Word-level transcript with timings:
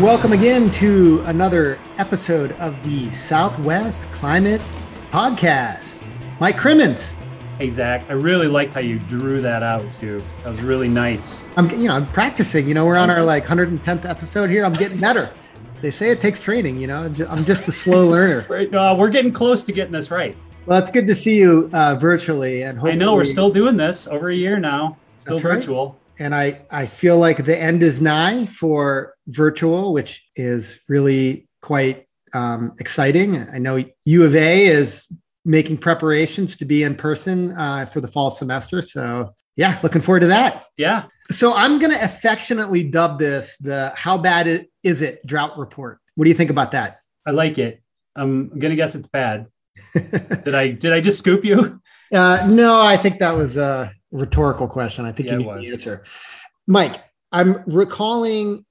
Welcome 0.00 0.32
again 0.32 0.70
to 0.70 1.20
another 1.26 1.78
episode 1.98 2.52
of 2.52 2.74
the 2.82 3.10
Southwest 3.10 4.10
Climate 4.12 4.62
Podcast. 5.10 6.10
Mike 6.40 6.56
Crimmins. 6.56 7.18
Hey 7.58 7.68
Zach, 7.68 8.06
I 8.08 8.14
really 8.14 8.46
liked 8.46 8.72
how 8.72 8.80
you 8.80 8.98
drew 8.98 9.42
that 9.42 9.62
out 9.62 9.84
too. 9.92 10.24
That 10.42 10.52
was 10.54 10.62
really 10.62 10.88
nice. 10.88 11.42
I'm, 11.58 11.68
you 11.78 11.88
know, 11.88 11.96
I'm 11.96 12.06
practicing. 12.06 12.66
You 12.66 12.72
know, 12.72 12.86
we're 12.86 12.96
on 12.96 13.10
our 13.10 13.22
like 13.22 13.44
110th 13.44 14.08
episode 14.08 14.48
here. 14.48 14.64
I'm 14.64 14.72
getting 14.72 14.98
better. 14.98 15.30
They 15.82 15.90
say 15.90 16.08
it 16.08 16.22
takes 16.22 16.40
training. 16.40 16.80
You 16.80 16.86
know, 16.86 17.14
I'm 17.28 17.44
just 17.44 17.68
a 17.68 17.72
slow 17.72 18.06
learner. 18.08 18.46
right, 18.48 18.74
uh, 18.74 18.96
we're 18.98 19.10
getting 19.10 19.34
close 19.34 19.62
to 19.64 19.72
getting 19.72 19.92
this 19.92 20.10
right. 20.10 20.34
Well, 20.64 20.78
it's 20.78 20.90
good 20.90 21.06
to 21.08 21.14
see 21.14 21.36
you 21.36 21.68
uh, 21.74 21.96
virtually, 21.96 22.62
and 22.62 22.80
I 22.80 22.94
know 22.94 23.12
we're 23.16 23.26
still 23.26 23.50
doing 23.50 23.76
this 23.76 24.06
over 24.06 24.30
a 24.30 24.34
year 24.34 24.58
now, 24.58 24.96
still 25.18 25.36
virtual. 25.36 25.88
Right 25.90 25.99
and 26.20 26.34
I, 26.34 26.60
I 26.70 26.84
feel 26.84 27.18
like 27.18 27.44
the 27.44 27.60
end 27.60 27.82
is 27.82 28.00
nigh 28.00 28.44
for 28.44 29.14
virtual, 29.26 29.94
which 29.94 30.22
is 30.36 30.80
really 30.86 31.48
quite 31.62 32.06
um, 32.34 32.74
exciting. 32.78 33.36
I 33.36 33.58
know 33.58 33.82
U 34.04 34.24
of 34.24 34.36
A 34.36 34.66
is 34.66 35.10
making 35.46 35.78
preparations 35.78 36.56
to 36.58 36.66
be 36.66 36.82
in 36.82 36.94
person 36.94 37.52
uh, 37.52 37.86
for 37.86 38.02
the 38.02 38.08
fall 38.08 38.30
semester. 38.30 38.82
So, 38.82 39.34
yeah, 39.56 39.78
looking 39.82 40.02
forward 40.02 40.20
to 40.20 40.26
that. 40.26 40.66
Yeah. 40.76 41.06
So, 41.30 41.54
I'm 41.54 41.78
going 41.78 41.92
to 41.92 42.04
affectionately 42.04 42.84
dub 42.84 43.18
this 43.18 43.56
the 43.56 43.90
How 43.96 44.18
Bad 44.18 44.66
Is 44.82 45.00
It 45.00 45.26
Drought 45.26 45.58
Report. 45.58 45.98
What 46.16 46.24
do 46.24 46.30
you 46.30 46.36
think 46.36 46.50
about 46.50 46.72
that? 46.72 46.98
I 47.26 47.30
like 47.30 47.56
it. 47.56 47.82
I'm 48.14 48.50
going 48.50 48.70
to 48.70 48.76
guess 48.76 48.94
it's 48.94 49.08
bad. 49.08 49.46
did 49.94 50.54
I 50.54 50.68
did 50.68 50.92
I 50.92 51.00
just 51.00 51.18
scoop 51.18 51.44
you? 51.44 51.80
Uh, 52.12 52.46
no, 52.48 52.82
I 52.82 52.96
think 52.96 53.18
that 53.18 53.34
was 53.34 53.56
uh, 53.56 53.88
rhetorical 54.10 54.68
question. 54.68 55.04
I 55.04 55.12
think 55.12 55.28
yeah, 55.28 55.38
you 55.38 55.54
need 55.54 55.68
the 55.68 55.72
answer. 55.72 56.04
Mike, 56.66 57.02
I'm 57.32 57.62
recalling 57.66 58.64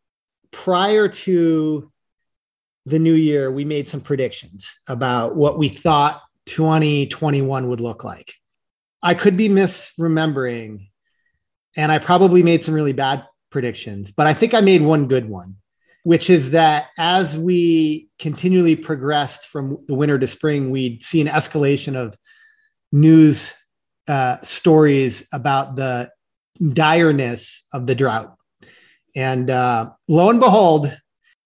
prior 0.52 1.08
to 1.08 1.92
the 2.86 3.00
new 3.00 3.14
year, 3.14 3.52
we 3.52 3.66
made 3.66 3.88
some 3.88 4.02
predictions 4.02 4.80
about 4.88 5.36
what 5.36 5.58
we 5.58 5.70
thought 5.70 6.22
2021 6.46 7.70
would 7.70 7.80
look 7.80 8.04
like. 8.04 8.34
I 9.02 9.14
could 9.14 9.38
be 9.38 9.48
misremembering, 9.48 10.90
and 11.76 11.92
I 11.92 12.00
probably 12.00 12.44
made 12.44 12.64
some 12.64 12.74
really 12.74 12.94
bad 12.94 13.26
predictions, 13.50 14.12
but 14.12 14.28
I 14.28 14.34
think 14.34 14.54
I 14.54 14.62
made 14.62 14.82
one 14.82 15.08
good 15.08 15.30
one, 15.30 15.58
which 16.04 16.30
is 16.30 16.52
that 16.52 16.88
as 16.98 17.38
we 17.38 18.10
continually 18.18 18.76
progressed 18.76 19.46
from 19.46 19.86
the 19.88 19.94
winter 19.94 20.18
to 20.18 20.28
spring, 20.28 20.72
we'd 20.72 21.04
see 21.04 21.22
an 21.22 21.28
escalation 21.28 21.96
of 21.96 22.18
news 22.92 23.54
uh, 24.10 24.42
stories 24.42 25.28
about 25.32 25.76
the 25.76 26.12
direness 26.62 27.62
of 27.72 27.88
the 27.88 27.96
drought. 27.96 28.36
And 29.16 29.50
uh, 29.50 29.92
lo 30.08 30.30
and 30.30 30.40
behold, 30.40 30.96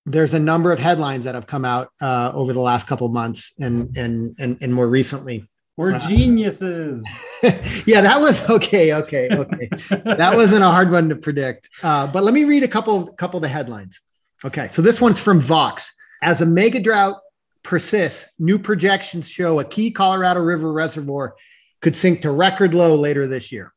there's 0.06 0.34
a 0.34 0.40
number 0.40 0.72
of 0.72 0.80
headlines 0.80 1.26
that 1.26 1.36
have 1.36 1.48
come 1.48 1.66
out 1.66 1.90
uh, 2.02 2.32
over 2.34 2.54
the 2.54 2.60
last 2.60 2.88
couple 2.88 3.08
of 3.08 3.14
months 3.14 3.54
and 3.60 3.96
and 3.98 4.36
and, 4.40 4.58
and 4.62 4.74
more 4.74 4.88
recently. 4.88 5.50
We're 5.76 5.96
uh, 5.96 6.08
geniuses. 6.08 7.04
yeah, 7.86 8.02
that 8.02 8.20
was 8.20 8.48
okay. 8.50 8.94
Okay, 8.94 9.28
okay. 9.32 9.70
that 10.04 10.32
wasn't 10.36 10.64
a 10.64 10.70
hard 10.70 10.92
one 10.92 11.10
to 11.10 11.16
predict. 11.16 11.70
Uh, 11.82 12.08
but 12.08 12.24
let 12.24 12.34
me 12.34 12.44
read 12.44 12.64
a 12.64 12.68
couple 12.68 13.12
couple 13.14 13.38
of 13.38 13.42
the 13.42 13.50
headlines. 13.50 14.02
Okay, 14.46 14.68
so 14.68 14.82
this 14.82 15.00
one's 15.00 15.22
from 15.22 15.40
Vox. 15.40 15.94
As 16.22 16.42
a 16.42 16.46
mega 16.46 16.80
drought 16.80 17.16
persists, 17.64 18.30
new 18.40 18.60
projections 18.60 19.30
show 19.30 19.60
a 19.60 19.66
key 19.66 19.90
Colorado 19.92 20.42
River 20.42 20.72
reservoir 20.72 21.36
could 21.84 21.96
sink 21.96 22.22
to 22.22 22.32
record 22.32 22.74
low 22.74 22.96
later 22.96 23.28
this 23.28 23.52
year. 23.52 23.74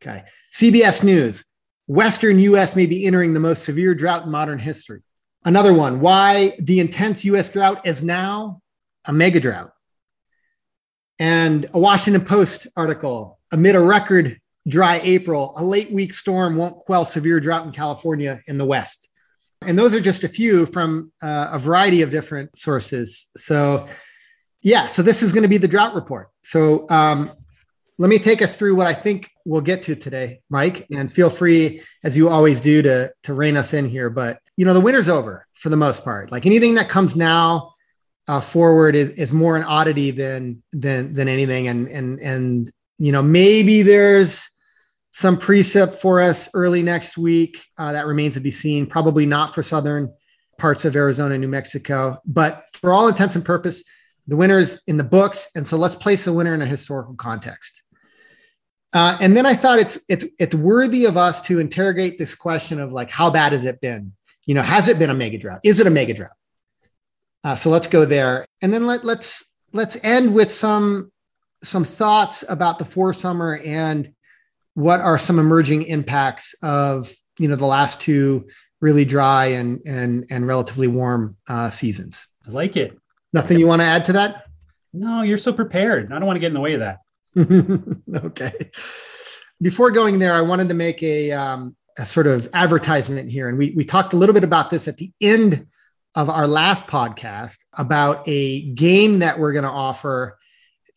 Okay. 0.00 0.22
CBS 0.52 1.02
News 1.02 1.44
Western 1.86 2.38
US 2.38 2.76
may 2.76 2.86
be 2.86 3.06
entering 3.06 3.34
the 3.34 3.40
most 3.40 3.64
severe 3.64 3.94
drought 3.94 4.24
in 4.24 4.30
modern 4.30 4.58
history. 4.58 5.02
Another 5.44 5.74
one 5.74 6.00
why 6.00 6.54
the 6.60 6.80
intense 6.80 7.24
US 7.24 7.50
drought 7.50 7.86
is 7.86 8.02
now 8.02 8.60
a 9.06 9.12
mega 9.12 9.40
drought. 9.40 9.72
And 11.18 11.68
a 11.72 11.78
Washington 11.78 12.24
Post 12.24 12.66
article 12.76 13.38
amid 13.52 13.74
a 13.74 13.80
record 13.80 14.40
dry 14.66 15.00
April, 15.02 15.54
a 15.56 15.64
late 15.64 15.92
week 15.92 16.12
storm 16.12 16.56
won't 16.56 16.76
quell 16.76 17.04
severe 17.04 17.40
drought 17.40 17.66
in 17.66 17.72
California 17.72 18.40
in 18.46 18.58
the 18.58 18.64
West. 18.64 19.08
And 19.62 19.78
those 19.78 19.94
are 19.94 20.00
just 20.00 20.24
a 20.24 20.28
few 20.28 20.66
from 20.66 21.12
uh, 21.22 21.50
a 21.52 21.58
variety 21.58 22.02
of 22.02 22.10
different 22.10 22.56
sources. 22.58 23.30
So 23.36 23.88
yeah, 24.64 24.86
so 24.86 25.02
this 25.02 25.22
is 25.22 25.32
going 25.32 25.42
to 25.42 25.48
be 25.48 25.58
the 25.58 25.68
drought 25.68 25.94
report. 25.94 26.30
So 26.42 26.88
um, 26.88 27.30
let 27.98 28.08
me 28.08 28.18
take 28.18 28.40
us 28.40 28.56
through 28.56 28.74
what 28.74 28.86
I 28.86 28.94
think 28.94 29.30
we'll 29.44 29.60
get 29.60 29.82
to 29.82 29.94
today, 29.94 30.40
Mike, 30.48 30.86
and 30.90 31.12
feel 31.12 31.28
free, 31.28 31.82
as 32.02 32.16
you 32.16 32.30
always 32.30 32.62
do, 32.62 32.80
to 32.82 33.12
to 33.24 33.34
rein 33.34 33.58
us 33.58 33.74
in 33.74 33.88
here. 33.88 34.08
But 34.08 34.40
you 34.56 34.64
know, 34.64 34.72
the 34.72 34.80
winter's 34.80 35.10
over 35.10 35.46
for 35.52 35.68
the 35.68 35.76
most 35.76 36.02
part. 36.02 36.32
Like 36.32 36.46
anything 36.46 36.76
that 36.76 36.88
comes 36.88 37.14
now 37.14 37.72
uh, 38.26 38.40
forward 38.40 38.96
is, 38.96 39.10
is 39.10 39.34
more 39.34 39.54
an 39.54 39.64
oddity 39.64 40.10
than 40.10 40.62
than 40.72 41.12
than 41.12 41.28
anything. 41.28 41.68
And 41.68 41.86
and 41.88 42.18
and 42.20 42.72
you 42.98 43.12
know, 43.12 43.22
maybe 43.22 43.82
there's 43.82 44.48
some 45.12 45.36
precip 45.36 45.94
for 45.94 46.22
us 46.22 46.48
early 46.54 46.82
next 46.82 47.18
week. 47.18 47.62
Uh, 47.76 47.92
that 47.92 48.06
remains 48.06 48.34
to 48.34 48.40
be 48.40 48.50
seen. 48.50 48.86
Probably 48.86 49.26
not 49.26 49.54
for 49.54 49.62
southern 49.62 50.10
parts 50.56 50.86
of 50.86 50.96
Arizona, 50.96 51.36
New 51.36 51.48
Mexico, 51.48 52.18
but 52.24 52.64
for 52.72 52.94
all 52.94 53.08
intents 53.08 53.36
and 53.36 53.44
purpose, 53.44 53.84
the 54.26 54.36
winner 54.36 54.58
is 54.58 54.82
in 54.86 54.96
the 54.96 55.04
books, 55.04 55.50
and 55.54 55.66
so 55.66 55.76
let's 55.76 55.96
place 55.96 56.24
the 56.24 56.32
winner 56.32 56.54
in 56.54 56.62
a 56.62 56.66
historical 56.66 57.14
context. 57.14 57.82
Uh, 58.94 59.18
and 59.20 59.36
then 59.36 59.44
I 59.44 59.54
thought 59.54 59.78
it's 59.78 59.98
it's 60.08 60.24
it's 60.38 60.54
worthy 60.54 61.04
of 61.04 61.16
us 61.16 61.42
to 61.42 61.58
interrogate 61.58 62.18
this 62.18 62.34
question 62.34 62.80
of 62.80 62.92
like 62.92 63.10
how 63.10 63.28
bad 63.28 63.52
has 63.52 63.64
it 63.64 63.80
been? 63.80 64.12
You 64.46 64.54
know, 64.54 64.62
has 64.62 64.88
it 64.88 64.98
been 64.98 65.10
a 65.10 65.14
mega 65.14 65.36
drought? 65.36 65.60
Is 65.64 65.80
it 65.80 65.86
a 65.86 65.90
mega 65.90 66.14
drought? 66.14 66.36
Uh, 67.42 67.54
so 67.54 67.70
let's 67.70 67.88
go 67.88 68.04
there, 68.04 68.46
and 68.62 68.72
then 68.72 68.86
let 68.86 69.04
let's 69.04 69.44
let's 69.72 69.98
end 70.04 70.32
with 70.32 70.52
some 70.52 71.10
some 71.62 71.84
thoughts 71.84 72.44
about 72.48 72.78
the 72.78 72.84
foresummer 72.84 73.60
and 73.66 74.12
what 74.74 75.00
are 75.00 75.18
some 75.18 75.38
emerging 75.38 75.82
impacts 75.82 76.54
of 76.62 77.12
you 77.38 77.48
know 77.48 77.56
the 77.56 77.66
last 77.66 78.00
two 78.00 78.46
really 78.80 79.04
dry 79.04 79.46
and 79.46 79.80
and 79.86 80.24
and 80.30 80.46
relatively 80.46 80.86
warm 80.86 81.36
uh, 81.48 81.68
seasons. 81.68 82.28
I 82.46 82.50
like 82.50 82.76
it. 82.76 82.96
Nothing 83.34 83.58
you 83.58 83.66
want 83.66 83.80
to 83.80 83.86
add 83.86 84.04
to 84.04 84.12
that? 84.12 84.44
No, 84.92 85.22
you're 85.22 85.38
so 85.38 85.52
prepared. 85.52 86.12
I 86.12 86.20
don't 86.20 86.26
want 86.26 86.36
to 86.36 86.40
get 86.40 86.46
in 86.46 86.54
the 86.54 86.60
way 86.60 86.74
of 86.74 86.80
that. 86.80 87.00
okay. 88.26 88.52
Before 89.60 89.90
going 89.90 90.20
there, 90.20 90.34
I 90.34 90.40
wanted 90.40 90.68
to 90.68 90.74
make 90.74 91.02
a, 91.02 91.32
um, 91.32 91.74
a 91.98 92.06
sort 92.06 92.28
of 92.28 92.48
advertisement 92.54 93.28
here. 93.28 93.48
And 93.48 93.58
we, 93.58 93.72
we 93.72 93.84
talked 93.84 94.12
a 94.12 94.16
little 94.16 94.34
bit 94.34 94.44
about 94.44 94.70
this 94.70 94.86
at 94.86 94.98
the 94.98 95.10
end 95.20 95.66
of 96.14 96.30
our 96.30 96.46
last 96.46 96.86
podcast 96.86 97.58
about 97.76 98.22
a 98.28 98.70
game 98.74 99.18
that 99.18 99.36
we're 99.36 99.52
going 99.52 99.64
to 99.64 99.68
offer 99.70 100.38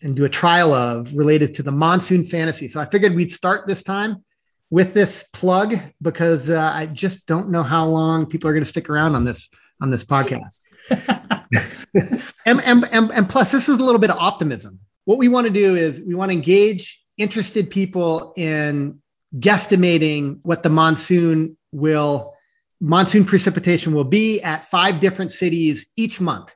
and 0.04 0.16
do 0.16 0.26
a 0.26 0.30
trial 0.30 0.76
of 0.76 1.12
related 1.16 1.56
to 1.56 1.64
the 1.64 1.72
monsoon 1.72 2.24
fantasy. 2.24 2.68
So 2.68 2.80
I 2.80 2.86
figured 2.86 3.16
we'd 3.16 3.32
start 3.32 3.66
this 3.66 3.82
time 3.82 4.24
with 4.70 4.94
this 4.94 5.26
plug 5.34 5.80
because 6.04 6.52
uh, 6.52 6.72
I 6.72 6.86
just 6.86 7.26
don't 7.26 7.50
know 7.50 7.64
how 7.64 7.88
long 7.88 8.28
people 8.28 8.48
are 8.48 8.54
going 8.54 8.64
to 8.64 8.70
stick 8.70 8.92
around 8.92 9.16
on 9.16 9.24
this 9.24 9.50
on 9.82 9.90
this 9.90 10.04
podcast. 10.04 10.67
and, 12.46 12.62
and, 12.62 12.86
and, 12.92 13.12
and 13.12 13.30
plus, 13.30 13.52
this 13.52 13.70
is 13.70 13.80
a 13.80 13.84
little 13.84 14.00
bit 14.00 14.10
of 14.10 14.18
optimism. 14.18 14.80
What 15.06 15.18
we 15.18 15.28
want 15.28 15.48
to 15.48 15.54
do 15.54 15.76
is 15.76 16.02
we 16.02 16.16
want 16.16 16.32
to 16.32 16.34
engage 16.34 17.02
interested 17.18 17.70
people 17.70 18.34
in 18.38 19.02
guesstimating 19.36 20.40
what 20.44 20.64
the 20.64 20.70
monsoon 20.70 21.58
will 21.72 22.34
monsoon 22.80 23.26
precipitation 23.26 23.94
will 23.94 24.04
be 24.04 24.42
at 24.42 24.66
five 24.66 25.00
different 25.00 25.32
cities 25.32 25.88
each 25.96 26.22
month. 26.22 26.56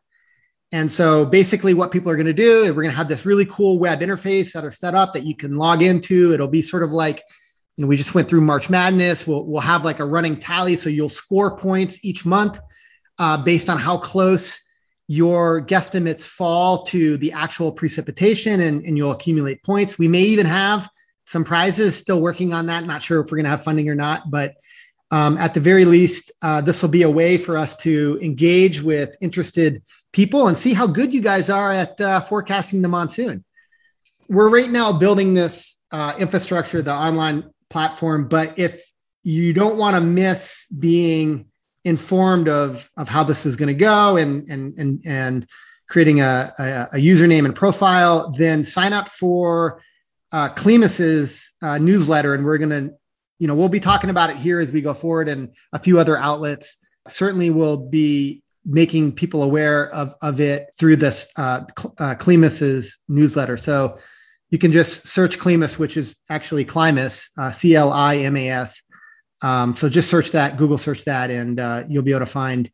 And 0.72 0.92
so 0.92 1.26
basically 1.26 1.74
what 1.74 1.92
people 1.92 2.12
are 2.12 2.16
going 2.16 2.28
to 2.28 2.34
do 2.34 2.64
is 2.64 2.70
we're 2.70 2.84
going 2.84 2.92
to 2.92 2.98
have 2.98 3.08
this 3.08 3.26
really 3.26 3.46
cool 3.46 3.80
web 3.80 4.00
interface 4.02 4.54
that 4.54 4.64
are 4.64 4.72
set 4.72 4.96
up 4.96 5.14
that 5.14 5.24
you 5.24 5.36
can 5.36 5.58
log 5.58 5.82
into. 5.82 6.34
It'll 6.34 6.48
be 6.48 6.62
sort 6.62 6.84
of 6.84 6.94
like, 6.94 7.24
you 7.76 7.84
know, 7.84 7.88
we 7.88 7.98
just 7.98 8.14
went 8.14 8.30
through 8.30 8.42
March 8.42 8.70
Madness. 8.70 9.28
We'll, 9.28 9.46
we'll 9.46 9.62
have 9.62 9.84
like 9.84 10.00
a 10.00 10.06
running 10.06 10.38
tally. 10.38 10.76
So 10.76 10.90
you'll 10.90 11.10
score 11.10 11.58
points 11.58 12.06
each 12.06 12.26
month 12.26 12.60
uh, 13.22 13.38
based 13.38 13.70
on 13.70 13.78
how 13.78 13.98
close 13.98 14.60
your 15.08 15.64
guesstimates 15.64 16.26
fall 16.26 16.82
to 16.82 17.18
the 17.18 17.32
actual 17.34 17.72
precipitation 17.72 18.62
and, 18.62 18.84
and 18.84 18.98
you'll 18.98 19.12
accumulate 19.12 19.64
points. 19.64 20.00
We 20.00 20.08
may 20.08 20.24
even 20.24 20.48
have 20.48 20.90
some 21.28 21.44
prizes, 21.44 21.96
still 21.96 22.20
working 22.20 22.52
on 22.52 22.66
that. 22.66 22.84
Not 22.84 23.04
sure 23.04 23.22
if 23.22 23.26
we're 23.26 23.38
going 23.38 23.46
to 23.46 23.52
have 23.52 23.64
funding 23.64 23.88
or 23.90 23.94
not, 23.94 24.32
but 24.32 24.56
um, 25.12 25.38
at 25.38 25.54
the 25.54 25.60
very 25.60 25.86
least, 25.86 26.32
uh, 26.42 26.62
this 26.62 26.82
will 26.82 26.90
be 26.90 27.04
a 27.04 27.10
way 27.12 27.38
for 27.38 27.58
us 27.58 27.76
to 27.78 28.18
engage 28.24 28.82
with 28.82 29.16
interested 29.22 29.84
people 30.14 30.48
and 30.48 30.58
see 30.58 30.74
how 30.74 30.88
good 30.88 31.14
you 31.14 31.22
guys 31.22 31.48
are 31.52 31.72
at 31.72 32.02
uh, 32.02 32.22
forecasting 32.22 32.82
the 32.82 32.88
monsoon. 32.88 33.44
We're 34.30 34.50
right 34.50 34.70
now 34.70 34.94
building 34.94 35.36
this 35.36 35.78
uh, 35.92 36.16
infrastructure, 36.18 36.82
the 36.82 36.96
online 36.96 37.52
platform, 37.70 38.30
but 38.30 38.58
if 38.58 38.82
you 39.22 39.54
don't 39.54 39.78
want 39.78 39.96
to 39.96 40.02
miss 40.02 40.66
being 40.68 41.51
informed 41.84 42.48
of 42.48 42.90
of 42.98 43.10
how 43.10 43.24
this 43.24 43.46
is 43.46 43.56
going 43.56 43.68
to 43.68 43.74
go 43.74 44.18
and 44.18 44.48
and 44.50 44.78
and 44.78 45.02
and 45.06 45.48
creating 45.90 46.22
a, 46.22 46.54
a, 46.58 46.88
a, 46.94 46.96
username 46.96 47.44
and 47.44 47.54
profile, 47.54 48.32
then 48.38 48.64
sign 48.64 48.94
up 48.94 49.10
for 49.10 49.82
uh, 50.32 50.48
Climas's 50.54 51.52
uh, 51.62 51.78
newsletter, 51.80 52.34
and 52.34 52.46
we're 52.46 52.58
going 52.58 52.70
to, 52.70 52.94
you 53.40 53.48
know, 53.48 53.54
we'll 53.54 53.68
be 53.68 53.82
talking 53.82 54.10
about 54.10 54.30
it 54.30 54.38
here 54.38 54.62
as 54.62 54.72
we 54.72 54.82
go 54.82 54.94
forward, 54.94 55.28
and 55.28 55.54
a 55.74 55.80
few 55.80 56.00
other 56.00 56.18
outlets 56.18 56.78
Certainly 57.08 57.50
will 57.50 57.78
be 57.78 58.44
making 58.64 59.14
people 59.14 59.42
aware 59.42 59.90
of, 59.90 60.14
of 60.22 60.40
it 60.40 60.68
through 60.78 60.98
this 60.98 61.28
uh, 61.36 61.62
uh, 61.98 62.14
Climas's 62.16 62.98
newsletter. 63.08 63.58
So 63.58 63.98
you 64.52 64.60
can 64.60 64.72
just 64.72 65.08
search 65.08 65.40
Climas, 65.40 65.80
which 65.80 65.98
is 65.98 66.16
actually 66.30 66.64
Climas, 66.64 67.30
uh, 67.40 67.52
C 67.52 67.76
L 67.76 67.92
I 67.92 68.18
M 68.18 68.38
A 68.38 68.50
S. 68.50 68.84
Um, 69.42 69.76
so 69.76 69.90
just 69.90 70.10
search 70.10 70.32
that, 70.32 70.58
Google 70.58 70.78
search 70.78 71.06
that, 71.06 71.32
and 71.32 71.60
uh, 71.60 71.84
you'll 71.88 72.04
be 72.04 72.12
able 72.12 72.20
to 72.22 72.26
find 72.26 72.70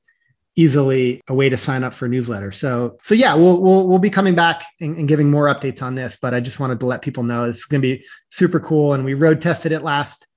easily 0.56 1.22
a 1.30 1.34
way 1.34 1.48
to 1.50 1.56
sign 1.56 1.84
up 1.84 1.94
for 1.94 2.08
a 2.08 2.10
newsletter. 2.10 2.52
So, 2.52 2.98
so 3.04 3.14
yeah, 3.16 3.36
we'll 3.36 3.62
we'll 3.62 3.88
we'll 3.88 4.00
be 4.00 4.10
coming 4.10 4.36
back 4.36 4.64
and, 4.82 4.98
and 4.98 5.08
giving 5.08 5.30
more 5.30 5.46
updates 5.46 5.82
on 5.82 5.96
this. 5.96 6.18
But 6.22 6.34
I 6.34 6.40
just 6.40 6.60
wanted 6.60 6.80
to 6.82 6.86
let 6.86 7.02
people 7.02 7.24
know 7.24 7.44
it's 7.44 7.66
going 7.66 7.82
to 7.82 7.88
be 7.88 8.04
super 8.32 8.60
cool, 8.60 8.94
and 8.94 9.06
we 9.06 9.14
road 9.14 9.42
tested 9.42 9.72
it 9.72 9.82
last 9.82 10.28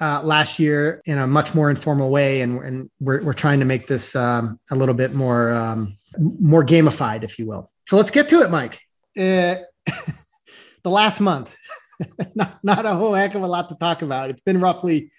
uh, 0.00 0.22
last 0.22 0.58
year 0.58 1.02
in 1.04 1.18
a 1.18 1.26
much 1.26 1.54
more 1.54 1.70
informal 1.70 2.10
way, 2.10 2.40
and, 2.40 2.58
and 2.64 2.90
we're 3.00 3.22
we're 3.22 3.32
trying 3.32 3.60
to 3.60 3.66
make 3.66 3.86
this 3.86 4.16
um, 4.16 4.58
a 4.70 4.74
little 4.74 4.94
bit 4.94 5.14
more 5.14 5.52
um, 5.52 5.96
more 6.18 6.64
gamified, 6.64 7.22
if 7.22 7.38
you 7.38 7.46
will. 7.46 7.70
So 7.86 7.96
let's 7.96 8.10
get 8.10 8.28
to 8.30 8.40
it, 8.40 8.50
Mike. 8.50 8.80
Uh, 9.16 9.56
the 10.82 10.90
last 10.90 11.20
month, 11.20 11.56
not 12.34 12.58
not 12.64 12.86
a 12.86 12.94
whole 12.94 13.14
heck 13.14 13.34
of 13.34 13.42
a 13.42 13.46
lot 13.46 13.68
to 13.68 13.76
talk 13.76 14.02
about. 14.02 14.30
It's 14.30 14.42
been 14.42 14.60
roughly 14.60 15.10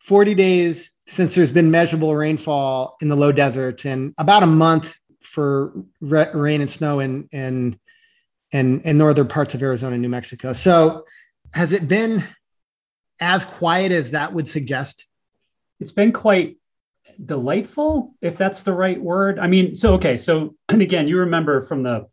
40 0.00 0.34
days 0.34 0.92
since 1.06 1.34
there's 1.34 1.52
been 1.52 1.70
measurable 1.70 2.14
rainfall 2.14 2.96
in 3.00 3.08
the 3.08 3.16
low 3.16 3.32
deserts 3.32 3.84
and 3.84 4.14
about 4.18 4.42
a 4.42 4.46
month 4.46 4.96
for 5.20 5.72
re- 6.00 6.30
rain 6.32 6.60
and 6.60 6.70
snow 6.70 7.00
in, 7.00 7.28
in, 7.32 7.78
in, 8.52 8.80
in 8.82 8.96
northern 8.96 9.28
parts 9.28 9.54
of 9.54 9.62
Arizona 9.62 9.92
and 9.94 10.02
New 10.02 10.08
Mexico. 10.08 10.52
So 10.52 11.04
has 11.52 11.72
it 11.72 11.86
been 11.86 12.22
as 13.20 13.44
quiet 13.44 13.92
as 13.92 14.12
that 14.12 14.32
would 14.32 14.48
suggest? 14.48 15.06
It's 15.78 15.92
been 15.92 16.12
quite 16.12 16.56
delightful, 17.24 18.14
if 18.22 18.38
that's 18.38 18.62
the 18.62 18.72
right 18.72 19.00
word. 19.00 19.38
I 19.38 19.46
mean, 19.46 19.74
so, 19.76 19.94
okay. 19.94 20.16
So, 20.16 20.54
and 20.68 20.82
again, 20.82 21.08
you 21.08 21.18
remember 21.18 21.62
from 21.62 21.82
the 21.82 22.08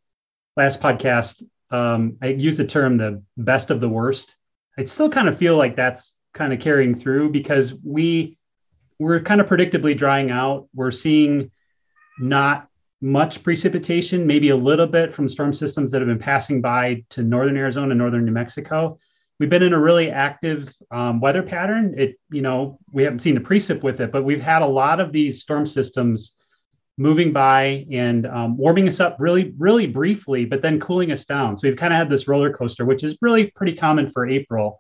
last 0.56 0.82
podcast, 0.82 1.44
um, 1.72 2.18
I 2.22 2.28
used 2.28 2.60
the 2.60 2.66
term 2.66 2.98
the 2.98 3.24
best 3.38 3.72
of 3.72 3.80
the 3.80 3.90
worst. 3.90 4.36
I 4.78 4.86
still 4.86 5.10
kind 5.10 5.28
of 5.28 5.38
feel 5.38 5.58
like 5.58 5.76
that's 5.76 6.17
kind 6.34 6.54
of 6.54 6.60
carrying 6.60 6.98
through 6.98 7.32
because 7.32 7.74
we 7.84 8.38
we're 9.00 9.22
kind 9.22 9.42
of 9.42 9.48
predictably 9.48 9.98
drying 9.98 10.32
out. 10.32 10.68
We're 10.74 10.92
seeing 10.92 11.52
not 12.20 12.68
much 13.02 13.44
precipitation, 13.44 14.26
maybe 14.26 14.50
a 14.50 14.56
little 14.56 14.88
bit 14.88 15.14
from 15.14 15.30
storm 15.30 15.54
systems 15.54 15.92
that 15.92 16.02
have 16.02 16.08
been 16.08 16.18
passing 16.18 16.62
by 16.62 17.06
to 17.10 17.22
northern 17.22 17.58
Arizona, 17.58 17.92
and 17.92 18.00
northern 18.00 18.26
New 18.26 18.32
Mexico. 18.32 18.98
We've 19.40 19.50
been 19.52 19.62
in 19.62 19.74
a 19.74 19.80
really 19.80 20.10
active 20.10 20.74
um, 20.90 21.20
weather 21.20 21.44
pattern. 21.44 21.94
It, 21.96 22.20
you 22.32 22.42
know, 22.42 22.80
we 22.92 23.04
haven't 23.04 23.20
seen 23.20 23.36
the 23.36 23.42
precip 23.42 23.84
with 23.84 24.02
it, 24.02 24.12
but 24.12 24.24
we've 24.24 24.42
had 24.42 24.64
a 24.64 24.68
lot 24.68 25.00
of 25.00 25.12
these 25.12 25.42
storm 25.42 25.68
systems 25.68 26.34
moving 26.98 27.32
by 27.32 27.86
and 27.92 28.26
um, 28.26 28.58
warming 28.58 28.88
us 28.88 29.00
up 29.00 29.18
really, 29.20 29.54
really 29.60 29.86
briefly, 29.86 30.46
but 30.46 30.64
then 30.64 30.80
cooling 30.80 31.12
us 31.12 31.26
down. 31.26 31.56
So 31.56 31.68
we've 31.68 31.78
kind 31.78 31.94
of 31.94 31.98
had 31.98 32.10
this 32.10 32.28
roller 32.28 32.52
coaster, 32.52 32.86
which 32.86 33.04
is 33.04 33.16
really 33.22 33.52
pretty 33.52 33.76
common 33.76 34.10
for 34.10 34.28
April. 34.28 34.80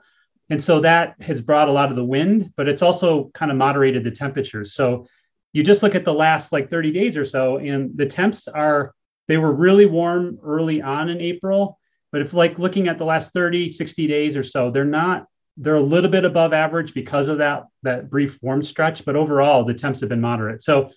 And 0.50 0.64
so 0.64 0.82
that 0.82 1.16
has 1.22 1.42
brought 1.42 1.68
a 1.68 1.72
lot 1.72 1.90
of 1.90 1.96
the 1.96 2.06
wind, 2.06 2.54
but 2.56 2.70
it's 2.70 2.82
also 2.82 3.30
kind 3.34 3.52
of 3.52 3.58
moderated 3.58 4.04
the 4.04 4.12
temperatures. 4.12 4.74
So 4.74 5.08
you 5.52 5.64
just 5.64 5.84
look 5.84 5.96
at 5.96 6.06
the 6.06 6.14
last 6.14 6.52
like 6.52 6.70
30 6.70 6.92
days 6.92 7.18
or 7.18 7.26
so, 7.26 7.58
and 7.58 7.98
the 7.98 8.06
temps 8.06 8.48
are, 8.48 8.94
they 9.28 9.38
were 9.38 9.52
really 9.52 9.86
warm 9.86 10.40
early 10.44 10.82
on 10.82 11.10
in 11.10 11.20
April. 11.20 11.78
But 12.12 12.22
if 12.22 12.34
like 12.34 12.60
looking 12.60 12.88
at 12.88 12.98
the 12.98 13.06
last 13.06 13.34
30, 13.34 13.70
60 13.70 14.08
days 14.08 14.38
or 14.38 14.44
so, 14.44 14.72
they're 14.72 14.86
not, 14.86 15.26
they're 15.58 15.76
a 15.76 15.82
little 15.82 16.10
bit 16.10 16.24
above 16.24 16.54
average 16.54 16.94
because 16.94 17.28
of 17.28 17.40
that, 17.40 17.66
that 17.84 18.10
brief 18.10 18.38
warm 18.42 18.64
stretch. 18.64 19.04
But 19.04 19.18
overall, 19.18 19.66
the 19.66 19.74
temps 19.74 20.00
have 20.00 20.10
been 20.10 20.22
moderate. 20.22 20.62
So 20.64 20.92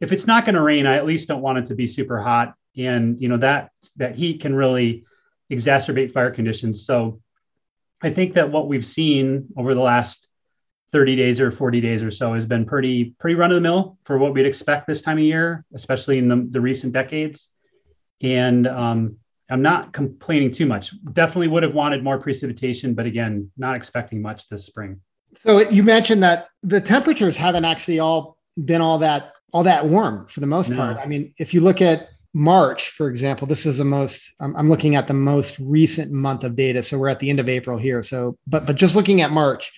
if 0.00 0.12
it's 0.12 0.26
not 0.26 0.44
going 0.44 0.54
to 0.54 0.62
rain, 0.62 0.86
I 0.86 0.96
at 0.96 1.06
least 1.06 1.28
don't 1.28 1.42
want 1.42 1.58
it 1.58 1.66
to 1.66 1.74
be 1.74 1.86
super 1.86 2.20
hot. 2.20 2.54
And 2.76 3.20
you 3.20 3.28
know, 3.28 3.38
that 3.38 3.70
that 3.96 4.14
heat 4.14 4.40
can 4.40 4.54
really 4.54 5.04
exacerbate 5.50 6.12
fire 6.12 6.30
conditions. 6.30 6.86
So 6.86 7.20
I 8.02 8.10
think 8.10 8.34
that 8.34 8.50
what 8.50 8.68
we've 8.68 8.84
seen 8.84 9.48
over 9.56 9.74
the 9.74 9.80
last 9.80 10.28
30 10.92 11.16
days 11.16 11.40
or 11.40 11.50
40 11.50 11.80
days 11.80 12.02
or 12.02 12.10
so 12.10 12.34
has 12.34 12.44
been 12.44 12.66
pretty 12.66 13.14
pretty 13.18 13.34
run 13.34 13.50
of 13.50 13.54
the 13.54 13.60
mill 13.60 13.98
for 14.04 14.18
what 14.18 14.34
we'd 14.34 14.46
expect 14.46 14.86
this 14.86 15.00
time 15.00 15.18
of 15.18 15.24
year, 15.24 15.64
especially 15.74 16.18
in 16.18 16.28
the, 16.28 16.46
the 16.50 16.60
recent 16.60 16.92
decades. 16.92 17.48
And 18.20 18.66
um, 18.66 19.16
I'm 19.50 19.62
not 19.62 19.92
complaining 19.92 20.50
too 20.50 20.66
much. 20.66 20.92
Definitely 21.12 21.48
would 21.48 21.62
have 21.62 21.74
wanted 21.74 22.04
more 22.04 22.18
precipitation, 22.18 22.94
but 22.94 23.06
again, 23.06 23.50
not 23.56 23.76
expecting 23.76 24.20
much 24.20 24.48
this 24.48 24.66
spring. 24.66 25.00
So 25.34 25.60
you 25.70 25.82
mentioned 25.82 26.22
that 26.22 26.48
the 26.62 26.80
temperatures 26.80 27.36
haven't 27.36 27.64
actually 27.64 27.98
all 27.98 28.36
been 28.62 28.82
all 28.82 28.98
that 28.98 29.32
all 29.52 29.62
that 29.64 29.86
warm 29.86 30.26
for 30.26 30.40
the 30.40 30.46
most 30.46 30.70
no. 30.70 30.76
part. 30.76 30.98
I 30.98 31.06
mean, 31.06 31.34
if 31.38 31.54
you 31.54 31.60
look 31.60 31.80
at 31.82 32.08
March, 32.34 32.88
for 32.88 33.08
example, 33.08 33.46
this 33.46 33.66
is 33.66 33.78
the 33.78 33.84
most, 33.84 34.32
I'm, 34.40 34.68
looking 34.68 34.96
at 34.96 35.06
the 35.06 35.14
most 35.14 35.58
recent 35.58 36.10
month 36.10 36.44
of 36.44 36.56
data. 36.56 36.82
So 36.82 36.98
we're 36.98 37.08
at 37.08 37.20
the 37.20 37.28
end 37.28 37.40
of 37.40 37.48
April 37.48 37.76
here. 37.76 38.02
So, 38.02 38.38
but, 38.46 38.66
but 38.66 38.76
just 38.76 38.96
looking 38.96 39.20
at 39.20 39.30
March, 39.30 39.72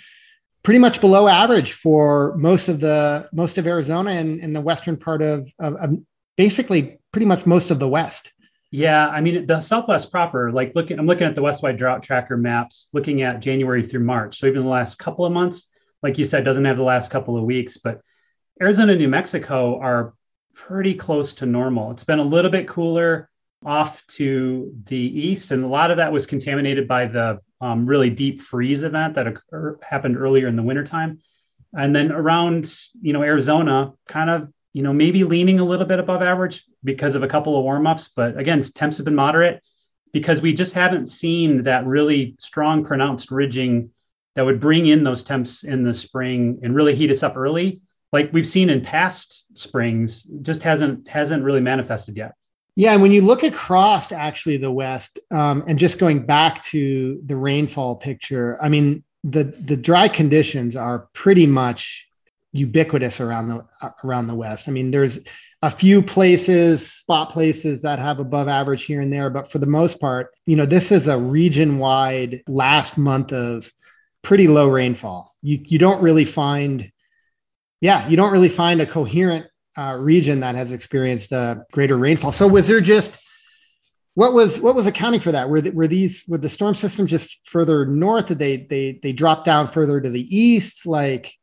pretty 0.63 0.79
much 0.79 1.01
below 1.01 1.27
average 1.27 1.73
for 1.73 2.35
most 2.37 2.69
of 2.69 2.81
the, 2.81 3.29
most 3.33 3.59
of 3.59 3.67
Arizona 3.67 4.13
and, 4.13 4.41
and 4.41 4.55
the 4.55 4.61
Western 4.61 4.97
part 4.97 5.21
of, 5.21 5.53
of, 5.59 5.75
of 5.75 5.99
basically 6.37 7.01
pretty 7.11 7.27
much 7.27 7.45
most 7.45 7.71
of 7.71 7.79
the 7.81 7.89
West. 7.89 8.33
Yeah. 8.71 9.09
I 9.09 9.21
mean, 9.21 9.47
the 9.47 9.61
Southwest 9.61 10.11
proper, 10.11 10.53
like 10.53 10.73
looking, 10.75 10.99
I'm 10.99 11.07
looking 11.07 11.27
at 11.27 11.35
the 11.35 11.43
Westwide 11.43 11.77
drought 11.77 12.03
tracker 12.03 12.37
maps, 12.37 12.89
looking 12.93 13.23
at 13.23 13.41
January 13.41 13.83
through 13.85 14.05
March. 14.05 14.39
So 14.39 14.47
even 14.47 14.63
the 14.63 14.69
last 14.69 14.99
couple 14.99 15.25
of 15.25 15.33
months, 15.33 15.69
like 16.03 16.19
you 16.19 16.25
said, 16.25 16.45
doesn't 16.45 16.65
have 16.65 16.77
the 16.77 16.83
last 16.83 17.11
couple 17.11 17.37
of 17.37 17.45
weeks, 17.45 17.79
but 17.79 18.01
Arizona, 18.61 18.95
New 18.95 19.09
Mexico 19.09 19.81
are 19.81 20.15
pretty 20.69 20.95
close 20.95 21.35
to 21.35 21.47
normal. 21.47 21.91
It's 21.91 22.05
been 22.05 22.19
a 22.19 22.25
little 22.25 22.51
bit 22.51 22.69
cooler 22.69 23.29
off 23.65 24.07
to 24.07 24.73
the 24.87 24.97
east, 24.97 25.51
and 25.51 25.65
a 25.65 25.69
lot 25.69 25.91
of 25.91 25.99
that 25.99 26.13
was 26.13 26.27
contaminated 26.27 26.89
by 26.89 27.07
the 27.07 27.41
um, 27.61 27.87
really 27.87 28.11
deep 28.11 28.41
freeze 28.41 28.83
event 28.83 29.15
that 29.15 29.27
occur- 29.27 29.79
happened 29.83 30.17
earlier 30.17 30.49
in 30.49 30.57
the 30.57 30.63
wintertime. 30.63 31.21
And 31.75 31.95
then 31.95 32.13
around, 32.13 32.75
you 33.01 33.13
know, 33.13 33.23
Arizona, 33.23 33.93
kind 34.09 34.31
of, 34.31 34.53
you 34.73 34.83
know, 34.83 34.93
maybe 34.93 35.25
leaning 35.25 35.61
a 35.61 35.65
little 35.65 35.87
bit 35.87 35.99
above 35.99 36.23
average 36.23 36.65
because 36.83 37.15
of 37.15 37.23
a 37.23 37.29
couple 37.29 37.57
of 37.59 37.65
warm 37.65 37.87
ups. 37.87 38.11
But 38.15 38.39
again, 38.39 38.63
temps 38.63 38.97
have 38.99 39.05
been 39.05 39.15
moderate 39.15 39.63
because 40.13 40.41
we 40.41 40.55
just 40.55 40.73
haven't 40.73 41.09
seen 41.09 41.65
that 41.65 41.87
really 41.87 42.37
strong, 42.39 42.85
pronounced 42.85 43.31
ridging 43.31 43.91
that 44.35 44.45
would 44.45 44.61
bring 44.61 44.87
in 44.87 45.05
those 45.05 45.23
temps 45.23 45.65
in 45.65 45.85
the 45.85 45.95
spring 45.95 46.61
and 46.63 46.75
really 46.75 46.95
heat 46.95 47.11
us 47.11 47.23
up 47.23 47.37
early 47.37 47.81
like 48.15 48.33
we've 48.33 48.47
seen 48.47 48.71
in 48.71 48.81
past 48.81 49.45
springs 49.55 50.23
just 50.41 50.63
hasn't 50.63 51.07
hasn't 51.07 51.45
really 51.45 51.61
manifested 51.61 52.17
yet. 52.17 52.33
Yeah 52.77 52.93
and 52.93 53.03
when 53.03 53.13
you 53.13 53.21
look 53.21 53.43
across 53.43 54.11
actually 54.11 54.57
the 54.57 54.73
west 54.73 55.19
um, 55.31 55.63
and 55.67 55.79
just 55.79 55.99
going 55.99 56.25
back 56.25 56.63
to 56.65 57.21
the 57.27 57.37
rainfall 57.37 57.97
picture 57.97 58.59
i 58.61 58.69
mean 58.69 59.05
the 59.23 59.45
the 59.45 59.77
dry 59.77 60.09
conditions 60.09 60.77
are 60.77 61.09
pretty 61.13 61.47
much 61.47 62.09
ubiquitous 62.53 63.21
around 63.21 63.49
the 63.49 63.67
around 64.05 64.29
the 64.29 64.35
west. 64.35 64.69
I 64.69 64.71
mean 64.71 64.91
there's 64.91 65.19
a 65.61 65.71
few 65.71 66.03
places 66.03 66.91
spot 66.91 67.31
places 67.31 67.83
that 67.83 67.99
have 67.99 68.21
above 68.21 68.49
average 68.49 68.85
here 68.85 69.01
and 69.01 69.13
there 69.13 69.29
but 69.31 69.51
for 69.51 69.59
the 69.59 69.67
most 69.67 70.01
part 70.01 70.31
you 70.47 70.57
know 70.57 70.67
this 70.67 70.93
is 70.93 71.09
a 71.09 71.19
region 71.19 71.79
wide 71.79 72.43
last 72.47 72.97
month 72.97 73.33
of 73.33 73.73
pretty 74.23 74.47
low 74.47 74.69
rainfall. 74.69 75.33
You 75.43 75.59
you 75.65 75.79
don't 75.79 76.03
really 76.03 76.25
find 76.25 76.91
yeah, 77.85 78.09
you 78.09 78.17
don't 78.17 78.33
really 78.33 78.49
find 78.49 78.81
a 78.81 78.87
coherent 78.87 79.47
uh, 79.77 79.95
region 80.01 80.41
that 80.41 80.55
has 80.55 80.73
experienced 80.73 81.35
uh, 81.35 81.57
greater 81.71 81.99
rainfall. 81.99 82.33
So 82.33 82.49
was 82.49 82.67
there 82.67 82.81
just 82.81 83.21
what 84.15 84.33
was 84.33 84.59
what 84.59 84.75
was 84.75 84.87
accounting 84.87 85.21
for 85.21 85.33
that? 85.33 85.51
Were 85.51 85.61
the, 85.61 85.71
were 85.71 85.87
these 85.87 86.25
were 86.27 86.39
the 86.39 86.49
storm 86.49 86.73
systems 86.73 87.11
just 87.11 87.47
further 87.47 87.85
north? 87.85 88.29
Did 88.29 88.39
they 88.39 88.57
they 88.57 89.01
they 89.03 89.13
drop 89.13 89.45
down 89.45 89.67
further 89.67 90.01
to 90.01 90.09
the 90.09 90.35
east? 90.35 90.87
Like 90.87 91.35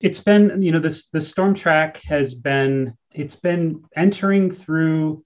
it's 0.00 0.18
been 0.18 0.60
you 0.62 0.72
know 0.72 0.80
this 0.80 1.06
the 1.10 1.20
storm 1.20 1.54
track 1.54 2.02
has 2.06 2.34
been 2.34 2.98
it's 3.12 3.36
been 3.36 3.84
entering 3.94 4.52
through 4.52 5.24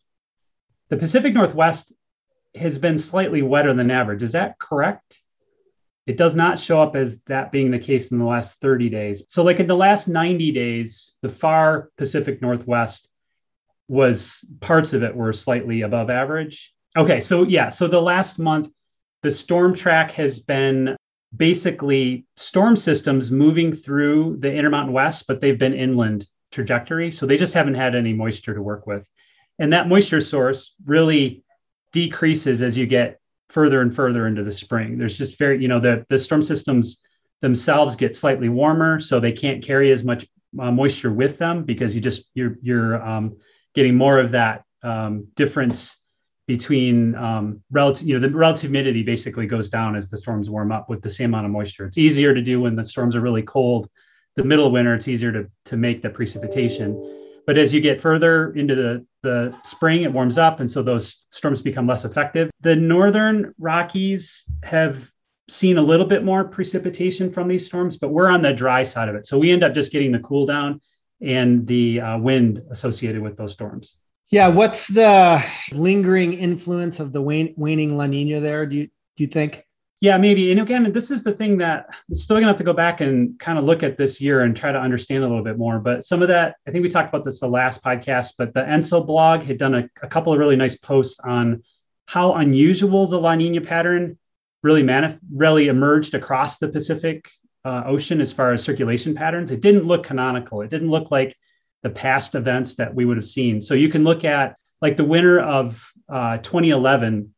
the 0.90 0.98
Pacific 0.98 1.32
Northwest 1.32 1.94
has 2.54 2.76
been 2.76 2.98
slightly 2.98 3.40
wetter 3.40 3.72
than 3.72 3.90
average. 3.90 4.22
Is 4.22 4.32
that 4.32 4.58
correct? 4.58 5.18
It 6.08 6.16
does 6.16 6.34
not 6.34 6.58
show 6.58 6.80
up 6.80 6.96
as 6.96 7.18
that 7.26 7.52
being 7.52 7.70
the 7.70 7.78
case 7.78 8.10
in 8.10 8.18
the 8.18 8.24
last 8.24 8.58
30 8.62 8.88
days. 8.88 9.24
So, 9.28 9.44
like 9.44 9.60
in 9.60 9.66
the 9.66 9.76
last 9.76 10.08
90 10.08 10.52
days, 10.52 11.12
the 11.20 11.28
far 11.28 11.90
Pacific 11.98 12.40
Northwest 12.40 13.10
was 13.88 14.42
parts 14.60 14.94
of 14.94 15.02
it 15.02 15.14
were 15.14 15.34
slightly 15.34 15.82
above 15.82 16.08
average. 16.08 16.72
Okay, 16.96 17.20
so 17.20 17.42
yeah, 17.42 17.68
so 17.68 17.88
the 17.88 18.00
last 18.00 18.38
month, 18.38 18.70
the 19.22 19.30
storm 19.30 19.74
track 19.74 20.12
has 20.12 20.38
been 20.38 20.96
basically 21.36 22.26
storm 22.38 22.78
systems 22.78 23.30
moving 23.30 23.76
through 23.76 24.38
the 24.40 24.50
Intermountain 24.50 24.94
West, 24.94 25.26
but 25.28 25.42
they've 25.42 25.58
been 25.58 25.74
inland 25.74 26.26
trajectory. 26.50 27.12
So 27.12 27.26
they 27.26 27.36
just 27.36 27.52
haven't 27.52 27.74
had 27.74 27.94
any 27.94 28.14
moisture 28.14 28.54
to 28.54 28.62
work 28.62 28.86
with. 28.86 29.06
And 29.58 29.74
that 29.74 29.88
moisture 29.88 30.22
source 30.22 30.74
really 30.86 31.44
decreases 31.92 32.62
as 32.62 32.78
you 32.78 32.86
get 32.86 33.20
further 33.50 33.80
and 33.80 33.94
further 33.94 34.26
into 34.26 34.44
the 34.44 34.52
spring. 34.52 34.98
There's 34.98 35.18
just 35.18 35.38
very, 35.38 35.60
you 35.60 35.68
know, 35.68 35.80
the, 35.80 36.04
the 36.08 36.18
storm 36.18 36.42
systems 36.42 37.00
themselves 37.40 37.96
get 37.96 38.16
slightly 38.16 38.48
warmer, 38.48 39.00
so 39.00 39.20
they 39.20 39.32
can't 39.32 39.62
carry 39.64 39.92
as 39.92 40.04
much 40.04 40.26
uh, 40.58 40.70
moisture 40.70 41.12
with 41.12 41.38
them 41.38 41.64
because 41.64 41.94
you 41.94 42.00
just 42.00 42.24
you're 42.34 42.56
you're 42.62 43.02
um, 43.02 43.36
getting 43.74 43.94
more 43.94 44.18
of 44.18 44.32
that 44.32 44.64
um, 44.82 45.26
difference 45.34 45.96
between 46.46 47.14
um, 47.14 47.62
relative, 47.70 48.08
you 48.08 48.18
know, 48.18 48.26
the 48.26 48.34
relative 48.34 48.62
humidity 48.62 49.02
basically 49.02 49.46
goes 49.46 49.68
down 49.68 49.94
as 49.94 50.08
the 50.08 50.16
storms 50.16 50.48
warm 50.48 50.72
up 50.72 50.88
with 50.88 51.02
the 51.02 51.10
same 51.10 51.26
amount 51.26 51.44
of 51.44 51.52
moisture. 51.52 51.84
It's 51.84 51.98
easier 51.98 52.32
to 52.32 52.40
do 52.40 52.62
when 52.62 52.74
the 52.74 52.82
storms 52.82 53.14
are 53.14 53.20
really 53.20 53.42
cold. 53.42 53.90
The 54.34 54.44
middle 54.44 54.66
of 54.66 54.72
winter, 54.72 54.94
it's 54.94 55.08
easier 55.08 55.30
to, 55.30 55.50
to 55.66 55.76
make 55.76 56.00
the 56.00 56.08
precipitation. 56.08 56.94
But 57.48 57.56
as 57.56 57.72
you 57.72 57.80
get 57.80 58.02
further 58.02 58.52
into 58.52 58.74
the, 58.74 59.06
the 59.22 59.54
spring, 59.64 60.02
it 60.02 60.12
warms 60.12 60.36
up. 60.36 60.60
And 60.60 60.70
so 60.70 60.82
those 60.82 61.24
storms 61.30 61.62
become 61.62 61.86
less 61.86 62.04
effective. 62.04 62.50
The 62.60 62.76
northern 62.76 63.54
Rockies 63.58 64.44
have 64.62 65.10
seen 65.48 65.78
a 65.78 65.82
little 65.82 66.04
bit 66.04 66.22
more 66.22 66.44
precipitation 66.44 67.32
from 67.32 67.48
these 67.48 67.64
storms, 67.64 67.96
but 67.96 68.10
we're 68.10 68.28
on 68.28 68.42
the 68.42 68.52
dry 68.52 68.82
side 68.82 69.08
of 69.08 69.14
it. 69.14 69.26
So 69.26 69.38
we 69.38 69.50
end 69.50 69.64
up 69.64 69.72
just 69.72 69.90
getting 69.92 70.12
the 70.12 70.18
cool 70.18 70.44
down 70.44 70.82
and 71.22 71.66
the 71.66 72.02
uh, 72.02 72.18
wind 72.18 72.60
associated 72.70 73.22
with 73.22 73.38
those 73.38 73.54
storms. 73.54 73.96
Yeah, 74.28 74.48
what's 74.48 74.86
the 74.86 75.42
lingering 75.72 76.34
influence 76.34 77.00
of 77.00 77.14
the 77.14 77.22
waning 77.22 77.96
La 77.96 78.04
Nina 78.04 78.40
there? 78.40 78.66
Do 78.66 78.76
you 78.76 78.88
do 79.16 79.24
you 79.24 79.26
think? 79.26 79.64
Yeah, 80.00 80.16
maybe. 80.16 80.52
And 80.52 80.60
again, 80.60 80.92
this 80.92 81.10
is 81.10 81.24
the 81.24 81.32
thing 81.32 81.58
that 81.58 81.86
still 82.12 82.36
gonna 82.36 82.46
have 82.46 82.58
to 82.58 82.64
go 82.64 82.72
back 82.72 83.00
and 83.00 83.38
kind 83.40 83.58
of 83.58 83.64
look 83.64 83.82
at 83.82 83.96
this 83.98 84.20
year 84.20 84.42
and 84.42 84.56
try 84.56 84.70
to 84.70 84.78
understand 84.78 85.24
a 85.24 85.26
little 85.26 85.42
bit 85.42 85.58
more. 85.58 85.80
But 85.80 86.06
some 86.06 86.22
of 86.22 86.28
that, 86.28 86.56
I 86.66 86.70
think 86.70 86.84
we 86.84 86.88
talked 86.88 87.08
about 87.12 87.24
this 87.24 87.40
the 87.40 87.48
last 87.48 87.82
podcast, 87.82 88.34
but 88.38 88.54
the 88.54 88.60
ENSO 88.60 89.04
blog 89.04 89.42
had 89.42 89.58
done 89.58 89.74
a, 89.74 89.90
a 90.00 90.06
couple 90.06 90.32
of 90.32 90.38
really 90.38 90.54
nice 90.54 90.76
posts 90.76 91.18
on 91.18 91.64
how 92.06 92.34
unusual 92.34 93.08
the 93.08 93.18
La 93.18 93.34
Nina 93.34 93.60
pattern 93.60 94.18
really 94.62 94.84
manif- 94.84 95.18
really 95.34 95.66
emerged 95.66 96.14
across 96.14 96.58
the 96.58 96.68
Pacific 96.68 97.28
uh, 97.64 97.82
Ocean 97.86 98.20
as 98.20 98.32
far 98.32 98.52
as 98.52 98.62
circulation 98.62 99.16
patterns. 99.16 99.50
It 99.50 99.60
didn't 99.60 99.84
look 99.84 100.04
canonical. 100.04 100.62
It 100.62 100.70
didn't 100.70 100.90
look 100.90 101.10
like 101.10 101.36
the 101.82 101.90
past 101.90 102.36
events 102.36 102.76
that 102.76 102.94
we 102.94 103.04
would 103.04 103.16
have 103.16 103.26
seen. 103.26 103.60
So 103.60 103.74
you 103.74 103.88
can 103.88 104.04
look 104.04 104.24
at 104.24 104.56
like 104.80 104.96
the 104.96 105.04
winter 105.04 105.40
of 105.40 105.84
uh, 106.08 106.38
2011 106.38 107.34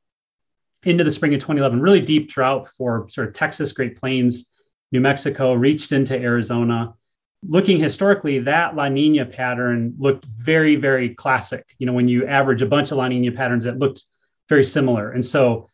into 0.84 1.04
the 1.04 1.10
spring 1.10 1.34
of 1.34 1.40
2011, 1.40 1.80
really 1.80 2.00
deep 2.00 2.28
drought 2.28 2.68
for 2.76 3.06
sort 3.08 3.28
of 3.28 3.34
Texas, 3.34 3.72
Great 3.72 3.98
Plains, 3.98 4.46
New 4.92 5.00
Mexico, 5.00 5.52
reached 5.52 5.92
into 5.92 6.18
Arizona. 6.18 6.94
Looking 7.42 7.78
historically, 7.78 8.40
that 8.40 8.76
La 8.76 8.88
Nina 8.88 9.24
pattern 9.24 9.94
looked 9.98 10.24
very, 10.24 10.76
very 10.76 11.14
classic. 11.14 11.66
You 11.78 11.86
know, 11.86 11.92
when 11.92 12.08
you 12.08 12.26
average 12.26 12.62
a 12.62 12.66
bunch 12.66 12.90
of 12.90 12.98
La 12.98 13.08
Nina 13.08 13.32
patterns, 13.32 13.66
it 13.66 13.78
looked 13.78 14.04
very 14.48 14.64
similar. 14.64 15.12
And 15.12 15.24
so 15.24 15.68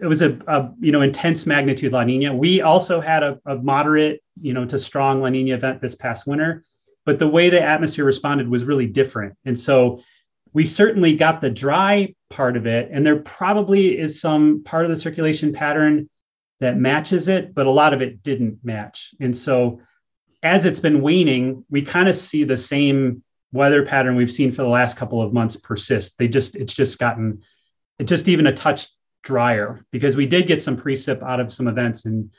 it 0.00 0.06
was 0.06 0.22
a, 0.22 0.38
a 0.46 0.72
you 0.80 0.92
know 0.92 1.02
intense 1.02 1.46
magnitude 1.46 1.92
La 1.92 2.04
Nina. 2.04 2.34
We 2.34 2.60
also 2.60 3.00
had 3.00 3.22
a, 3.22 3.38
a 3.46 3.56
moderate, 3.56 4.22
you 4.40 4.52
know, 4.54 4.64
to 4.66 4.78
strong 4.78 5.20
La 5.20 5.28
Nina 5.28 5.54
event 5.54 5.80
this 5.80 5.94
past 5.94 6.26
winter 6.26 6.64
but 7.04 7.18
the 7.18 7.26
way 7.26 7.50
the 7.50 7.62
atmosphere 7.62 8.04
responded 8.04 8.48
was 8.48 8.64
really 8.64 8.86
different. 8.86 9.36
And 9.44 9.58
so 9.58 10.00
we 10.52 10.66
certainly 10.66 11.16
got 11.16 11.40
the 11.40 11.50
dry 11.50 12.14
part 12.30 12.56
of 12.56 12.66
it, 12.66 12.90
and 12.92 13.04
there 13.04 13.16
probably 13.16 13.98
is 13.98 14.20
some 14.20 14.62
part 14.64 14.84
of 14.84 14.90
the 14.90 14.96
circulation 14.96 15.52
pattern 15.52 16.08
that 16.60 16.76
matches 16.76 17.28
it, 17.28 17.54
but 17.54 17.66
a 17.66 17.70
lot 17.70 17.94
of 17.94 18.02
it 18.02 18.22
didn't 18.22 18.58
match. 18.62 19.14
And 19.20 19.36
so 19.36 19.80
as 20.42 20.64
it's 20.64 20.80
been 20.80 21.02
waning, 21.02 21.64
we 21.70 21.82
kind 21.82 22.08
of 22.08 22.16
see 22.16 22.44
the 22.44 22.56
same 22.56 23.22
weather 23.52 23.84
pattern 23.84 24.16
we've 24.16 24.32
seen 24.32 24.52
for 24.52 24.62
the 24.62 24.68
last 24.68 24.96
couple 24.96 25.20
of 25.20 25.32
months 25.32 25.56
persist. 25.56 26.16
They 26.18 26.28
just 26.28 26.56
it's 26.56 26.74
just 26.74 26.98
gotten 26.98 27.42
it 27.98 28.04
just 28.04 28.28
even 28.28 28.46
a 28.46 28.54
touch 28.54 28.88
drier 29.22 29.84
because 29.90 30.16
we 30.16 30.26
did 30.26 30.46
get 30.46 30.62
some 30.62 30.76
precip 30.76 31.22
out 31.22 31.38
of 31.38 31.52
some 31.52 31.68
events 31.68 32.06
and 32.06 32.30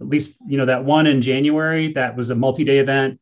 at 0.00 0.08
least 0.08 0.36
you 0.46 0.58
know 0.58 0.66
that 0.66 0.84
one 0.84 1.06
in 1.06 1.22
January 1.22 1.92
that 1.94 2.16
was 2.16 2.30
a 2.30 2.34
multi-day 2.34 2.78
event 2.78 3.20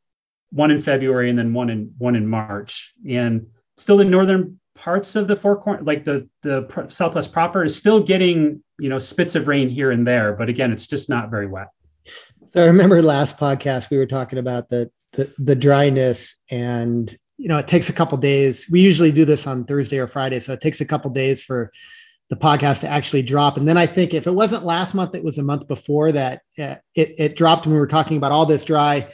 one 0.50 0.70
in 0.70 0.80
February 0.80 1.30
and 1.30 1.38
then 1.38 1.52
one 1.52 1.70
in 1.70 1.94
one 1.98 2.16
in 2.16 2.26
March. 2.26 2.94
And 3.08 3.48
still 3.78 3.96
the 3.96 4.04
northern 4.04 4.58
parts 4.74 5.16
of 5.16 5.26
the 5.26 5.36
four 5.36 5.56
corner, 5.56 5.82
like 5.82 6.04
the 6.04 6.28
the 6.42 6.86
Southwest 6.90 7.32
proper, 7.32 7.64
is 7.64 7.76
still 7.76 8.02
getting 8.02 8.62
you 8.78 8.88
know 8.88 8.98
spits 8.98 9.34
of 9.34 9.48
rain 9.48 9.68
here 9.68 9.90
and 9.90 10.06
there, 10.06 10.34
but 10.34 10.48
again, 10.48 10.72
it's 10.72 10.86
just 10.86 11.08
not 11.08 11.30
very 11.30 11.46
wet. 11.46 11.68
So 12.50 12.62
I 12.62 12.66
remember 12.66 13.02
last 13.02 13.38
podcast 13.38 13.90
we 13.90 13.98
were 13.98 14.06
talking 14.06 14.38
about 14.38 14.68
the 14.68 14.90
the, 15.12 15.32
the 15.38 15.56
dryness 15.56 16.34
and 16.50 17.14
you 17.38 17.48
know 17.48 17.58
it 17.58 17.68
takes 17.68 17.88
a 17.88 17.92
couple 17.92 18.18
days. 18.18 18.68
We 18.70 18.80
usually 18.80 19.12
do 19.12 19.24
this 19.24 19.46
on 19.46 19.64
Thursday 19.64 19.98
or 19.98 20.06
Friday, 20.06 20.40
so 20.40 20.52
it 20.52 20.60
takes 20.60 20.80
a 20.80 20.86
couple 20.86 21.10
days 21.10 21.42
for 21.42 21.72
the 22.30 22.36
podcast 22.36 22.80
to 22.80 22.88
actually 22.88 23.22
drop. 23.22 23.56
And 23.56 23.66
then 23.66 23.78
I 23.78 23.86
think 23.86 24.12
if 24.12 24.26
it 24.26 24.34
wasn't 24.34 24.64
last 24.64 24.94
month, 24.94 25.14
it 25.14 25.24
was 25.24 25.38
a 25.38 25.42
month 25.42 25.66
before 25.66 26.12
that 26.12 26.42
uh, 26.58 26.76
it, 26.94 27.14
it 27.18 27.36
dropped 27.36 27.64
when 27.64 27.72
we 27.72 27.80
were 27.80 27.86
talking 27.86 28.18
about 28.18 28.32
all 28.32 28.44
this 28.44 28.64
dry 28.64 29.08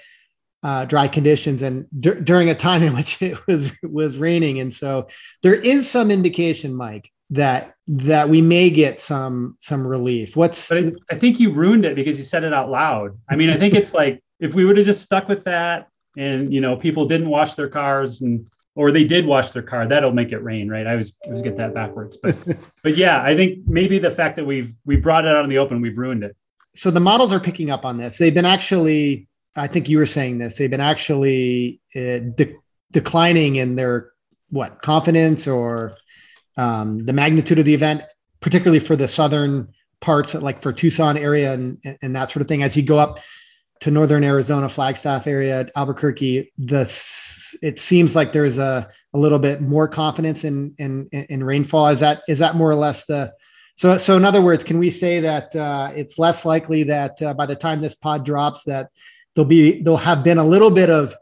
uh, 0.64 0.86
dry 0.86 1.06
conditions 1.06 1.60
and 1.60 1.86
d- 2.00 2.14
during 2.24 2.48
a 2.48 2.54
time 2.54 2.82
in 2.82 2.94
which 2.94 3.20
it 3.22 3.46
was 3.46 3.70
was 3.82 4.16
raining. 4.16 4.58
And 4.58 4.72
so 4.72 5.08
there 5.42 5.54
is 5.54 5.88
some 5.88 6.10
indication 6.10 6.74
mike 6.74 7.10
that 7.30 7.74
that 7.86 8.28
we 8.28 8.40
may 8.40 8.70
get 8.70 8.98
some 8.98 9.56
some 9.60 9.86
relief. 9.86 10.36
What's 10.36 10.68
but 10.68 10.78
I, 10.78 10.92
I 11.10 11.18
think 11.18 11.38
you 11.38 11.52
ruined 11.52 11.84
it 11.84 11.94
because 11.94 12.16
you 12.16 12.24
said 12.24 12.44
it 12.44 12.54
out 12.54 12.70
loud. 12.70 13.18
I 13.28 13.36
mean 13.36 13.50
i 13.50 13.58
think 13.58 13.74
it's 13.74 13.92
like 14.02 14.22
if 14.40 14.54
we 14.54 14.64
would 14.64 14.76
have 14.76 14.86
just 14.86 15.02
stuck 15.02 15.28
with 15.28 15.44
that 15.44 15.88
and 16.16 16.52
you 16.52 16.60
know 16.60 16.76
people 16.76 17.06
didn't 17.06 17.28
wash 17.28 17.54
their 17.54 17.68
cars 17.68 18.22
and 18.22 18.46
or 18.76 18.90
they 18.90 19.04
did 19.04 19.24
wash 19.24 19.50
their 19.52 19.62
car 19.62 19.86
that'll 19.86 20.12
make 20.12 20.32
it 20.32 20.38
rain 20.38 20.68
right? 20.68 20.86
I 20.86 20.96
was 20.96 21.14
I 21.26 21.30
was 21.30 21.42
get 21.42 21.56
that 21.58 21.74
backwards. 21.74 22.16
But 22.16 22.36
but 22.82 22.96
yeah 22.96 23.22
i 23.22 23.36
think 23.36 23.58
maybe 23.66 23.98
the 23.98 24.10
fact 24.10 24.36
that 24.36 24.46
we've 24.46 24.72
we 24.86 24.96
brought 24.96 25.26
it 25.26 25.36
out 25.36 25.44
in 25.44 25.50
the 25.50 25.58
open 25.58 25.82
we've 25.82 25.98
ruined 25.98 26.24
it. 26.24 26.34
So 26.74 26.90
the 26.90 27.00
models 27.00 27.32
are 27.32 27.38
picking 27.38 27.70
up 27.70 27.84
on 27.84 27.98
this. 27.98 28.18
They've 28.18 28.34
been 28.34 28.46
actually 28.46 29.28
I 29.56 29.66
think 29.66 29.88
you 29.88 29.98
were 29.98 30.06
saying 30.06 30.38
this. 30.38 30.58
They've 30.58 30.70
been 30.70 30.80
actually 30.80 31.80
uh, 31.94 32.18
de- 32.34 32.56
declining 32.90 33.56
in 33.56 33.76
their 33.76 34.10
what 34.50 34.82
confidence 34.82 35.46
or 35.46 35.96
um, 36.56 37.04
the 37.04 37.12
magnitude 37.12 37.58
of 37.58 37.64
the 37.64 37.74
event, 37.74 38.02
particularly 38.40 38.78
for 38.78 38.96
the 38.96 39.08
southern 39.08 39.72
parts, 40.00 40.34
like 40.34 40.62
for 40.62 40.72
Tucson 40.72 41.16
area 41.16 41.52
and 41.52 41.78
and 42.02 42.14
that 42.16 42.30
sort 42.30 42.42
of 42.42 42.48
thing. 42.48 42.62
As 42.62 42.76
you 42.76 42.82
go 42.82 42.98
up 42.98 43.20
to 43.80 43.90
northern 43.90 44.24
Arizona, 44.24 44.68
Flagstaff 44.68 45.26
area, 45.26 45.68
Albuquerque, 45.76 46.52
the 46.58 46.82
it 47.62 47.80
seems 47.80 48.14
like 48.14 48.32
there's 48.32 48.58
a, 48.58 48.88
a 49.12 49.18
little 49.18 49.38
bit 49.38 49.60
more 49.60 49.88
confidence 49.88 50.44
in, 50.44 50.74
in 50.78 51.08
in 51.10 51.42
rainfall. 51.42 51.88
Is 51.88 52.00
that 52.00 52.22
is 52.28 52.38
that 52.38 52.56
more 52.56 52.70
or 52.70 52.76
less 52.76 53.04
the 53.06 53.32
so 53.76 53.98
so 53.98 54.16
in 54.16 54.24
other 54.24 54.42
words, 54.42 54.62
can 54.62 54.78
we 54.78 54.90
say 54.90 55.20
that 55.20 55.54
uh, 55.56 55.92
it's 55.94 56.18
less 56.18 56.44
likely 56.44 56.84
that 56.84 57.20
uh, 57.22 57.34
by 57.34 57.46
the 57.46 57.56
time 57.56 57.80
this 57.80 57.94
pod 57.94 58.24
drops 58.24 58.64
that 58.64 58.90
there'll 59.34 59.48
be 59.48 59.82
there'll 59.82 59.96
have 59.96 60.24
been 60.24 60.38
a 60.38 60.44
little 60.44 60.70
bit 60.70 60.90
of 60.90 61.14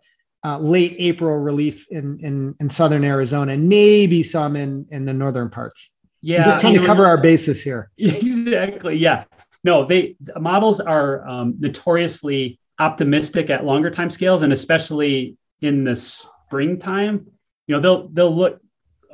uh, 0.45 0.59
late 0.59 0.97
April 0.99 1.37
relief 1.39 1.87
in, 1.91 2.19
in 2.21 2.55
in 2.61 2.71
southern 2.71 3.05
Arizona 3.05 3.53
and 3.53 3.69
maybe 3.69 4.23
some 4.23 4.57
in 4.57 4.87
in 4.91 5.05
the 5.05 5.13
northern 5.13 5.51
parts. 5.51 5.91
Yeah, 6.21 6.43
I'm 6.43 6.51
just 6.51 6.61
trying 6.61 6.75
to 6.75 6.87
cover 6.87 7.07
our 7.07 7.19
bases 7.19 7.63
here. 7.63 7.91
Exactly. 7.99 8.97
Yeah. 8.97 9.25
No, 9.65 9.87
they 9.87 10.17
models 10.39 10.81
are 10.81 11.27
um, 11.27 11.55
notoriously 11.59 12.59
optimistic 12.81 13.49
at 13.51 13.65
longer 13.65 13.91
time 13.91 14.11
scales, 14.11 14.43
and 14.43 14.53
especially 14.53 15.37
in 15.61 15.85
the 15.85 15.95
springtime. 15.95 17.27
You 17.69 17.77
know, 17.77 17.81
they'll 17.81 18.09
they'll 18.09 18.37
look 18.37 18.61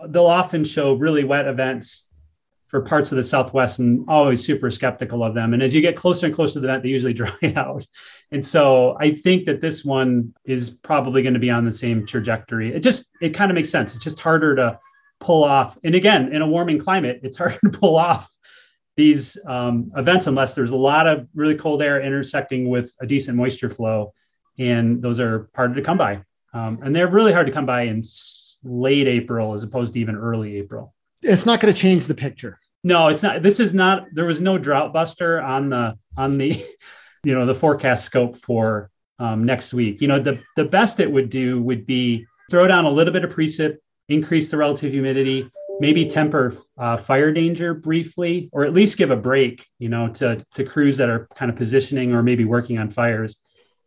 they'll 0.09 0.27
often 0.27 0.65
show 0.65 0.95
really 0.95 1.25
wet 1.25 1.47
events 1.47 2.05
for 2.69 2.83
parts 2.83 3.11
of 3.11 3.17
the 3.17 3.25
Southwest 3.25 3.79
and 3.79 4.05
always 4.09 4.45
super 4.45 4.71
skeptical 4.71 5.25
of 5.25 5.35
them. 5.35 5.55
And 5.55 5.63
as 5.63 5.75
you 5.75 5.81
get 5.81 5.97
closer 5.97 6.27
and 6.27 6.35
closer 6.35 6.61
to 6.61 6.67
that, 6.67 6.83
they 6.83 6.91
usually 6.91 7.15
dry 7.15 7.33
out. 7.57 7.85
And 8.31 8.47
so 8.47 8.97
I 9.01 9.15
think 9.15 9.47
that 9.47 9.61
this 9.61 9.85
one 9.85 10.35
is 10.45 10.71
probably 10.71 11.23
going 11.23 11.35
to 11.35 11.41
be 11.41 11.51
on 11.51 11.65
the 11.65 11.73
same 11.73 12.07
trajectory. 12.07 12.75
It 12.75 12.81
just, 12.81 13.07
it 13.21 13.31
kind 13.31 13.51
of 13.51 13.55
makes 13.55 13.71
sense. 13.71 13.95
It's 13.95 14.05
just 14.05 14.21
harder 14.21 14.55
to 14.57 14.79
pull 15.19 15.45
off. 15.45 15.79
And 15.83 15.95
again, 15.95 16.33
in 16.33 16.43
a 16.43 16.47
warming 16.47 16.79
climate, 16.79 17.21
it's 17.23 17.37
harder 17.39 17.59
to 17.65 17.71
pull 17.71 17.97
off 17.97 18.31
these 18.97 19.39
um, 19.47 19.91
events 19.97 20.27
unless 20.27 20.55
there's 20.55 20.71
a 20.71 20.77
lot 20.77 21.07
of 21.07 21.27
really 21.35 21.55
cold 21.55 21.81
air 21.81 22.03
intersecting 22.03 22.69
with 22.69 22.93
a 23.01 23.07
decent 23.07 23.37
moisture 23.37 23.71
flow. 23.71 24.13
And 24.59 25.01
those 25.01 25.21
are 25.21 25.49
harder 25.55 25.77
to 25.77 25.83
come 25.83 25.97
by. 25.97 26.23
Um, 26.53 26.81
and 26.83 26.95
they're 26.95 27.09
really 27.09 27.33
hard 27.33 27.47
to 27.47 27.53
come 27.53 27.67
by 27.67 27.83
in 27.83 28.03
late 28.65 29.07
April 29.07 29.55
as 29.55 29.63
opposed 29.63 29.95
to 29.95 30.01
even 30.01 30.17
early 30.17 30.57
April 30.57 30.95
it's 31.23 31.47
not 31.47 31.61
going 31.61 31.73
to 31.73 31.81
change 31.81 32.07
the 32.07 32.15
picture. 32.15 32.59
No, 32.85 33.09
it's 33.09 33.23
not. 33.23 33.43
This 33.43 33.61
is 33.61 33.75
not. 33.75 34.07
There 34.13 34.25
was 34.25 34.41
no 34.41 34.57
drought 34.59 34.93
buster 34.93 35.41
on 35.41 35.69
the 35.69 35.99
on 36.17 36.39
the, 36.39 36.65
you 37.25 37.35
know, 37.35 37.47
the 37.47 37.55
forecast 37.55 38.05
scope 38.05 38.39
for 38.39 38.91
um, 39.19 39.45
next 39.45 39.75
week. 39.75 40.01
You 40.01 40.09
know, 40.09 40.23
the 40.23 40.41
the 40.57 40.65
best 40.65 41.01
it 41.01 41.11
would 41.11 41.31
do 41.31 41.61
would 41.63 41.87
be 41.87 42.27
throw 42.51 42.67
down 42.67 42.85
a 42.85 42.91
little 42.91 43.13
bit 43.13 43.25
of 43.25 43.31
precip, 43.31 43.79
increase 44.09 44.51
the 44.51 44.57
relative 44.57 44.93
humidity, 44.93 45.51
maybe 45.81 46.07
temper 46.07 46.57
uh, 46.79 46.97
fire 46.97 47.33
danger 47.33 47.75
briefly, 47.75 48.49
or 48.53 48.65
at 48.65 48.73
least 48.73 48.97
give 48.97 49.11
a 49.11 49.17
break. 49.17 49.67
You 49.79 49.89
know, 49.89 50.09
to 50.15 50.45
to 50.55 50.65
crews 50.65 50.97
that 50.99 51.09
are 51.09 51.29
kind 51.35 51.51
of 51.51 51.57
positioning 51.57 52.13
or 52.13 52.23
maybe 52.23 52.45
working 52.45 52.79
on 52.79 52.91
fires. 52.91 53.39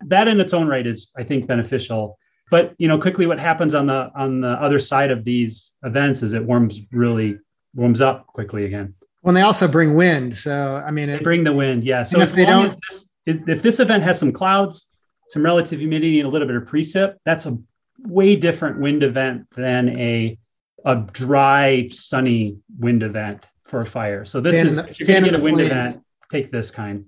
That 0.07 0.27
in 0.27 0.39
its 0.41 0.53
own 0.53 0.67
right 0.67 0.85
is, 0.85 1.11
I 1.15 1.23
think, 1.23 1.47
beneficial 1.47 2.17
but 2.51 2.75
you 2.77 2.87
know 2.87 2.99
quickly 2.99 3.25
what 3.25 3.39
happens 3.39 3.73
on 3.73 3.87
the 3.87 4.11
on 4.15 4.41
the 4.41 4.51
other 4.61 4.77
side 4.77 5.09
of 5.09 5.23
these 5.23 5.71
events 5.83 6.21
is 6.21 6.33
it 6.33 6.43
warms 6.43 6.81
really 6.91 7.39
warms 7.73 8.01
up 8.01 8.27
quickly 8.27 8.65
again 8.65 8.93
well 9.23 9.33
they 9.33 9.41
also 9.41 9.67
bring 9.67 9.95
wind 9.95 10.35
so 10.35 10.79
i 10.85 10.91
mean 10.91 11.09
it, 11.09 11.17
they 11.17 11.23
bring 11.23 11.43
the 11.43 11.53
wind 11.53 11.83
yeah 11.83 12.03
so 12.03 12.19
if 12.19 12.33
they 12.33 12.45
don't 12.45 12.67
if 12.67 12.75
this, 12.87 13.05
if 13.47 13.61
this 13.63 13.79
event 13.79 14.03
has 14.03 14.19
some 14.19 14.31
clouds 14.31 14.91
some 15.31 15.43
relative 15.43 15.79
humidity 15.79 16.19
and 16.19 16.27
a 16.27 16.31
little 16.31 16.45
bit 16.45 16.57
of 16.57 16.63
precip, 16.63 17.15
that's 17.23 17.45
a 17.45 17.57
way 17.99 18.35
different 18.35 18.79
wind 18.79 19.01
event 19.01 19.47
than 19.55 19.97
a 19.97 20.37
a 20.83 20.95
dry, 21.13 21.87
sunny 21.89 22.57
wind 22.79 23.03
event 23.03 23.45
for 23.65 23.79
a 23.81 23.85
fire. 23.85 24.25
So 24.25 24.41
this 24.41 24.57
fan 24.57 24.67
is 24.67 24.75
the, 24.75 24.87
if 24.87 24.99
you're 24.99 25.07
going 25.07 25.23
to 25.23 25.29
get 25.29 25.39
a 25.39 25.43
wind 25.43 25.57
flames. 25.57 25.71
event, 25.71 26.03
take 26.29 26.51
this 26.51 26.69
kind. 26.69 27.05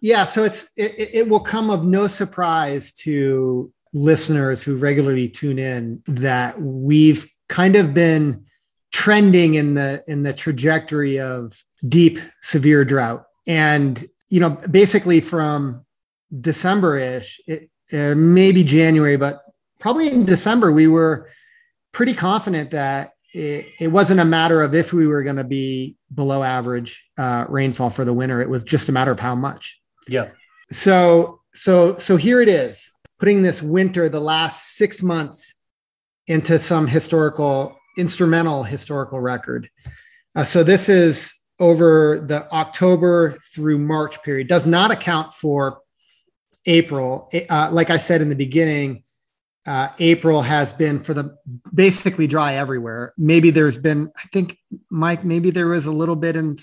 Yeah, 0.00 0.22
so 0.24 0.44
it's 0.44 0.70
it, 0.76 0.92
it 1.12 1.28
will 1.28 1.40
come 1.40 1.70
of 1.70 1.84
no 1.84 2.06
surprise 2.06 2.92
to 2.92 3.72
listeners 3.92 4.62
who 4.62 4.76
regularly 4.76 5.28
tune 5.28 5.58
in 5.58 6.02
that 6.06 6.60
we've 6.60 7.26
kind 7.48 7.76
of 7.76 7.94
been 7.94 8.44
trending 8.92 9.54
in 9.54 9.74
the 9.74 10.02
in 10.06 10.22
the 10.22 10.32
trajectory 10.32 11.18
of 11.18 11.62
deep 11.88 12.18
severe 12.42 12.84
drought. 12.84 13.24
And 13.46 14.04
you 14.28 14.40
know 14.40 14.50
basically 14.50 15.20
from 15.20 15.84
december-ish 16.40 17.40
it, 17.46 17.70
uh, 17.92 18.14
maybe 18.16 18.64
january 18.64 19.16
but 19.16 19.42
probably 19.78 20.08
in 20.08 20.24
december 20.24 20.72
we 20.72 20.88
were 20.88 21.30
pretty 21.92 22.12
confident 22.12 22.72
that 22.72 23.12
it, 23.32 23.66
it 23.80 23.88
wasn't 23.88 24.20
a 24.20 24.24
matter 24.24 24.62
of 24.62 24.74
if 24.74 24.92
we 24.92 25.06
were 25.06 25.22
going 25.22 25.36
to 25.36 25.44
be 25.44 25.96
below 26.14 26.42
average 26.42 27.04
uh, 27.18 27.44
rainfall 27.48 27.90
for 27.90 28.04
the 28.04 28.12
winter. 28.12 28.40
It 28.40 28.48
was 28.48 28.64
just 28.64 28.88
a 28.88 28.92
matter 28.92 29.10
of 29.10 29.20
how 29.20 29.34
much. 29.34 29.80
Yeah. 30.08 30.30
So 30.70 31.40
so 31.54 31.98
so 31.98 32.16
here 32.16 32.40
it 32.40 32.48
is 32.48 32.90
putting 33.18 33.42
this 33.42 33.62
winter 33.62 34.08
the 34.08 34.20
last 34.20 34.76
six 34.76 35.02
months 35.02 35.54
into 36.26 36.58
some 36.58 36.86
historical 36.86 37.76
instrumental 37.96 38.62
historical 38.62 39.20
record. 39.20 39.70
Uh, 40.34 40.44
so 40.44 40.62
this 40.62 40.88
is 40.88 41.32
over 41.58 42.20
the 42.20 42.50
October 42.52 43.32
through 43.54 43.78
March 43.78 44.22
period. 44.22 44.48
Does 44.48 44.66
not 44.66 44.90
account 44.90 45.32
for 45.32 45.80
April. 46.66 47.30
Uh, 47.48 47.70
like 47.72 47.90
I 47.90 47.96
said 47.96 48.20
in 48.20 48.28
the 48.28 48.36
beginning, 48.36 49.04
uh, 49.66 49.88
April 49.98 50.42
has 50.42 50.72
been 50.72 51.00
for 51.00 51.14
the 51.14 51.36
basically 51.74 52.26
dry 52.26 52.54
everywhere. 52.54 53.12
Maybe 53.16 53.50
there's 53.50 53.78
been, 53.78 54.12
I 54.16 54.28
think, 54.32 54.58
Mike, 54.90 55.24
maybe 55.24 55.50
there 55.50 55.68
was 55.68 55.86
a 55.86 55.92
little 55.92 56.16
bit 56.16 56.36
in 56.36 56.58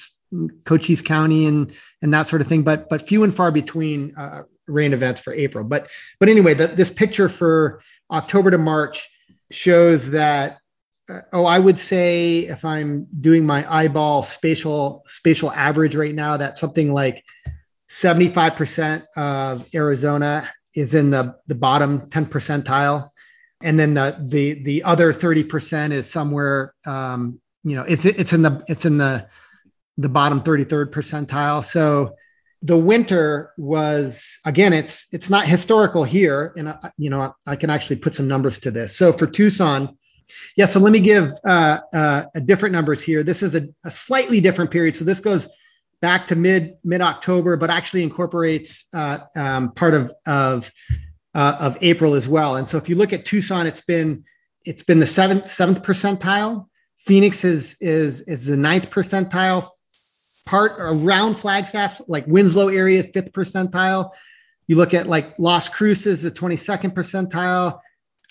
Cochise 0.64 1.02
County 1.02 1.46
and 1.46 1.74
and 2.02 2.14
that 2.14 2.28
sort 2.28 2.42
of 2.42 2.48
thing, 2.48 2.64
but 2.64 2.90
but 2.90 3.08
few 3.08 3.24
and 3.24 3.36
far 3.36 3.52
between 3.52 4.16
uh, 4.16 4.44
rain 4.68 4.94
events 4.94 5.22
for 5.22 5.34
April. 5.34 5.64
But 5.64 5.90
but 6.20 6.30
anyway, 6.30 6.54
the, 6.54 6.68
this 6.68 6.92
picture 6.92 7.30
for 7.30 7.82
October 8.12 8.52
to 8.52 8.58
March 8.58 9.10
shows 9.52 10.12
that 10.12 10.58
uh, 11.10 11.20
oh 11.34 11.46
i 11.46 11.60
would 11.60 11.78
say 11.78 12.40
if 12.40 12.66
i'm 12.66 13.06
doing 13.20 13.46
my 13.46 13.66
eyeball 13.72 14.24
spatial 14.24 15.04
spatial 15.06 15.52
average 15.52 15.96
right 15.96 16.16
now 16.16 16.38
that 16.38 16.58
something 16.58 16.94
like 16.94 17.24
75% 17.90 19.06
of 19.16 19.70
arizona 19.76 20.50
is 20.74 20.96
in 20.96 21.12
the 21.12 21.36
the 21.48 21.56
bottom 21.56 22.10
10 22.10 22.26
percentile 22.26 23.10
and 23.62 23.80
then 23.80 23.94
the 23.94 24.18
the 24.20 24.64
the 24.64 24.84
other 24.84 25.14
30% 25.14 25.92
is 25.92 26.10
somewhere 26.10 26.74
um 26.86 27.40
you 27.64 27.76
know 27.76 27.84
it's 27.84 28.06
it's 28.06 28.34
in 28.34 28.42
the 28.42 28.64
it's 28.68 28.86
in 28.86 28.98
the 28.98 29.28
the 29.98 30.10
bottom 30.10 30.42
33rd 30.42 30.90
percentile 30.90 31.64
so 31.64 32.16
the 32.64 32.78
winter 32.78 33.52
was 33.58 34.40
again 34.46 34.72
it's 34.72 35.06
it's 35.12 35.30
not 35.30 35.46
historical 35.46 36.06
here. 36.06 36.54
And 36.58 36.70
I, 36.70 36.92
you 36.98 37.10
know 37.10 37.36
i 37.46 37.56
can 37.56 37.70
actually 37.70 37.98
put 37.98 38.16
some 38.16 38.28
numbers 38.28 38.58
to 38.60 38.72
this. 38.72 38.96
So 38.96 39.12
for 39.12 39.28
tucson 39.28 39.98
yeah 40.56 40.66
so 40.66 40.80
let 40.80 40.94
me 40.94 41.00
give 41.00 41.32
uh, 41.46 41.80
uh, 41.94 42.24
different 42.46 42.74
numbers 42.74 43.04
here. 43.04 43.22
This 43.22 43.44
is 43.44 43.56
a, 43.56 43.68
a, 43.84 43.92
slightly 43.92 44.40
different 44.40 44.72
period. 44.72 44.96
So 44.96 45.04
this 45.04 45.20
goes 45.20 45.48
back 46.02 46.26
to 46.28 46.36
mid 46.36 46.76
mid 46.84 47.02
october 47.02 47.58
but 47.58 47.70
actually 47.70 48.04
incorporates 48.04 48.86
uh, 48.94 49.20
um, 49.36 49.74
part 49.74 49.94
of 49.94 50.14
of 50.26 50.72
uh, 51.36 51.58
of 51.60 51.78
april 51.82 52.14
as 52.14 52.30
well. 52.30 52.56
And 52.56 52.68
so 52.68 52.78
if 52.78 52.88
you 52.88 52.96
look 52.96 53.12
at 53.12 53.26
tucson 53.26 53.68
it's 53.68 53.82
been 53.82 54.24
it's 54.66 54.84
been 54.84 55.00
the 55.00 55.08
seventh 55.08 55.50
seventh 55.52 55.84
percentile. 55.84 56.68
Phoenix 56.98 57.44
is 57.44 57.76
is 57.82 58.22
is 58.22 58.46
the 58.46 58.56
ninth 58.56 58.90
percentile 58.90 59.68
part 60.46 60.74
around 60.78 61.36
Flagstaff, 61.36 62.02
like 62.08 62.26
Winslow 62.28 62.70
area, 62.70 63.04
fifth 63.04 63.32
percentile. 63.32 64.12
You 64.68 64.78
look 64.78 64.94
at 64.94 65.08
like 65.08 65.38
Las 65.40 65.70
Cruces, 65.70 66.24
the 66.24 66.32
22nd 66.32 66.94
percentile, 66.94 67.80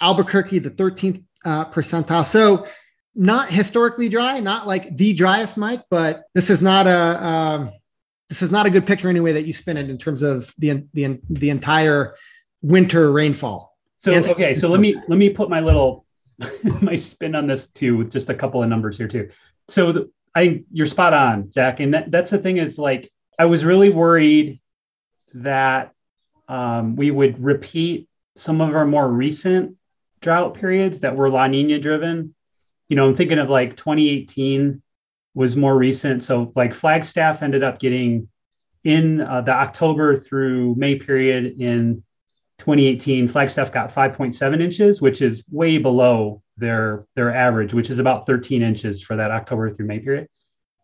Albuquerque, 0.01 0.59
the 0.59 0.71
13th 0.71 1.23
uh, 1.45 1.67
percentile. 1.67 2.25
So 2.25 2.67
not 3.15 3.51
historically 3.51 4.09
dry, 4.09 4.41
not 4.41 4.67
like 4.67 4.97
the 4.97 5.13
driest, 5.15 5.57
Mike, 5.57 5.83
but 5.91 6.25
this 6.35 6.51
is 6.51 6.63
not 6.63 6.87
a 6.87 7.27
um, 7.27 7.71
this 8.29 8.41
is 8.41 8.51
not 8.51 8.65
a 8.65 8.71
good 8.71 8.87
picture 8.87 9.09
anyway 9.09 9.33
that 9.33 9.45
you 9.45 9.53
spin 9.53 9.77
it 9.77 9.91
in 9.91 9.99
terms 9.99 10.23
of 10.23 10.55
the 10.59 10.87
the 10.95 11.21
the 11.29 11.51
entire 11.51 12.15
winter 12.63 13.13
rainfall. 13.13 13.77
So 14.01 14.13
and- 14.13 14.27
okay, 14.29 14.55
so 14.55 14.69
let 14.69 14.81
me 14.81 14.97
let 15.09 15.19
me 15.19 15.29
put 15.29 15.51
my 15.51 15.61
little 15.61 16.07
my 16.81 16.97
spin 16.97 17.35
on 17.35 17.47
this 17.47 17.69
too 17.69 17.99
with 17.99 18.11
just 18.11 18.31
a 18.31 18.35
couple 18.35 18.63
of 18.63 18.69
numbers 18.69 18.97
here 18.97 19.09
too. 19.09 19.29
So 19.69 19.93
the, 19.93 20.11
I 20.35 20.47
think 20.47 20.67
you're 20.73 20.87
spot 20.87 21.13
on, 21.13 21.53
Zach. 21.53 21.81
And 21.81 21.95
that, 21.95 22.11
that's 22.11 22.31
the 22.31 22.39
thing 22.39 22.57
is 22.57 22.79
like 22.79 23.11
I 23.39 23.47
was 23.47 23.65
really 23.65 23.91
worried 23.91 24.61
that 25.35 25.93
um, 26.49 26.97
we 26.97 27.11
would 27.11 27.43
repeat 27.43 28.09
some 28.37 28.61
of 28.61 28.75
our 28.75 28.87
more 28.87 29.09
recent 29.09 29.77
drought 30.21 30.55
periods 30.55 31.01
that 31.01 31.17
were 31.17 31.29
La 31.29 31.47
Nina 31.47 31.79
driven. 31.79 32.35
You 32.89 32.97
know, 32.97 33.09
I'm 33.09 33.17
thinking 33.17 33.39
of 33.39 33.51
like 33.51 33.77
2018 33.77 34.83
was 35.35 35.57
more 35.57 35.77
recent. 35.77 36.25
So 36.25 36.53
like 36.55 36.75
Flagstaff 36.75 37.43
ended 37.43 37.63
up 37.63 37.79
getting 37.79 38.29
in 38.85 39.21
uh, 39.21 39.41
the 39.43 39.53
October 39.53 40.19
through 40.19 40.75
May 40.77 40.97
period 40.97 41.61
in 41.61 42.03
2018. 42.59 43.29
Flagstaff 43.29 43.73
got 43.73 43.95
5.7 43.95 44.61
inches, 44.61 45.01
which 45.01 45.23
is 45.23 45.43
way 45.51 45.79
below 45.79 46.42
their 46.57 47.07
their 47.17 47.35
average, 47.35 47.75
which 47.75 47.91
is 47.91 47.99
about 47.99 48.27
13 48.27 48.63
inches 48.63 49.03
for 49.03 49.17
that 49.17 49.31
October 49.31 49.73
through 49.73 49.87
May 49.87 50.01
period. 50.01 50.29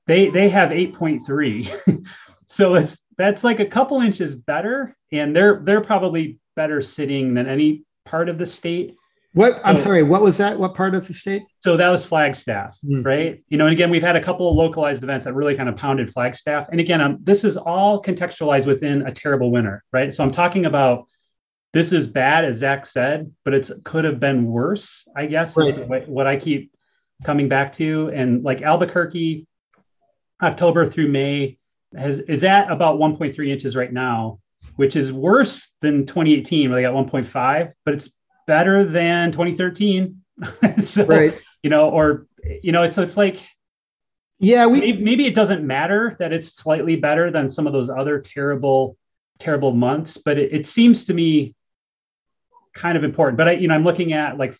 They 0.06 0.30
they 0.30 0.48
have 0.48 0.70
8.3, 0.70 2.06
so 2.46 2.74
it's 2.74 2.98
that's 3.16 3.44
like 3.44 3.60
a 3.60 3.66
couple 3.66 4.00
inches 4.00 4.34
better, 4.34 4.96
and 5.12 5.34
they're 5.34 5.60
they're 5.64 5.82
probably 5.82 6.38
better 6.56 6.80
sitting 6.80 7.34
than 7.34 7.46
any 7.46 7.84
part 8.04 8.28
of 8.28 8.38
the 8.38 8.46
state. 8.46 8.96
What 9.34 9.60
I'm 9.62 9.76
sorry, 9.76 10.02
what 10.02 10.22
was 10.22 10.38
that? 10.38 10.58
What 10.58 10.74
part 10.74 10.94
of 10.94 11.06
the 11.06 11.12
state? 11.12 11.42
So 11.60 11.76
that 11.76 11.88
was 11.90 12.04
Flagstaff, 12.04 12.76
mm. 12.82 13.04
right? 13.04 13.44
You 13.48 13.58
know, 13.58 13.66
and 13.66 13.72
again, 13.72 13.90
we've 13.90 14.02
had 14.02 14.16
a 14.16 14.22
couple 14.22 14.48
of 14.48 14.56
localized 14.56 15.02
events 15.02 15.26
that 15.26 15.34
really 15.34 15.54
kind 15.54 15.68
of 15.68 15.76
pounded 15.76 16.10
Flagstaff. 16.10 16.66
And 16.70 16.80
again, 16.80 17.00
um, 17.00 17.18
this 17.22 17.44
is 17.44 17.56
all 17.56 18.02
contextualized 18.02 18.66
within 18.66 19.06
a 19.06 19.12
terrible 19.12 19.52
winter, 19.52 19.84
right? 19.92 20.14
So 20.14 20.24
I'm 20.24 20.30
talking 20.30 20.64
about 20.64 21.06
this 21.72 21.92
is 21.92 22.06
bad, 22.06 22.44
as 22.44 22.58
Zach 22.58 22.86
said, 22.86 23.32
but 23.44 23.54
it 23.54 23.70
could 23.84 24.04
have 24.04 24.18
been 24.18 24.46
worse, 24.46 25.06
I 25.14 25.26
guess, 25.26 25.56
right. 25.56 26.08
what 26.08 26.26
I 26.26 26.36
keep 26.36 26.72
coming 27.24 27.48
back 27.48 27.72
to. 27.74 28.10
And 28.14 28.42
like 28.42 28.62
Albuquerque, 28.62 29.46
October 30.42 30.90
through 30.90 31.08
May 31.08 31.58
has 31.96 32.20
is 32.20 32.44
at 32.44 32.70
about 32.70 32.98
1.3 32.98 33.48
inches 33.48 33.76
right 33.76 33.92
now, 33.92 34.40
which 34.76 34.96
is 34.96 35.12
worse 35.12 35.70
than 35.80 36.06
2018 36.06 36.70
where 36.70 36.80
they 36.80 36.82
got 36.82 36.94
1.5, 36.94 37.72
but 37.84 37.94
it's 37.94 38.10
better 38.46 38.84
than 38.84 39.32
2013. 39.32 40.22
so, 40.84 41.04
right. 41.04 41.38
you 41.62 41.70
know, 41.70 41.90
or 41.90 42.26
you 42.62 42.72
know, 42.72 42.82
it's 42.82 42.94
so 42.94 43.02
it's 43.02 43.16
like 43.16 43.40
yeah, 44.40 44.66
we 44.66 44.80
maybe, 44.80 45.02
maybe 45.02 45.26
it 45.26 45.34
doesn't 45.34 45.66
matter 45.66 46.16
that 46.20 46.32
it's 46.32 46.54
slightly 46.54 46.96
better 46.96 47.30
than 47.30 47.50
some 47.50 47.66
of 47.66 47.72
those 47.72 47.90
other 47.90 48.20
terrible 48.20 48.96
terrible 49.40 49.72
months, 49.72 50.16
but 50.16 50.38
it, 50.38 50.52
it 50.52 50.66
seems 50.66 51.04
to 51.06 51.14
me 51.14 51.54
kind 52.78 52.96
of 52.96 53.04
important. 53.04 53.36
But 53.36 53.48
I, 53.48 53.52
you 53.52 53.68
know, 53.68 53.74
I'm 53.74 53.84
looking 53.84 54.12
at 54.12 54.38
like 54.38 54.56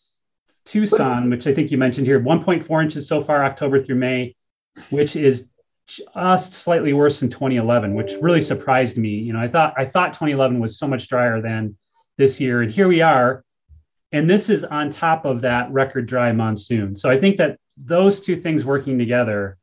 Tucson, 0.64 1.30
which 1.30 1.46
I 1.46 1.54
think 1.54 1.70
you 1.70 1.78
mentioned 1.78 2.06
here, 2.06 2.20
1.4 2.20 2.82
inches 2.82 3.08
so 3.08 3.22
far, 3.22 3.44
October 3.44 3.80
through 3.80 3.96
May, 3.96 4.36
which 4.90 5.16
is 5.16 5.46
just 5.86 6.52
slightly 6.52 6.92
worse 6.92 7.20
than 7.20 7.30
2011, 7.30 7.94
which 7.94 8.12
really 8.20 8.42
surprised 8.42 8.98
me. 8.98 9.10
You 9.10 9.32
know, 9.32 9.40
I 9.40 9.48
thought 9.48 9.74
I 9.78 9.86
thought 9.86 10.12
2011 10.12 10.58
was 10.58 10.78
so 10.78 10.86
much 10.86 11.08
drier 11.08 11.40
than 11.40 11.76
this 12.18 12.40
year, 12.40 12.62
and 12.62 12.70
here 12.70 12.88
we 12.88 13.00
are. 13.00 13.44
And 14.12 14.28
this 14.28 14.48
is 14.48 14.64
on 14.64 14.90
top 14.90 15.24
of 15.24 15.42
that 15.42 15.70
record 15.70 16.06
dry 16.06 16.32
monsoon. 16.32 16.96
So 16.96 17.10
I 17.10 17.20
think 17.20 17.36
that 17.38 17.58
those 17.76 18.20
two 18.20 18.40
things 18.40 18.64
working 18.64 18.98
together 18.98 19.58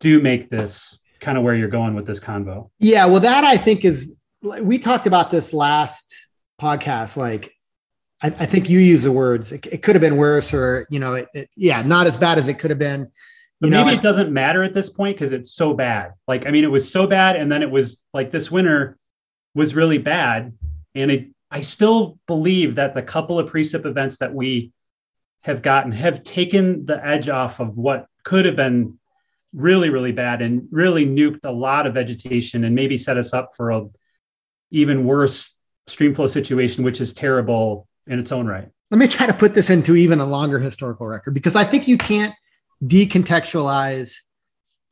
do 0.00 0.20
make 0.20 0.50
this 0.50 0.98
kind 1.20 1.38
of 1.38 1.44
where 1.44 1.54
you're 1.54 1.68
going 1.68 1.94
with 1.94 2.06
this 2.06 2.18
convo. 2.18 2.70
Yeah, 2.78 3.06
well, 3.06 3.20
that 3.20 3.44
I 3.44 3.56
think 3.56 3.84
is 3.84 4.18
we 4.42 4.78
talked 4.78 5.06
about 5.06 5.30
this 5.30 5.54
last 5.54 6.14
podcast. 6.60 7.16
Like 7.16 7.54
I, 8.22 8.26
I 8.26 8.46
think 8.46 8.70
you 8.70 8.78
use 8.78 9.02
the 9.02 9.12
words. 9.12 9.52
It, 9.52 9.66
it, 9.66 9.82
could 9.82 9.94
have 9.94 10.00
been 10.00 10.16
worse, 10.16 10.54
or 10.54 10.86
you 10.90 10.98
know, 10.98 11.14
it, 11.14 11.28
it, 11.34 11.50
yeah, 11.56 11.82
not 11.82 12.06
as 12.06 12.16
bad 12.16 12.38
as 12.38 12.48
it 12.48 12.58
could 12.58 12.70
have 12.70 12.78
been. 12.78 13.10
But 13.60 13.70
maybe 13.70 13.84
know, 13.84 13.92
it 13.92 14.02
doesn't 14.02 14.32
matter 14.32 14.62
at 14.62 14.74
this 14.74 14.88
point 14.88 15.16
because 15.16 15.32
it's 15.32 15.52
so 15.52 15.74
bad. 15.74 16.12
Like, 16.26 16.46
I 16.46 16.50
mean, 16.50 16.64
it 16.64 16.70
was 16.70 16.90
so 16.90 17.06
bad, 17.06 17.36
and 17.36 17.50
then 17.50 17.62
it 17.62 17.70
was 17.70 18.00
like 18.12 18.30
this 18.30 18.50
winter 18.50 18.98
was 19.54 19.74
really 19.74 19.98
bad, 19.98 20.56
and 20.94 21.10
it. 21.10 21.28
I 21.50 21.60
still 21.60 22.18
believe 22.26 22.76
that 22.76 22.94
the 22.94 23.02
couple 23.02 23.38
of 23.38 23.50
precip 23.50 23.84
events 23.84 24.16
that 24.18 24.32
we 24.32 24.72
have 25.42 25.60
gotten 25.60 25.92
have 25.92 26.24
taken 26.24 26.86
the 26.86 27.04
edge 27.04 27.28
off 27.28 27.60
of 27.60 27.76
what 27.76 28.06
could 28.24 28.46
have 28.46 28.56
been 28.56 28.98
really, 29.52 29.90
really 29.90 30.12
bad 30.12 30.40
and 30.40 30.66
really 30.70 31.04
nuked 31.04 31.44
a 31.44 31.50
lot 31.50 31.86
of 31.86 31.92
vegetation 31.92 32.64
and 32.64 32.74
maybe 32.74 32.96
set 32.96 33.18
us 33.18 33.34
up 33.34 33.54
for 33.54 33.70
a 33.70 33.86
even 34.70 35.04
worse 35.04 35.54
stream 35.88 36.14
flow 36.14 36.26
situation, 36.26 36.84
which 36.84 37.02
is 37.02 37.12
terrible 37.12 37.86
in 38.06 38.18
its 38.18 38.32
own 38.32 38.46
right. 38.46 38.68
Let 38.90 38.98
me 38.98 39.08
try 39.08 39.26
to 39.26 39.32
put 39.32 39.54
this 39.54 39.70
into 39.70 39.96
even 39.96 40.20
a 40.20 40.26
longer 40.26 40.58
historical 40.58 41.06
record 41.06 41.34
because 41.34 41.56
I 41.56 41.64
think 41.64 41.88
you 41.88 41.96
can't 41.96 42.34
decontextualize. 42.84 44.16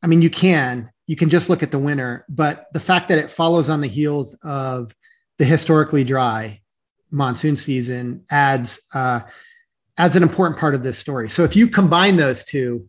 I 0.03 0.07
mean, 0.07 0.23
you 0.23 0.31
can, 0.31 0.90
you 1.07 1.16
can 1.16 1.29
just 1.29 1.51
look 1.51 1.62
at 1.62 1.70
the 1.70 1.79
winter, 1.79 2.25
but 2.29 2.66
the 2.73 2.81
fact 2.81 3.09
that 3.09 3.18
it 3.18 3.31
follows 3.31 3.68
on 3.68 3.81
the 3.81 3.88
heels 3.88 4.35
of 4.42 4.94
the 5.38 5.44
historically 5.44 6.05
dry 6.05 6.61
monsoon 7.11 7.57
season 7.57 8.25
adds 8.31 8.81
uh, 8.94 9.20
adds 9.99 10.16
an 10.16 10.23
important 10.23 10.59
part 10.59 10.75
of 10.75 10.83
this 10.83 10.99
story. 10.99 11.29
So 11.29 11.44
if 11.44 11.55
you 11.57 11.66
combine 11.66 12.16
those 12.16 12.44
two, 12.44 12.88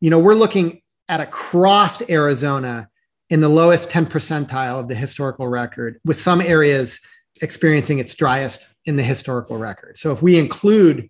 you 0.00 0.10
know, 0.10 0.18
we're 0.18 0.34
looking 0.34 0.82
at 1.08 1.20
across 1.20 2.08
Arizona 2.08 2.88
in 3.30 3.40
the 3.40 3.48
lowest 3.48 3.90
10 3.90 4.06
percentile 4.06 4.78
of 4.78 4.88
the 4.88 4.94
historical 4.94 5.48
record, 5.48 6.00
with 6.04 6.18
some 6.18 6.40
areas 6.40 7.00
experiencing 7.42 7.98
its 7.98 8.14
driest 8.14 8.73
in 8.86 8.96
the 8.96 9.02
historical 9.02 9.58
record. 9.58 9.98
So 9.98 10.12
if 10.12 10.22
we 10.22 10.38
include 10.38 11.08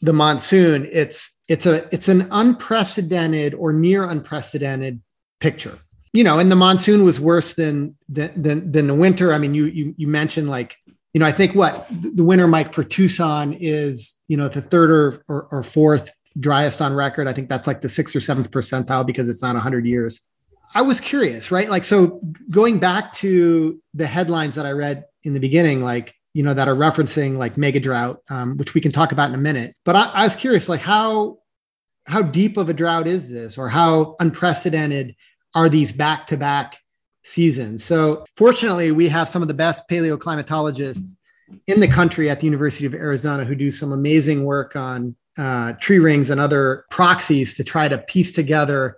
the 0.00 0.12
monsoon, 0.12 0.88
it's 0.92 1.36
it's 1.48 1.66
a 1.66 1.92
it's 1.92 2.08
an 2.08 2.28
unprecedented 2.30 3.54
or 3.54 3.72
near 3.72 4.04
unprecedented 4.04 5.00
picture. 5.40 5.78
You 6.12 6.24
know, 6.24 6.38
and 6.38 6.50
the 6.50 6.56
monsoon 6.56 7.04
was 7.04 7.20
worse 7.20 7.54
than 7.54 7.96
than 8.08 8.40
than, 8.40 8.72
than 8.72 8.86
the 8.86 8.94
winter. 8.94 9.32
I 9.32 9.38
mean, 9.38 9.54
you 9.54 9.66
you 9.66 9.94
you 9.96 10.06
mentioned 10.06 10.48
like 10.48 10.76
you 11.14 11.20
know, 11.20 11.26
I 11.26 11.32
think 11.32 11.54
what 11.54 11.86
the 11.90 12.22
winter, 12.22 12.46
Mike, 12.46 12.72
for 12.72 12.84
Tucson 12.84 13.56
is, 13.58 14.14
you 14.28 14.36
know, 14.36 14.48
the 14.48 14.60
third 14.60 14.90
or, 14.90 15.24
or, 15.26 15.48
or, 15.50 15.62
fourth 15.62 16.14
driest 16.38 16.82
on 16.82 16.92
record. 16.94 17.26
I 17.26 17.32
think 17.32 17.48
that's 17.48 17.66
like 17.66 17.80
the 17.80 17.88
sixth 17.88 18.14
or 18.14 18.20
seventh 18.20 18.50
percentile 18.50 19.06
because 19.06 19.28
it's 19.28 19.42
not 19.42 19.54
100 19.54 19.86
years. 19.86 20.28
I 20.74 20.82
was 20.82 21.00
curious, 21.00 21.50
right? 21.50 21.68
Like, 21.68 21.84
so 21.84 22.20
going 22.50 22.78
back 22.78 23.12
to 23.14 23.82
the 23.94 24.06
headlines 24.06 24.54
that 24.56 24.66
I 24.66 24.72
read 24.72 25.06
in 25.24 25.32
the 25.32 25.40
beginning, 25.40 25.82
like, 25.82 26.14
you 26.38 26.44
know, 26.44 26.54
that 26.54 26.68
are 26.68 26.76
referencing 26.76 27.36
like 27.36 27.56
mega 27.56 27.80
drought, 27.80 28.22
um, 28.30 28.56
which 28.58 28.72
we 28.72 28.80
can 28.80 28.92
talk 28.92 29.10
about 29.10 29.28
in 29.28 29.34
a 29.34 29.38
minute. 29.38 29.74
But 29.84 29.96
I, 29.96 30.04
I 30.04 30.22
was 30.22 30.36
curious, 30.36 30.68
like, 30.68 30.80
how 30.80 31.38
how 32.06 32.22
deep 32.22 32.56
of 32.56 32.68
a 32.68 32.72
drought 32.72 33.08
is 33.08 33.28
this, 33.28 33.58
or 33.58 33.68
how 33.68 34.14
unprecedented 34.20 35.16
are 35.56 35.68
these 35.68 35.90
back 35.90 36.26
to 36.26 36.36
back 36.36 36.78
seasons? 37.24 37.82
So, 37.82 38.24
fortunately, 38.36 38.92
we 38.92 39.08
have 39.08 39.28
some 39.28 39.42
of 39.42 39.48
the 39.48 39.54
best 39.54 39.82
paleoclimatologists 39.90 41.16
in 41.66 41.80
the 41.80 41.88
country 41.88 42.30
at 42.30 42.38
the 42.38 42.46
University 42.46 42.86
of 42.86 42.94
Arizona 42.94 43.44
who 43.44 43.56
do 43.56 43.72
some 43.72 43.90
amazing 43.90 44.44
work 44.44 44.76
on 44.76 45.16
uh, 45.38 45.72
tree 45.80 45.98
rings 45.98 46.30
and 46.30 46.40
other 46.40 46.84
proxies 46.88 47.56
to 47.56 47.64
try 47.64 47.88
to 47.88 47.98
piece 47.98 48.30
together 48.30 48.96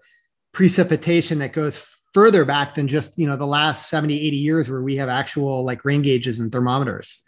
precipitation 0.52 1.38
that 1.38 1.54
goes 1.54 1.78
further 2.12 2.44
back 2.44 2.74
than 2.74 2.86
just 2.86 3.16
you 3.16 3.26
know 3.26 3.36
the 3.36 3.46
last 3.46 3.88
70 3.88 4.14
80 4.14 4.36
years 4.36 4.70
where 4.70 4.82
we 4.82 4.96
have 4.96 5.08
actual 5.08 5.64
like 5.64 5.86
rain 5.86 6.02
gauges 6.02 6.38
and 6.38 6.52
thermometers 6.52 7.22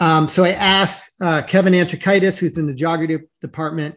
um, 0.00 0.28
so 0.28 0.44
i 0.44 0.50
asked 0.50 1.10
uh, 1.20 1.42
kevin 1.42 1.72
Anchukaitis, 1.72 2.38
who's 2.38 2.56
in 2.58 2.66
the 2.66 2.74
geography 2.74 3.24
department. 3.40 3.96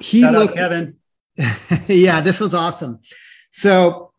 He 0.00 0.20
Shout 0.20 0.32
looked 0.32 0.56
kevin. 0.56 0.96
Yeah 1.88 2.20
this 2.20 2.40
was 2.40 2.54
awesome. 2.54 3.00
So 3.50 4.12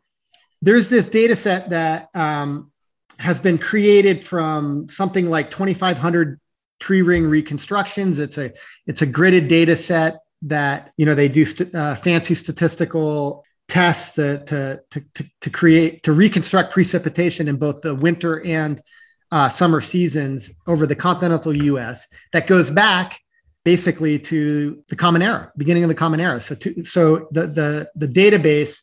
there's 0.61 0.89
this 0.89 1.09
data 1.09 1.35
set 1.35 1.69
that 1.69 2.09
um, 2.13 2.71
has 3.19 3.39
been 3.39 3.57
created 3.57 4.23
from 4.23 4.89
something 4.89 5.29
like 5.29 5.49
2500 5.49 6.39
tree 6.79 7.01
ring 7.01 7.25
reconstructions. 7.25 8.19
It's 8.19 8.37
a 8.37 8.51
it's 8.87 9.01
a 9.01 9.07
gridded 9.07 9.47
data 9.49 9.75
set 9.75 10.19
that 10.43 10.91
you 10.97 11.05
know 11.05 11.15
they 11.15 11.27
do 11.27 11.45
st- 11.45 11.73
uh, 11.75 11.95
fancy 11.95 12.33
statistical 12.33 13.45
tests 13.67 14.15
to, 14.15 14.43
to, 14.45 14.81
to, 14.89 15.25
to, 15.41 15.49
create 15.51 16.01
to 16.01 16.11
reconstruct 16.11 16.73
precipitation 16.73 17.47
in 17.47 17.55
both 17.55 17.81
the 17.81 17.93
winter 17.93 18.43
and 18.43 18.81
uh, 19.31 19.49
summer 19.49 19.81
seasons 19.81 20.51
over 20.67 20.85
the 20.85 20.95
continental 20.95 21.53
us 21.77 22.07
that 22.33 22.47
goes 22.47 22.71
back 22.71 23.19
basically 23.63 24.17
to 24.17 24.81
the 24.89 24.95
common 24.95 25.21
era 25.21 25.51
beginning 25.57 25.83
of 25.83 25.89
the 25.89 25.95
common 25.95 26.19
era. 26.19 26.39
So 26.41 26.55
to, 26.55 26.83
so 26.83 27.27
the, 27.31 27.47
the 27.47 27.89
the 27.95 28.07
database 28.07 28.79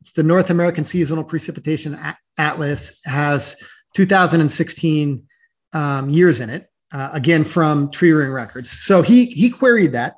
it's 0.00 0.12
the 0.12 0.22
north 0.22 0.50
american 0.50 0.84
seasonal 0.84 1.24
precipitation 1.24 1.98
atlas 2.36 3.00
has 3.06 3.56
2016 3.94 5.26
um, 5.72 6.10
years 6.10 6.40
in 6.40 6.50
it 6.50 6.68
uh, 6.92 7.10
again 7.12 7.44
from 7.44 7.90
tree 7.90 8.12
ring 8.12 8.30
records. 8.30 8.70
So 8.70 9.02
he 9.02 9.26
he 9.26 9.50
queried 9.50 9.92
that. 9.92 10.16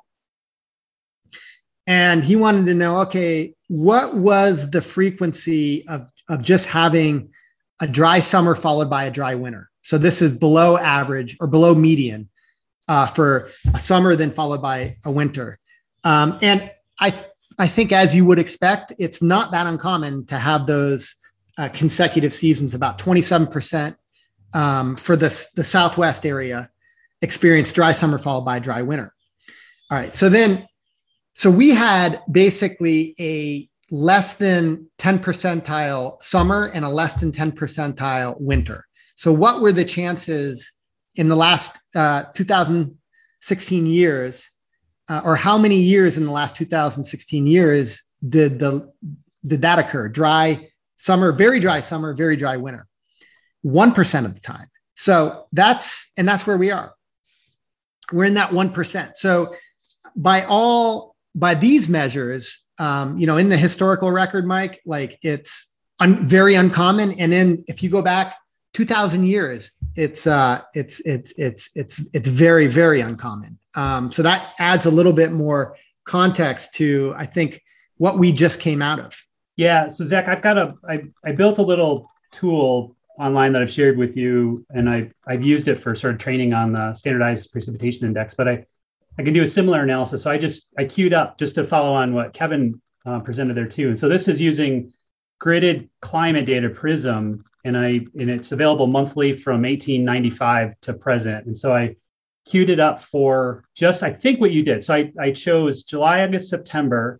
And 1.87 2.23
he 2.23 2.35
wanted 2.35 2.67
to 2.67 2.73
know 2.73 2.99
okay 3.01 3.53
what 3.67 4.15
was 4.15 4.69
the 4.69 4.81
frequency 4.81 5.87
of, 5.87 6.09
of 6.27 6.41
just 6.41 6.65
having 6.65 7.31
a 7.79 7.87
dry 7.87 8.19
summer 8.19 8.55
followed 8.55 8.89
by 8.89 9.05
a 9.05 9.11
dry 9.11 9.35
winter 9.35 9.68
so 9.89 9.97
this 9.97 10.21
is 10.21 10.35
below 10.35 10.77
average 10.77 11.35
or 11.39 11.47
below 11.47 11.73
median 11.73 12.29
uh, 12.87 13.07
for 13.07 13.49
a 13.73 13.79
summer 13.79 14.15
then 14.15 14.29
followed 14.29 14.61
by 14.61 14.95
a 15.03 15.09
winter. 15.09 15.57
Um, 16.03 16.37
and 16.43 16.71
i 16.99 17.09
i 17.57 17.67
think 17.67 17.91
as 17.91 18.15
you 18.15 18.23
would 18.23 18.37
expect 18.37 18.93
it's 18.99 19.19
not 19.19 19.51
that 19.51 19.65
uncommon 19.65 20.27
to 20.27 20.37
have 20.37 20.67
those 20.67 21.15
uh, 21.57 21.69
consecutive 21.69 22.35
seasons. 22.35 22.75
About 22.75 22.99
27% 22.99 23.95
um, 24.53 24.95
for 24.95 25.15
the, 25.15 25.47
the 25.55 25.63
southwest 25.63 26.23
area 26.23 26.69
experience 27.23 27.73
dry 27.73 27.91
summer 27.91 28.19
followed 28.19 28.45
by 28.45 28.59
dry 28.59 28.83
winter. 28.83 29.11
All 29.89 29.97
right. 29.97 30.13
So 30.13 30.29
then 30.29 30.67
so 31.33 31.49
we 31.49 31.71
had 31.71 32.21
basically 32.31 33.15
a 33.19 33.67
less 33.89 34.35
than 34.35 34.87
10 34.99 35.17
percentile 35.17 36.21
summer 36.21 36.69
and 36.75 36.85
a 36.85 36.89
less 36.89 37.15
than 37.15 37.31
10 37.31 37.53
percentile 37.53 38.39
winter. 38.39 38.85
So, 39.19 39.33
what 39.33 39.59
were 39.59 39.73
the 39.73 39.83
chances 39.83 40.71
in 41.15 41.27
the 41.27 41.35
last 41.35 41.77
uh, 41.93 42.23
2016 42.35 43.85
years, 43.85 44.49
uh, 45.09 45.19
or 45.25 45.35
how 45.35 45.57
many 45.57 45.75
years 45.75 46.17
in 46.17 46.25
the 46.25 46.31
last 46.31 46.55
2016 46.55 47.45
years 47.45 48.01
did 48.25 48.59
the 48.59 48.89
did 49.45 49.63
that 49.63 49.77
occur? 49.77 50.07
Dry 50.07 50.69
summer, 50.95 51.33
very 51.33 51.59
dry 51.59 51.81
summer, 51.81 52.13
very 52.13 52.37
dry 52.37 52.55
winter. 52.55 52.87
One 53.61 53.91
percent 53.91 54.25
of 54.25 54.35
the 54.35 54.39
time. 54.39 54.67
So 54.95 55.47
that's 55.51 56.13
and 56.15 56.25
that's 56.25 56.47
where 56.47 56.57
we 56.57 56.71
are. 56.71 56.93
We're 58.13 58.23
in 58.23 58.35
that 58.35 58.53
one 58.53 58.71
percent. 58.71 59.17
So 59.17 59.53
by 60.15 60.45
all 60.45 61.17
by 61.35 61.55
these 61.55 61.89
measures, 61.89 62.57
um, 62.77 63.17
you 63.17 63.27
know, 63.27 63.35
in 63.35 63.49
the 63.49 63.57
historical 63.57 64.11
record, 64.11 64.47
Mike, 64.47 64.79
like 64.85 65.19
it's 65.23 65.75
un- 65.99 66.25
very 66.25 66.55
uncommon. 66.55 67.19
And 67.19 67.33
then 67.33 67.65
if 67.67 67.83
you 67.83 67.89
go 67.89 68.01
back 68.01 68.37
2,000 68.79 69.25
years, 69.25 69.71
it's 69.97 70.25
uh, 70.25 70.61
it's 70.73 71.01
it's 71.01 71.33
it's 71.33 71.69
it's 71.75 72.01
it's 72.13 72.29
very 72.29 72.67
very 72.67 73.01
uncommon. 73.01 73.59
Um, 73.75 74.09
so 74.09 74.23
that 74.23 74.53
adds 74.57 74.85
a 74.85 74.89
little 74.89 75.11
bit 75.11 75.33
more 75.33 75.75
context 76.05 76.75
to 76.75 77.13
I 77.17 77.25
think 77.25 77.61
what 77.97 78.17
we 78.17 78.31
just 78.31 78.61
came 78.61 78.81
out 78.81 79.01
of. 79.01 79.21
Yeah. 79.57 79.89
So 79.89 80.05
Zach, 80.05 80.29
I've 80.29 80.41
got 80.41 80.57
a 80.57 80.75
I, 80.87 81.01
I 81.25 81.33
built 81.33 81.57
a 81.57 81.61
little 81.61 82.09
tool 82.31 82.95
online 83.19 83.51
that 83.51 83.61
I've 83.61 83.69
shared 83.69 83.97
with 83.97 84.15
you, 84.15 84.65
and 84.69 84.89
I 84.89 85.11
I've 85.27 85.43
used 85.43 85.67
it 85.67 85.81
for 85.81 85.93
sort 85.93 86.13
of 86.13 86.21
training 86.21 86.53
on 86.53 86.71
the 86.71 86.93
standardized 86.93 87.51
precipitation 87.51 88.07
index. 88.07 88.33
But 88.33 88.47
I 88.47 88.65
I 89.17 89.23
can 89.23 89.33
do 89.33 89.43
a 89.43 89.47
similar 89.47 89.83
analysis. 89.83 90.23
So 90.23 90.31
I 90.31 90.37
just 90.37 90.69
I 90.77 90.85
queued 90.85 91.13
up 91.13 91.37
just 91.37 91.55
to 91.55 91.65
follow 91.65 91.91
on 91.91 92.13
what 92.13 92.31
Kevin 92.31 92.81
uh, 93.05 93.19
presented 93.19 93.57
there 93.57 93.67
too. 93.67 93.89
And 93.89 93.99
so 93.99 94.07
this 94.07 94.29
is 94.29 94.39
using 94.39 94.93
gridded 95.41 95.89
climate 96.01 96.45
data 96.45 96.69
Prism, 96.69 97.43
and 97.69 97.77
I 97.77 97.99
and 98.19 98.29
it's 98.29 98.51
available 98.51 98.87
monthly 98.87 99.31
from 99.33 99.61
1895 99.61 100.73
to 100.81 100.93
present. 100.93 101.45
And 101.45 101.55
so 101.55 101.71
I 101.71 101.95
queued 102.45 102.71
it 102.71 102.79
up 102.79 103.01
for 103.03 103.63
just 103.75 104.01
I 104.01 104.11
think 104.11 104.41
what 104.41 104.51
you 104.51 104.63
did. 104.63 104.83
So 104.83 104.95
I 104.95 105.11
I 105.19 105.31
chose 105.31 105.83
July, 105.83 106.23
August, 106.23 106.49
September 106.49 107.19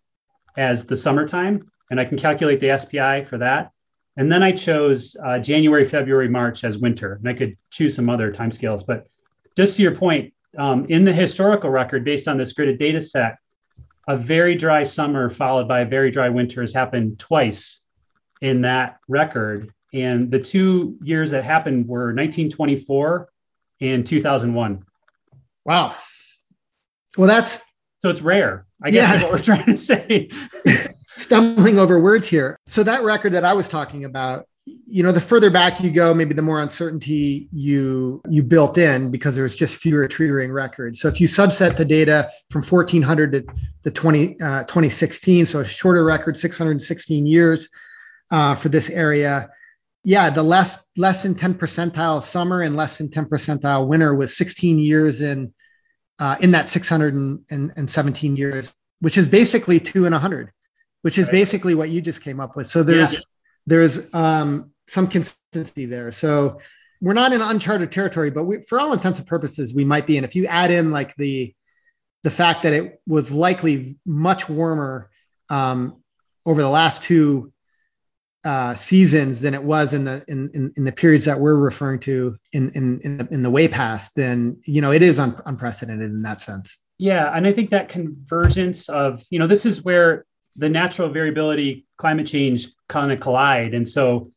as 0.58 0.86
the 0.86 0.98
summertime, 0.98 1.70
and 1.92 2.00
I 2.00 2.06
can 2.06 2.18
calculate 2.18 2.60
the 2.60 2.78
SPI 2.78 3.26
for 3.26 3.38
that. 3.38 3.72
And 4.18 4.32
then 4.32 4.42
I 4.42 4.52
chose 4.52 5.16
uh, 5.24 5.38
January, 5.38 5.86
February, 5.86 6.28
March 6.28 6.64
as 6.64 6.78
winter, 6.78 7.14
and 7.14 7.30
I 7.30 7.34
could 7.34 7.56
choose 7.70 7.96
some 7.96 8.10
other 8.10 8.34
timescales. 8.34 8.86
But 8.86 9.06
just 9.56 9.78
to 9.78 9.84
your 9.84 9.96
point, 9.96 10.34
um, 10.58 10.88
in 10.90 11.06
the 11.06 11.14
historical 11.14 11.70
record, 11.70 12.04
based 12.04 12.28
on 12.28 12.38
this 12.38 12.54
gridded 12.54 12.80
data 12.80 13.02
set, 13.02 13.38
a 14.08 14.18
very 14.18 14.56
dry 14.56 14.84
summer 14.84 15.30
followed 15.30 15.68
by 15.68 15.82
a 15.82 15.86
very 15.86 16.10
dry 16.10 16.30
winter 16.30 16.62
has 16.62 16.74
happened 16.74 17.20
twice 17.20 17.80
in 18.42 18.62
that 18.62 18.98
record. 19.08 19.72
And 19.93 20.30
the 20.30 20.39
two 20.39 20.97
years 21.02 21.32
that 21.32 21.43
happened 21.43 21.88
were 21.88 22.13
1924 22.13 23.30
and 23.82 24.06
2001. 24.06 24.86
Wow. 25.65 25.95
Well, 27.17 27.28
that's 27.28 27.62
so 27.99 28.10
it's 28.10 28.21
rare. 28.21 28.65
I 28.82 28.91
guess 28.91 29.15
yeah. 29.15 29.23
what 29.23 29.34
we're 29.34 29.43
trying 29.43 29.65
to 29.65 29.78
say. 29.78 30.30
Stumbling 31.17 31.78
over 31.78 31.99
words 31.99 32.28
here. 32.28 32.58
So 32.67 32.84
that 32.84 33.04
record 33.04 33.34
that 33.34 33.43
I 33.43 33.54
was 33.54 33.67
talking 33.67 34.06
about 34.06 34.45
you 34.86 35.04
know 35.04 35.12
the 35.12 35.21
further 35.21 35.49
back 35.49 35.82
you 35.82 35.89
go 35.89 36.13
maybe 36.13 36.34
the 36.34 36.41
more 36.41 36.62
uncertainty 36.62 37.47
you 37.52 38.21
you 38.30 38.43
built 38.43 38.78
in 38.78 39.10
because 39.10 39.36
there's 39.36 39.56
just 39.56 39.78
fewer 39.78 40.08
tree 40.08 40.30
ring 40.30 40.52
records 40.52 40.99
so 40.99 41.08
if 41.08 41.19
you 41.19 41.28
subset 41.28 41.78
the 41.78 41.86
data 41.86 42.30
from 42.49 42.62
1400 42.62 43.32
to 43.32 43.45
the 43.84 43.91
20 43.91 44.39
uh, 44.41 44.63
2016 44.65 45.45
so 45.45 45.62
a 45.62 45.65
shorter 45.65 46.04
record 46.04 46.38
616 46.38 47.25
years 47.25 47.69
uh, 48.32 48.54
for 48.54 48.69
this 48.69 48.89
area 48.89 49.49
yeah, 50.04 50.30
the 50.30 50.44
less 50.44 50.90
less 50.96 51.24
than 51.24 51.36
10 51.36 51.56
percentile 51.56 52.24
summer 52.24 52.62
and 52.62 52.76
less 52.76 52.98
than 52.98 53.10
10 53.10 53.26
percentile 53.26 53.88
winter 53.88 54.16
was 54.16 54.36
16 54.38 54.80
years 54.80 55.22
in 55.22 55.54
uh, 56.20 56.38
in 56.42 56.52
that 56.52 56.70
617 56.70 58.36
years, 58.36 58.74
which 59.00 59.18
is 59.18 59.28
basically 59.28 59.80
two 59.80 60.06
in 60.06 60.14
a 60.14 60.20
hundred, 60.20 60.52
which 61.02 61.18
is 61.18 61.28
right. 61.28 61.34
basically 61.34 61.76
what 61.76 61.90
you 61.90 62.02
just 62.02 62.22
came 62.22 62.40
up 62.40 62.56
with. 62.56 62.68
So 62.68 62.84
there's 62.84 63.16
yeah. 63.16 63.20
there's 63.66 64.14
um, 64.14 64.72
some 64.88 65.08
consistency 65.08 65.86
there. 65.86 66.12
So 66.12 66.60
we're 67.02 67.14
not 67.14 67.32
in 67.32 67.42
uncharted 67.42 67.92
territory, 67.92 68.30
but 68.30 68.44
we, 68.44 68.62
for 68.62 68.80
all 68.80 68.92
intents 68.92 69.20
and 69.20 69.28
purposes, 69.28 69.74
we 69.74 69.86
might 69.86 70.06
be. 70.06 70.18
And 70.18 70.26
if 70.26 70.36
you 70.36 70.46
add 70.48 70.72
in 70.72 70.92
like 70.92 71.16
the 71.16 71.54
the 72.24 72.32
fact 72.32 72.64
that 72.64 72.74
it 72.74 73.02
was 73.08 73.32
likely 73.32 73.98
much 74.06 74.50
warmer 74.50 75.10
um, 75.50 76.04
over 76.46 76.62
the 76.62 76.70
last 76.70 77.02
two 77.02 77.54
uh, 78.43 78.73
seasons 78.75 79.41
than 79.41 79.54
it 79.54 79.63
was 79.63 79.93
in 79.93 80.06
the 80.06 80.23
in, 80.28 80.49
in, 80.54 80.73
in 80.78 80.84
the 80.84 80.91
periods 80.91 81.25
that 81.25 81.39
we're 81.39 81.56
referring 81.56 81.99
to 81.99 82.36
in 82.54 82.71
in 82.71 82.99
in 83.02 83.17
the, 83.17 83.28
in 83.32 83.43
the 83.43 83.49
way 83.49 83.67
past, 83.67 84.15
then 84.15 84.60
you 84.65 84.82
know 84.82 84.91
it 84.91 85.02
is 85.02 85.19
un- 85.19 85.39
unprecedented 85.45 86.10
in 86.10 86.21
that 86.21 86.41
sense. 86.41 86.78
Yeah, 86.97 87.36
and 87.36 87.47
I 87.47 87.54
think 87.54 87.69
that 87.71 87.89
convergence 87.89 88.89
of 88.89 89.23
you 89.30 89.39
know 89.39 89.47
this 89.47 89.65
is 89.65 89.84
where 89.84 90.25
the 90.56 90.69
natural 90.69 91.10
variability, 91.10 91.86
climate 91.97 92.28
change 92.28 92.67
kind 92.88 93.12
of 93.12 93.19
collide, 93.19 93.73
and 93.73 93.88
so 93.88 94.32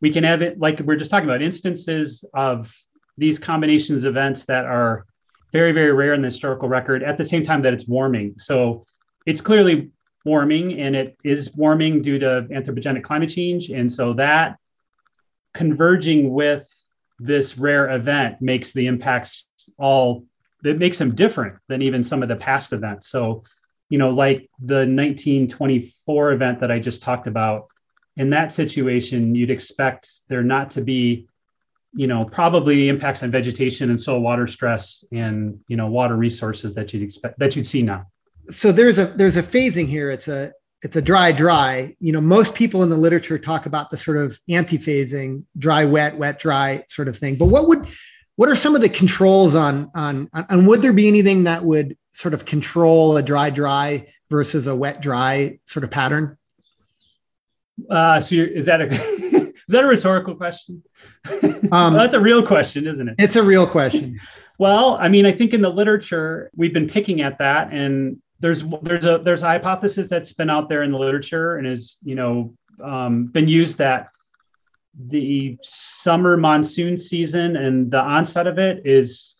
we 0.00 0.12
can 0.12 0.24
have 0.24 0.42
it 0.42 0.58
like 0.58 0.80
we're 0.80 0.96
just 0.96 1.10
talking 1.10 1.28
about 1.28 1.42
instances 1.42 2.24
of 2.34 2.72
these 3.16 3.38
combinations 3.38 4.04
of 4.04 4.10
events 4.10 4.44
that 4.46 4.64
are 4.64 5.06
very, 5.52 5.70
very 5.70 5.92
rare 5.92 6.14
in 6.14 6.20
the 6.20 6.26
historical 6.26 6.68
record 6.68 7.02
at 7.02 7.16
the 7.16 7.24
same 7.24 7.44
time 7.44 7.62
that 7.62 7.72
it's 7.72 7.86
warming. 7.86 8.34
So 8.38 8.84
it's 9.24 9.40
clearly 9.40 9.90
warming 10.24 10.80
and 10.80 10.96
it 10.96 11.16
is 11.22 11.54
warming 11.54 12.02
due 12.02 12.18
to 12.18 12.46
anthropogenic 12.50 13.02
climate 13.02 13.30
change. 13.30 13.68
And 13.70 13.92
so 13.92 14.14
that 14.14 14.58
converging 15.52 16.32
with 16.32 16.66
this 17.18 17.56
rare 17.56 17.94
event 17.94 18.40
makes 18.40 18.72
the 18.72 18.86
impacts 18.86 19.46
all 19.78 20.24
that 20.62 20.78
makes 20.78 20.98
them 20.98 21.14
different 21.14 21.58
than 21.68 21.82
even 21.82 22.02
some 22.02 22.22
of 22.22 22.28
the 22.28 22.36
past 22.36 22.72
events. 22.72 23.08
So, 23.08 23.44
you 23.90 23.98
know, 23.98 24.10
like 24.10 24.50
the 24.58 24.86
1924 24.86 26.32
event 26.32 26.60
that 26.60 26.70
I 26.70 26.78
just 26.78 27.02
talked 27.02 27.26
about, 27.26 27.68
in 28.16 28.30
that 28.30 28.52
situation, 28.52 29.34
you'd 29.34 29.50
expect 29.50 30.10
there 30.28 30.42
not 30.42 30.70
to 30.72 30.80
be, 30.80 31.28
you 31.94 32.06
know, 32.06 32.24
probably 32.24 32.88
impacts 32.88 33.22
on 33.22 33.30
vegetation 33.30 33.90
and 33.90 34.00
soil 34.00 34.20
water 34.20 34.46
stress 34.46 35.04
and 35.12 35.60
you 35.68 35.76
know 35.76 35.88
water 35.88 36.16
resources 36.16 36.74
that 36.74 36.92
you'd 36.92 37.02
expect 37.02 37.38
that 37.38 37.56
you'd 37.56 37.66
see 37.66 37.82
now. 37.82 38.06
So 38.50 38.72
there's 38.72 38.98
a 38.98 39.06
there's 39.06 39.36
a 39.36 39.42
phasing 39.42 39.86
here. 39.86 40.10
It's 40.10 40.28
a 40.28 40.52
it's 40.82 40.96
a 40.96 41.02
dry 41.02 41.32
dry. 41.32 41.94
You 41.98 42.12
know, 42.12 42.20
most 42.20 42.54
people 42.54 42.82
in 42.82 42.90
the 42.90 42.96
literature 42.96 43.38
talk 43.38 43.66
about 43.66 43.90
the 43.90 43.96
sort 43.96 44.18
of 44.18 44.38
anti-phasing, 44.48 45.44
dry 45.58 45.84
wet 45.86 46.16
wet 46.16 46.38
dry 46.38 46.84
sort 46.88 47.08
of 47.08 47.16
thing. 47.16 47.36
But 47.36 47.46
what 47.46 47.66
would 47.68 47.86
what 48.36 48.48
are 48.48 48.56
some 48.56 48.74
of 48.74 48.82
the 48.82 48.88
controls 48.88 49.54
on 49.54 49.90
on 49.94 50.28
on 50.34 50.66
would 50.66 50.82
there 50.82 50.92
be 50.92 51.08
anything 51.08 51.44
that 51.44 51.64
would 51.64 51.96
sort 52.10 52.34
of 52.34 52.44
control 52.44 53.16
a 53.16 53.22
dry 53.22 53.50
dry 53.50 54.06
versus 54.30 54.66
a 54.66 54.76
wet 54.76 55.00
dry 55.00 55.58
sort 55.64 55.84
of 55.84 55.90
pattern? 55.90 56.36
Uh, 57.90 58.20
so 58.20 58.36
is 58.36 58.66
that 58.66 58.80
a 58.80 58.86
is 58.90 59.52
that 59.68 59.84
a 59.84 59.86
rhetorical 59.86 60.34
question? 60.34 60.82
Um, 61.72 61.94
well, 61.94 62.02
that's 62.02 62.14
a 62.14 62.20
real 62.20 62.46
question, 62.46 62.86
isn't 62.86 63.08
it? 63.08 63.14
It's 63.18 63.36
a 63.36 63.42
real 63.42 63.66
question. 63.66 64.20
well, 64.58 64.96
I 65.00 65.08
mean, 65.08 65.24
I 65.24 65.32
think 65.32 65.54
in 65.54 65.62
the 65.62 65.70
literature 65.70 66.50
we've 66.54 66.74
been 66.74 66.88
picking 66.88 67.22
at 67.22 67.38
that, 67.38 67.72
and 67.72 68.20
there's 68.40 68.64
there's 68.82 69.04
a 69.04 69.20
there's 69.24 69.42
a 69.42 69.46
hypothesis 69.46 70.08
that's 70.08 70.32
been 70.32 70.50
out 70.50 70.68
there 70.68 70.82
in 70.82 70.92
the 70.92 70.98
literature 70.98 71.56
and 71.56 71.66
is 71.66 71.98
you 72.02 72.14
know 72.14 72.54
um, 72.82 73.26
been 73.26 73.48
used 73.48 73.78
that 73.78 74.08
the 75.08 75.58
summer 75.62 76.36
monsoon 76.36 76.96
season 76.96 77.56
and 77.56 77.90
the 77.90 78.00
onset 78.00 78.46
of 78.46 78.58
it 78.58 78.86
is 78.86 79.34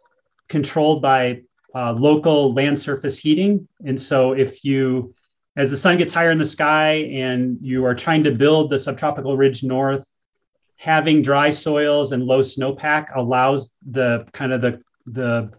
controlled 0.49 1.01
by 1.01 1.43
uh, 1.75 1.93
local 1.93 2.53
land 2.55 2.79
surface 2.79 3.19
heating, 3.19 3.69
and 3.85 4.01
so 4.01 4.33
if 4.33 4.65
you 4.65 5.15
as 5.57 5.71
the 5.71 5.77
sun 5.77 5.97
gets 5.97 6.13
higher 6.13 6.33
in 6.33 6.39
the 6.39 6.47
sky 6.47 6.95
and 7.13 7.59
you 7.61 7.85
are 7.85 7.95
trying 7.95 8.25
to 8.25 8.33
build 8.33 8.71
the 8.71 8.79
subtropical 8.79 9.37
ridge 9.37 9.63
north, 9.63 10.05
having 10.77 11.23
dry 11.23 11.51
soils 11.51 12.11
and 12.11 12.25
low 12.25 12.41
snowpack 12.41 13.15
allows 13.15 13.73
the 13.89 14.27
kind 14.33 14.53
of 14.53 14.61
the 14.61 14.83
the 15.07 15.51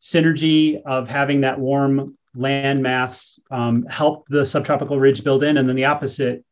synergy 0.00 0.80
of 0.84 1.08
having 1.08 1.40
that 1.40 1.58
warm 1.58 2.17
land 2.38 2.82
mass 2.82 3.38
um, 3.50 3.84
help 3.86 4.26
the 4.28 4.44
subtropical 4.44 4.98
ridge 4.98 5.24
build 5.24 5.42
in, 5.42 5.56
and 5.56 5.68
then 5.68 5.76
the 5.76 5.84
opposite 5.84 6.44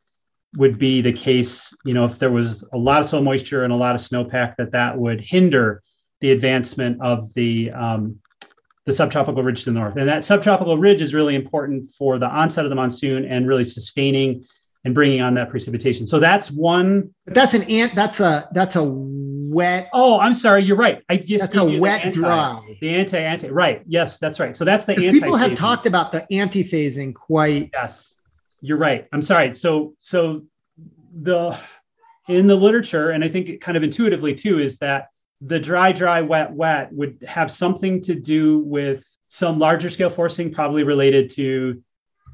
would 0.57 0.79
be 0.79 1.01
the 1.01 1.13
case. 1.13 1.73
You 1.85 1.95
know, 1.95 2.05
if 2.05 2.19
there 2.19 2.31
was 2.31 2.65
a 2.73 2.79
lot 2.79 3.01
of 3.01 3.09
soil 3.09 3.23
moisture 3.23 3.65
and 3.65 3.73
a 3.73 3.77
lot 3.77 3.95
of 3.95 4.01
snowpack, 4.01 4.57
that 4.57 4.73
that 4.73 4.99
would 4.99 5.21
hinder 5.21 5.83
the 6.21 6.33
advancement 6.33 7.01
of 7.01 7.33
the 7.35 7.71
um, 7.71 8.21
the 8.87 8.93
subtropical 8.93 9.43
ridge 9.43 9.65
to 9.65 9.73
the 9.73 9.79
north. 9.79 9.97
And 9.97 10.09
that 10.09 10.25
subtropical 10.25 10.79
ridge 10.79 11.03
is 11.03 11.13
really 11.13 11.35
important 11.35 11.93
for 11.93 12.19
the 12.19 12.27
onset 12.27 12.65
of 12.65 12.71
the 12.71 12.77
monsoon 12.77 13.25
and 13.25 13.47
really 13.47 13.65
sustaining 13.65 14.45
and 14.85 14.95
bringing 14.95 15.21
on 15.21 15.35
that 15.35 15.51
precipitation. 15.51 16.07
So 16.07 16.21
that's 16.21 16.51
one. 16.51 17.13
But 17.25 17.35
that's 17.35 17.55
an 17.55 17.63
ant. 17.65 17.95
That's 17.97 18.21
a 18.21 18.49
that's 18.53 18.77
a 18.77 18.83
wet. 19.57 19.91
Oh, 19.93 20.21
I'm 20.21 20.35
sorry. 20.35 20.63
You're 20.65 20.77
right. 20.77 21.03
I 21.09 21.17
just 21.17 21.53
that's 21.53 21.57
a 21.57 21.79
wet 21.79 22.05
anti, 22.05 22.19
dry. 22.19 22.77
The 22.81 22.91
anti 22.91 23.19
anti. 23.19 23.49
Right. 23.49 23.83
Yes, 23.87 24.19
that's 24.19 24.39
right. 24.39 24.57
So 24.57 24.65
that's 24.65 24.85
the 24.85 24.93
anti. 24.93 25.13
People 25.13 25.37
have 25.37 25.55
talked 25.55 25.87
about 25.87 26.13
the 26.13 26.31
anti 26.33 26.63
phasing 26.63 27.15
quite. 27.15 27.71
Yes, 27.73 28.15
you're 28.61 28.79
right. 28.79 29.09
I'm 29.13 29.23
sorry. 29.23 29.55
So 29.55 29.95
so 30.01 30.43
the 31.23 31.59
in 32.29 32.47
the 32.47 32.57
literature, 32.57 33.11
and 33.11 33.25
I 33.25 33.29
think 33.29 33.61
kind 33.61 33.77
of 33.77 33.83
intuitively 33.83 34.35
too, 34.35 34.59
is 34.59 34.79
that 34.79 35.09
the 35.41 35.59
dry, 35.59 35.93
dry, 35.93 36.21
wet, 36.21 36.53
wet 36.53 36.93
would 36.93 37.25
have 37.27 37.51
something 37.51 38.03
to 38.03 38.15
do 38.15 38.59
with 38.61 39.05
some 39.29 39.59
larger 39.59 39.91
scale 39.91 40.11
forcing, 40.11 40.53
probably 40.53 40.83
related 40.83 41.31
to 41.31 41.83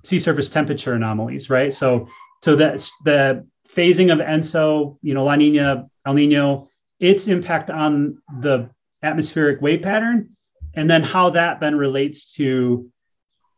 sea 0.04 0.18
surface 0.18 0.48
temperature 0.48 0.94
anomalies, 0.94 1.50
right? 1.50 1.72
So, 1.74 2.08
so 2.42 2.56
that's 2.56 2.90
the 3.04 3.46
phasing 3.74 4.12
of 4.12 4.18
ENSO, 4.20 4.98
you 5.02 5.14
know, 5.14 5.24
La 5.24 5.36
Nina, 5.36 5.88
El 6.06 6.14
Nino, 6.14 6.68
its 7.02 7.26
impact 7.26 7.68
on 7.68 8.22
the 8.40 8.70
atmospheric 9.02 9.60
wave 9.60 9.82
pattern, 9.82 10.30
and 10.74 10.88
then 10.88 11.02
how 11.02 11.28
that 11.30 11.58
then 11.58 11.76
relates 11.76 12.32
to 12.34 12.88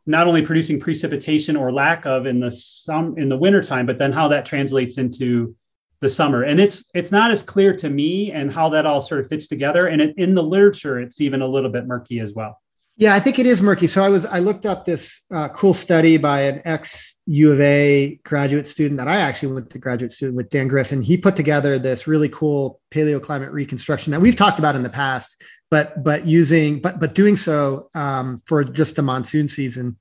not 0.06 0.26
only 0.26 0.42
producing 0.42 0.80
precipitation 0.80 1.54
or 1.54 1.70
lack 1.70 2.06
of 2.06 2.26
in 2.26 2.40
the 2.40 2.50
sum 2.50 3.16
in 3.18 3.28
the 3.28 3.36
wintertime, 3.36 3.84
but 3.84 3.98
then 3.98 4.12
how 4.12 4.28
that 4.28 4.46
translates 4.46 4.96
into 4.96 5.54
the 6.00 6.08
summer. 6.08 6.42
And 6.42 6.58
it's 6.58 6.84
it's 6.94 7.12
not 7.12 7.30
as 7.30 7.42
clear 7.42 7.76
to 7.76 7.90
me 7.90 8.32
and 8.32 8.50
how 8.52 8.70
that 8.70 8.86
all 8.86 9.02
sort 9.02 9.20
of 9.20 9.28
fits 9.28 9.46
together. 9.46 9.88
And 9.88 10.00
it, 10.00 10.14
in 10.16 10.34
the 10.34 10.42
literature 10.42 10.98
it's 10.98 11.20
even 11.20 11.42
a 11.42 11.46
little 11.46 11.70
bit 11.70 11.86
murky 11.86 12.20
as 12.20 12.32
well 12.32 12.58
yeah 12.96 13.14
i 13.14 13.20
think 13.20 13.38
it 13.38 13.46
is 13.46 13.60
murky. 13.62 13.86
So 13.86 14.02
i 14.02 14.08
was 14.08 14.26
i 14.26 14.38
looked 14.38 14.66
up 14.66 14.84
this 14.84 15.22
uh, 15.32 15.48
cool 15.48 15.74
study 15.74 16.16
by 16.16 16.42
an 16.42 16.62
ex 16.64 17.20
u 17.26 17.52
of 17.52 17.60
a 17.60 18.20
graduate 18.24 18.66
student 18.66 18.98
that 18.98 19.08
i 19.08 19.16
actually 19.16 19.52
went 19.52 19.70
to 19.70 19.78
graduate 19.78 20.12
student 20.12 20.36
with 20.36 20.50
dan 20.50 20.68
griffin. 20.68 21.02
He 21.02 21.16
put 21.16 21.36
together 21.36 21.78
this 21.78 22.06
really 22.06 22.28
cool 22.28 22.80
paleoclimate 22.90 23.52
reconstruction 23.52 24.10
that 24.12 24.20
we've 24.20 24.36
talked 24.36 24.58
about 24.58 24.76
in 24.76 24.82
the 24.82 24.90
past 24.90 25.42
but 25.74 26.04
but 26.04 26.24
using 26.24 26.78
but 26.78 27.00
but 27.00 27.16
doing 27.16 27.34
so 27.34 27.90
um, 27.96 28.40
for 28.46 28.62
just 28.62 28.94
the 28.94 29.02
monsoon 29.02 29.48
season. 29.48 29.98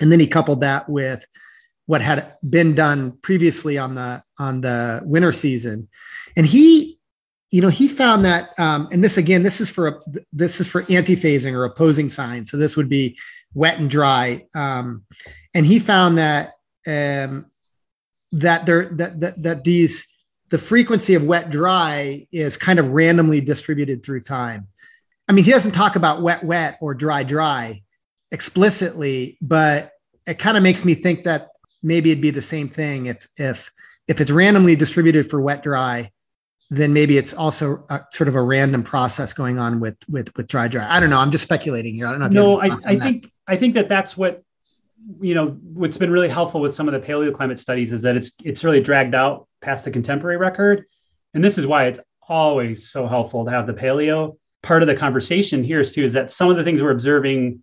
And 0.00 0.12
then 0.12 0.20
he 0.20 0.28
coupled 0.28 0.60
that 0.60 0.88
with 0.88 1.26
what 1.86 2.02
had 2.02 2.34
been 2.48 2.76
done 2.76 3.18
previously 3.20 3.78
on 3.78 3.96
the 3.96 4.22
on 4.38 4.60
the 4.60 5.00
winter 5.04 5.32
season. 5.32 5.88
And 6.36 6.46
he 6.46 6.95
you 7.56 7.62
know 7.62 7.70
he 7.70 7.88
found 7.88 8.22
that 8.26 8.50
um, 8.58 8.86
and 8.92 9.02
this 9.02 9.16
again 9.16 9.42
this 9.42 9.62
is 9.62 9.70
for 9.70 9.88
a, 9.88 10.00
this 10.30 10.60
is 10.60 10.68
for 10.68 10.84
anti-phasing 10.90 11.54
or 11.54 11.64
opposing 11.64 12.10
signs. 12.10 12.50
So 12.50 12.58
this 12.58 12.76
would 12.76 12.90
be 12.90 13.16
wet 13.54 13.78
and 13.78 13.88
dry. 13.88 14.44
Um, 14.54 15.06
and 15.54 15.64
he 15.64 15.78
found 15.78 16.18
that 16.18 16.52
um, 16.86 17.46
that 18.32 18.66
there 18.66 18.90
that, 18.96 19.20
that 19.20 19.42
that 19.42 19.64
these 19.64 20.06
the 20.50 20.58
frequency 20.58 21.14
of 21.14 21.24
wet 21.24 21.48
dry 21.48 22.26
is 22.30 22.58
kind 22.58 22.78
of 22.78 22.90
randomly 22.90 23.40
distributed 23.40 24.04
through 24.04 24.20
time. 24.20 24.68
I 25.26 25.32
mean 25.32 25.46
he 25.46 25.50
doesn't 25.50 25.72
talk 25.72 25.96
about 25.96 26.20
wet 26.20 26.44
wet 26.44 26.76
or 26.82 26.92
dry 26.92 27.22
dry 27.22 27.82
explicitly 28.32 29.38
but 29.40 29.92
it 30.26 30.38
kind 30.38 30.58
of 30.58 30.62
makes 30.62 30.84
me 30.84 30.92
think 30.92 31.22
that 31.22 31.48
maybe 31.82 32.10
it'd 32.10 32.20
be 32.20 32.28
the 32.28 32.42
same 32.42 32.68
thing 32.68 33.06
if 33.06 33.26
if 33.38 33.72
if 34.08 34.20
it's 34.20 34.30
randomly 34.30 34.76
distributed 34.76 35.30
for 35.30 35.40
wet 35.40 35.62
dry 35.62 36.10
then 36.68 36.92
maybe 36.92 37.16
it's 37.16 37.32
also 37.32 37.84
a, 37.90 38.00
sort 38.10 38.26
of 38.28 38.34
a 38.34 38.42
random 38.42 38.82
process 38.82 39.32
going 39.32 39.58
on 39.58 39.80
with 39.80 39.96
with 40.08 40.34
with 40.36 40.46
dry 40.48 40.68
dry 40.68 40.86
i 40.94 40.98
don't 41.00 41.10
know. 41.10 41.18
I'm 41.18 41.30
just 41.30 41.44
speculating 41.44 41.94
here. 41.94 42.06
I 42.06 42.10
don't 42.12 42.20
know 42.20 42.28
no 42.28 42.60
i, 42.60 42.76
I 42.84 42.98
think 42.98 43.30
i 43.46 43.56
think 43.56 43.74
that 43.74 43.88
that's 43.88 44.16
what 44.16 44.42
you 45.20 45.34
know 45.34 45.48
what's 45.72 45.96
been 45.96 46.10
really 46.10 46.28
helpful 46.28 46.60
with 46.60 46.74
some 46.74 46.88
of 46.88 47.00
the 47.00 47.06
paleoclimate 47.06 47.58
studies 47.58 47.92
is 47.92 48.02
that 48.02 48.16
it's 48.16 48.32
it's 48.42 48.64
really 48.64 48.80
dragged 48.80 49.14
out 49.14 49.46
past 49.60 49.84
the 49.84 49.90
contemporary 49.90 50.36
record. 50.36 50.84
And 51.34 51.42
this 51.44 51.58
is 51.58 51.66
why 51.66 51.86
it's 51.86 52.00
always 52.28 52.90
so 52.90 53.06
helpful 53.06 53.44
to 53.44 53.50
have 53.50 53.66
the 53.66 53.72
paleo. 53.72 54.36
Part 54.62 54.82
of 54.82 54.88
the 54.88 54.96
conversation 54.96 55.62
here 55.62 55.80
is 55.80 55.92
too 55.92 56.04
is 56.04 56.14
that 56.14 56.30
some 56.30 56.50
of 56.50 56.56
the 56.56 56.64
things 56.64 56.82
we're 56.82 56.90
observing 56.90 57.62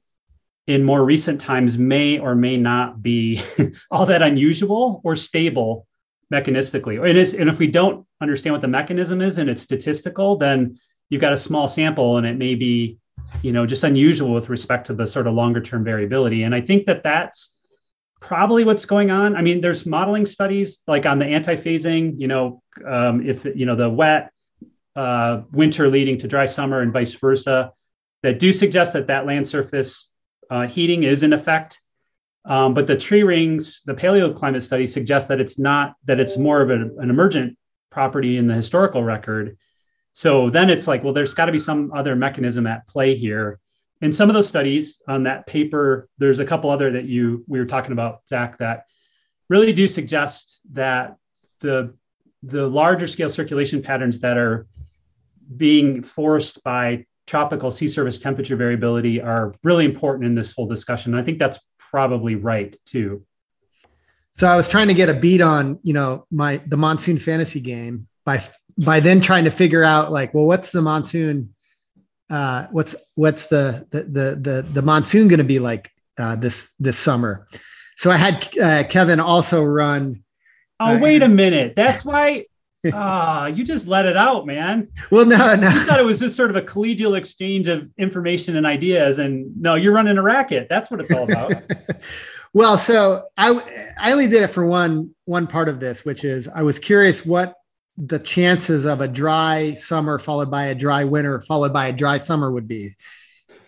in 0.68 0.84
more 0.84 1.04
recent 1.04 1.42
times 1.42 1.78
may 1.78 2.20
or 2.20 2.36
may 2.36 2.56
not 2.56 3.02
be 3.02 3.42
all 3.92 4.06
that 4.06 4.22
unusual 4.22 5.02
or 5.04 5.16
stable 5.16 5.88
mechanistically. 6.34 6.96
And, 6.98 7.18
and 7.40 7.50
if 7.50 7.60
we 7.60 7.68
don't 7.68 8.06
understand 8.20 8.54
what 8.54 8.62
the 8.62 8.68
mechanism 8.80 9.22
is 9.22 9.38
and 9.38 9.50
it's 9.50 9.62
statistical, 9.62 10.38
then 10.38 10.80
you've 11.10 11.22
got 11.22 11.34
a 11.34 11.38
small 11.38 11.68
sample 11.68 12.18
and 12.18 12.26
it 12.26 12.38
may 12.38 12.56
be, 12.56 12.98
you 13.44 13.52
know, 13.52 13.66
just 13.66 13.84
unusual 13.84 14.34
with 14.34 14.50
respect 14.50 14.88
to 14.88 14.94
the 14.94 15.06
sort 15.06 15.28
of 15.28 15.34
longer 15.36 15.62
term 15.62 15.84
variability. 15.84 16.44
And 16.44 16.56
I 16.56 16.62
think 16.62 16.88
that 16.88 17.04
that's 17.04 17.54
probably 18.20 18.64
what's 18.64 18.86
going 18.86 19.12
on. 19.12 19.36
I 19.36 19.42
mean, 19.42 19.62
there's 19.62 19.86
modeling 19.86 20.26
studies 20.26 20.82
like 20.88 21.06
on 21.06 21.20
the 21.20 21.26
anti-phasing, 21.26 22.16
you 22.18 22.28
know, 22.28 22.64
um, 22.86 23.28
if, 23.28 23.46
you 23.46 23.66
know, 23.66 23.76
the 23.76 23.90
wet 23.90 24.32
uh, 24.96 25.42
winter 25.52 25.88
leading 25.90 26.18
to 26.20 26.28
dry 26.28 26.46
summer 26.48 26.82
and 26.82 26.92
vice 26.94 27.14
versa, 27.14 27.74
that 28.24 28.40
do 28.40 28.54
suggest 28.54 28.94
that 28.94 29.08
that 29.08 29.26
land 29.26 29.48
surface 29.48 30.10
uh, 30.50 30.66
heating 30.68 31.04
is 31.04 31.22
in 31.22 31.34
effect 31.34 31.82
um, 32.46 32.74
but 32.74 32.88
the 32.88 32.98
tree 32.98 33.24
rings, 33.24 33.82
the 33.86 33.94
paleoclimate 33.94 34.62
study 34.62 34.88
suggests 34.88 35.30
that 35.30 35.40
it's 35.40 35.58
not, 35.58 35.96
that 36.06 36.20
it's 36.20 36.38
more 36.38 36.62
of 36.62 36.70
a, 36.70 36.90
an 37.00 37.10
emergent 37.10 37.58
property 37.90 38.38
in 38.38 38.48
the 38.48 38.56
historical 38.56 39.04
record. 39.04 39.58
So 40.14 40.50
then 40.50 40.70
it's 40.70 40.88
like, 40.88 41.04
well, 41.04 41.14
there's 41.14 41.34
got 41.34 41.46
to 41.46 41.52
be 41.52 41.60
some 41.60 41.92
other 41.94 42.16
mechanism 42.16 42.68
at 42.68 42.88
play 42.88 43.16
here. 43.16 43.60
In 44.02 44.12
some 44.12 44.30
of 44.30 44.34
those 44.34 44.48
studies 44.48 45.02
on 45.08 45.24
that 45.24 45.48
paper, 45.48 46.10
there's 46.18 46.40
a 46.40 46.46
couple 46.46 46.70
other 46.70 46.92
that 46.92 47.06
you 47.06 47.46
we 47.48 47.60
were 47.60 47.66
talking 47.66 47.94
about, 47.94 48.28
Zach, 48.28 48.58
that 48.58 48.86
really 49.50 49.72
do 49.72 49.88
suggest 49.88 50.60
that 50.72 51.16
the 51.62 51.94
the 52.44 52.68
larger 52.68 53.08
scale 53.08 53.30
circulation 53.30 53.82
patterns 53.82 54.20
that 54.20 54.38
are 54.38 54.68
being 55.56 56.04
forced 56.04 56.62
by 56.64 57.06
tropical 57.26 57.72
sea 57.72 57.88
surface 57.88 58.20
temperature 58.20 58.58
variability 58.58 59.22
are 59.22 59.54
really 59.64 59.86
important 59.86 60.26
in 60.26 60.36
this 60.36 60.52
whole 60.52 60.68
discussion. 60.68 61.16
I 61.16 61.24
think 61.24 61.40
that's 61.40 61.60
probably 61.94 62.34
right 62.34 62.76
too. 62.88 63.24
So 64.32 64.48
I 64.48 64.58
was 64.58 64.68
trying 64.68 64.88
to 64.88 64.96
get 64.96 65.10
a 65.10 65.14
beat 65.14 65.42
on, 65.42 65.80
you 65.84 65.94
know, 65.94 66.26
my 66.32 66.58
the 66.66 66.76
monsoon 66.76 67.20
fantasy 67.20 67.60
game 67.60 68.08
by 68.26 68.42
by 68.80 69.00
then 69.00 69.22
trying 69.22 69.44
to 69.44 69.52
figure 69.52 69.84
out 69.84 70.12
like, 70.12 70.34
well, 70.34 70.46
what's 70.46 70.72
the 70.72 70.82
monsoon? 70.82 71.54
Uh, 72.32 72.66
what's 72.72 72.96
what's 73.14 73.46
the 73.46 73.86
the 73.92 74.04
the 74.04 74.40
the, 74.42 74.68
the 74.74 74.82
monsoon 74.82 75.28
going 75.28 75.38
to 75.38 75.44
be 75.44 75.60
like 75.60 75.92
uh, 76.18 76.36
this 76.36 76.74
this 76.80 76.98
summer? 76.98 77.46
So 77.96 78.10
I 78.10 78.18
had 78.18 78.58
uh, 78.58 78.84
Kevin 78.90 79.20
also 79.20 79.64
run. 79.64 80.24
Oh, 80.80 80.96
uh, 80.96 81.00
wait 81.00 81.22
a 81.22 81.30
minute. 81.30 81.74
That's 81.76 82.04
why 82.04 82.48
Ah, 82.92 83.48
you 83.48 83.64
just 83.64 83.88
let 83.88 84.06
it 84.06 84.18
out, 84.18 84.46
man. 84.46 84.90
Well, 85.10 85.26
no, 85.26 85.56
no. 85.56 85.70
You 85.70 85.80
thought 85.86 86.00
it 86.00 86.06
was 86.06 86.20
just 86.20 86.36
sort 86.36 86.50
of 86.50 86.56
a 86.56 86.62
collegial 86.62 87.18
exchange 87.18 87.68
of 87.68 87.90
information 87.98 88.58
and 88.58 88.66
ideas, 88.66 89.20
and 89.20 89.56
no, 89.60 89.76
you're 89.76 89.94
running 89.94 90.18
a 90.18 90.22
racket. 90.22 90.68
That's 90.70 90.92
what 90.92 91.00
it's 91.00 91.12
all 91.12 91.24
about. 91.24 91.54
well, 92.54 92.78
so 92.78 93.24
I 93.38 93.94
I 93.98 94.12
only 94.12 94.28
did 94.28 94.44
it 94.44 94.48
for 94.48 94.66
one 94.66 95.16
one 95.26 95.48
part 95.48 95.70
of 95.70 95.80
this, 95.80 96.04
which 96.04 96.26
is 96.26 96.48
I 96.48 96.64
was 96.64 96.80
curious 96.80 97.26
what 97.26 97.56
the 97.98 98.20
chances 98.20 98.86
of 98.86 99.02
a 99.02 99.08
dry 99.08 99.76
summer 99.76 100.18
followed 100.18 100.50
by 100.50 100.66
a 100.66 100.76
dry 100.76 101.04
winter 101.04 101.40
followed 101.42 101.72
by 101.72 101.88
a 101.88 101.94
dry 101.94 102.18
summer 102.18 102.52
would 102.52 102.68
be. 102.68 102.90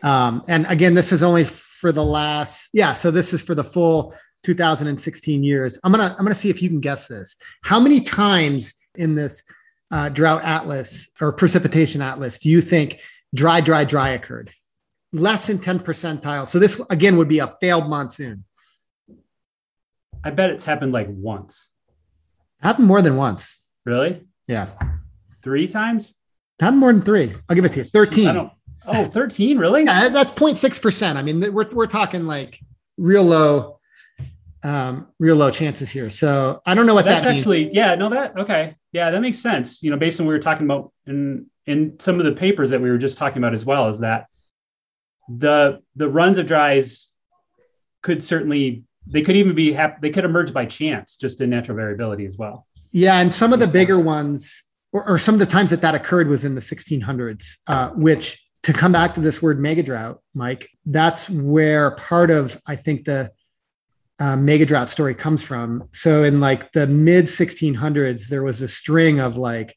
Um, 0.03 0.43
and 0.47 0.65
again, 0.67 0.93
this 0.93 1.11
is 1.11 1.23
only 1.23 1.45
for 1.45 1.91
the 1.91 2.03
last 2.03 2.69
yeah. 2.73 2.93
So 2.93 3.11
this 3.11 3.33
is 3.33 3.41
for 3.41 3.55
the 3.55 3.63
full 3.63 4.15
2016 4.45 5.43
years. 5.43 5.79
I'm 5.83 5.91
gonna 5.91 6.15
I'm 6.17 6.23
gonna 6.23 6.35
see 6.35 6.49
if 6.49 6.61
you 6.61 6.69
can 6.69 6.79
guess 6.79 7.07
this. 7.07 7.35
How 7.63 7.79
many 7.79 7.99
times 7.99 8.75
in 8.95 9.15
this 9.15 9.43
uh, 9.91 10.09
drought 10.09 10.43
atlas 10.43 11.09
or 11.19 11.33
precipitation 11.33 12.01
atlas 12.01 12.39
do 12.39 12.49
you 12.49 12.61
think 12.61 13.01
dry, 13.33 13.59
dry, 13.59 13.83
dry 13.83 14.09
occurred? 14.09 14.51
Less 15.11 15.47
than 15.47 15.59
10 15.59 15.79
percentile. 15.79 16.47
So 16.47 16.59
this 16.59 16.79
again 16.89 17.17
would 17.17 17.27
be 17.27 17.39
a 17.39 17.53
failed 17.59 17.89
monsoon. 17.89 18.45
I 20.23 20.29
bet 20.29 20.51
it's 20.51 20.65
happened 20.65 20.91
like 20.91 21.07
once. 21.09 21.67
Happened 22.61 22.87
more 22.87 23.01
than 23.01 23.15
once. 23.15 23.63
Really? 23.85 24.23
Yeah. 24.47 24.69
Three 25.43 25.67
times? 25.67 26.13
Happened 26.59 26.79
more 26.79 26.93
than 26.93 27.01
three. 27.01 27.31
I'll 27.49 27.55
give 27.55 27.65
it 27.65 27.73
to 27.73 27.83
you. 27.83 27.89
13. 27.89 28.27
I 28.27 28.33
don't, 28.33 28.51
oh, 28.87 29.05
13, 29.05 29.57
really? 29.57 29.83
Yeah, 29.83 30.09
that's 30.09 30.31
0.6%. 30.31 31.15
I 31.15 31.21
mean, 31.21 31.53
we're, 31.53 31.69
we're 31.69 31.87
talking 31.87 32.25
like 32.25 32.59
real 32.97 33.23
low, 33.23 33.74
um, 34.65 35.07
real 35.19 35.35
low 35.35 35.51
chances 35.51 35.91
here. 35.91 36.09
So 36.09 36.59
I 36.65 36.73
don't 36.73 36.87
know 36.87 36.95
what 36.95 37.05
that's 37.05 37.23
that 37.23 37.35
actually, 37.35 37.69
yeah, 37.71 37.93
no, 37.93 38.09
that, 38.09 38.35
okay. 38.35 38.75
Yeah, 38.91 39.11
that 39.11 39.21
makes 39.21 39.37
sense. 39.37 39.83
You 39.83 39.91
know, 39.91 39.97
based 39.97 40.19
on 40.19 40.25
what 40.25 40.31
we 40.31 40.37
were 40.37 40.43
talking 40.43 40.65
about 40.65 40.91
in 41.05 41.45
in 41.67 41.99
some 41.99 42.19
of 42.19 42.25
the 42.25 42.31
papers 42.31 42.71
that 42.71 42.81
we 42.81 42.89
were 42.89 42.97
just 42.97 43.17
talking 43.17 43.37
about 43.37 43.53
as 43.53 43.63
well, 43.63 43.89
is 43.89 43.99
that 43.99 44.25
the 45.29 45.81
the 45.95 46.09
runs 46.09 46.39
of 46.39 46.47
dries 46.47 47.11
could 48.01 48.23
certainly 48.23 48.83
they 49.05 49.21
could 49.21 49.35
even 49.35 49.53
be 49.53 49.71
hap- 49.71 50.01
they 50.01 50.09
could 50.09 50.25
emerge 50.25 50.51
by 50.51 50.65
chance, 50.65 51.15
just 51.15 51.41
in 51.41 51.51
natural 51.51 51.77
variability 51.77 52.25
as 52.25 52.35
well. 52.35 52.65
Yeah, 52.91 53.19
and 53.19 53.31
some 53.31 53.53
of 53.53 53.59
the 53.59 53.67
bigger 53.67 53.99
ones, 53.99 54.63
or, 54.93 55.07
or 55.07 55.17
some 55.19 55.35
of 55.35 55.39
the 55.39 55.45
times 55.45 55.69
that 55.69 55.81
that 55.81 55.93
occurred 55.93 56.27
was 56.27 56.43
in 56.43 56.55
the 56.55 56.61
1600s, 56.61 57.57
uh, 57.67 57.89
which 57.89 58.43
to 58.63 58.73
come 58.73 58.91
back 58.91 59.13
to 59.13 59.19
this 59.19 59.43
word 59.43 59.59
mega 59.59 59.83
drought, 59.83 60.21
Mike, 60.33 60.69
that's 60.87 61.29
where 61.29 61.91
part 61.91 62.31
of 62.31 62.59
I 62.65 62.77
think 62.77 63.05
the 63.05 63.31
uh, 64.19 64.35
mega 64.35 64.65
drought 64.65 64.89
story 64.89 65.13
comes 65.13 65.43
from. 65.43 65.87
So 65.91 66.23
in 66.23 66.39
like 66.39 66.71
the 66.71 66.87
mid 66.87 67.25
1600s, 67.25 68.27
there 68.27 68.43
was 68.43 68.61
a 68.61 68.67
string 68.67 69.19
of 69.19 69.37
like 69.37 69.75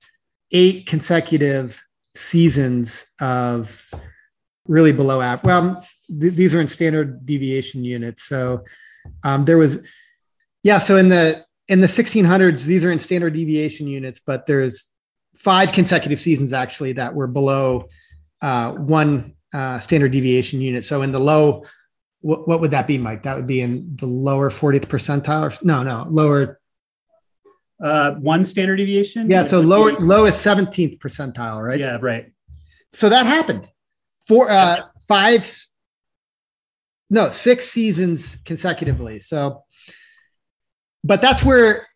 eight 0.52 0.86
consecutive 0.86 1.82
seasons 2.14 3.06
of 3.20 3.84
really 4.66 4.92
below 4.92 5.20
average. 5.20 5.44
Well, 5.44 5.86
th- 6.20 6.34
these 6.34 6.54
are 6.54 6.60
in 6.60 6.68
standard 6.68 7.26
deviation 7.26 7.84
units. 7.84 8.24
So 8.24 8.64
um, 9.24 9.44
there 9.44 9.58
was, 9.58 9.86
yeah. 10.62 10.78
So 10.78 10.96
in 10.96 11.08
the 11.08 11.44
in 11.68 11.80
the 11.80 11.86
1600s, 11.86 12.64
these 12.64 12.84
are 12.84 12.90
in 12.90 12.98
standard 12.98 13.34
deviation 13.34 13.86
units, 13.86 14.20
but 14.24 14.46
there's 14.46 14.88
five 15.36 15.70
consecutive 15.70 16.18
seasons 16.18 16.52
actually 16.52 16.92
that 16.92 17.14
were 17.14 17.26
below 17.26 17.88
uh, 18.40 18.72
one 18.72 19.36
uh, 19.52 19.78
standard 19.78 20.12
deviation 20.12 20.60
unit. 20.60 20.84
So 20.84 21.02
in 21.02 21.12
the 21.12 21.20
low 21.20 21.64
what, 22.20 22.48
what 22.48 22.60
would 22.60 22.70
that 22.72 22.86
be, 22.86 22.98
Mike? 22.98 23.22
That 23.22 23.36
would 23.36 23.46
be 23.46 23.60
in 23.60 23.96
the 23.96 24.06
lower 24.06 24.50
40th 24.50 24.86
percentile 24.86 25.50
or 25.50 25.64
no, 25.64 25.82
no, 25.82 26.04
lower. 26.08 26.60
Uh, 27.82 28.12
one 28.14 28.44
standard 28.44 28.76
deviation. 28.76 29.30
Yeah. 29.30 29.44
So 29.44 29.60
lower, 29.60 29.92
lowest 29.92 30.44
17th 30.44 30.98
percentile, 30.98 31.64
right? 31.64 31.78
Yeah. 31.78 31.98
Right. 32.00 32.32
So 32.92 33.08
that 33.08 33.26
happened 33.26 33.70
for 34.26 34.50
uh, 34.50 34.86
five, 35.06 35.64
no, 37.08 37.30
six 37.30 37.68
seasons 37.68 38.38
consecutively. 38.44 39.20
So, 39.20 39.62
but 41.04 41.22
that's 41.22 41.44
where, 41.44 41.86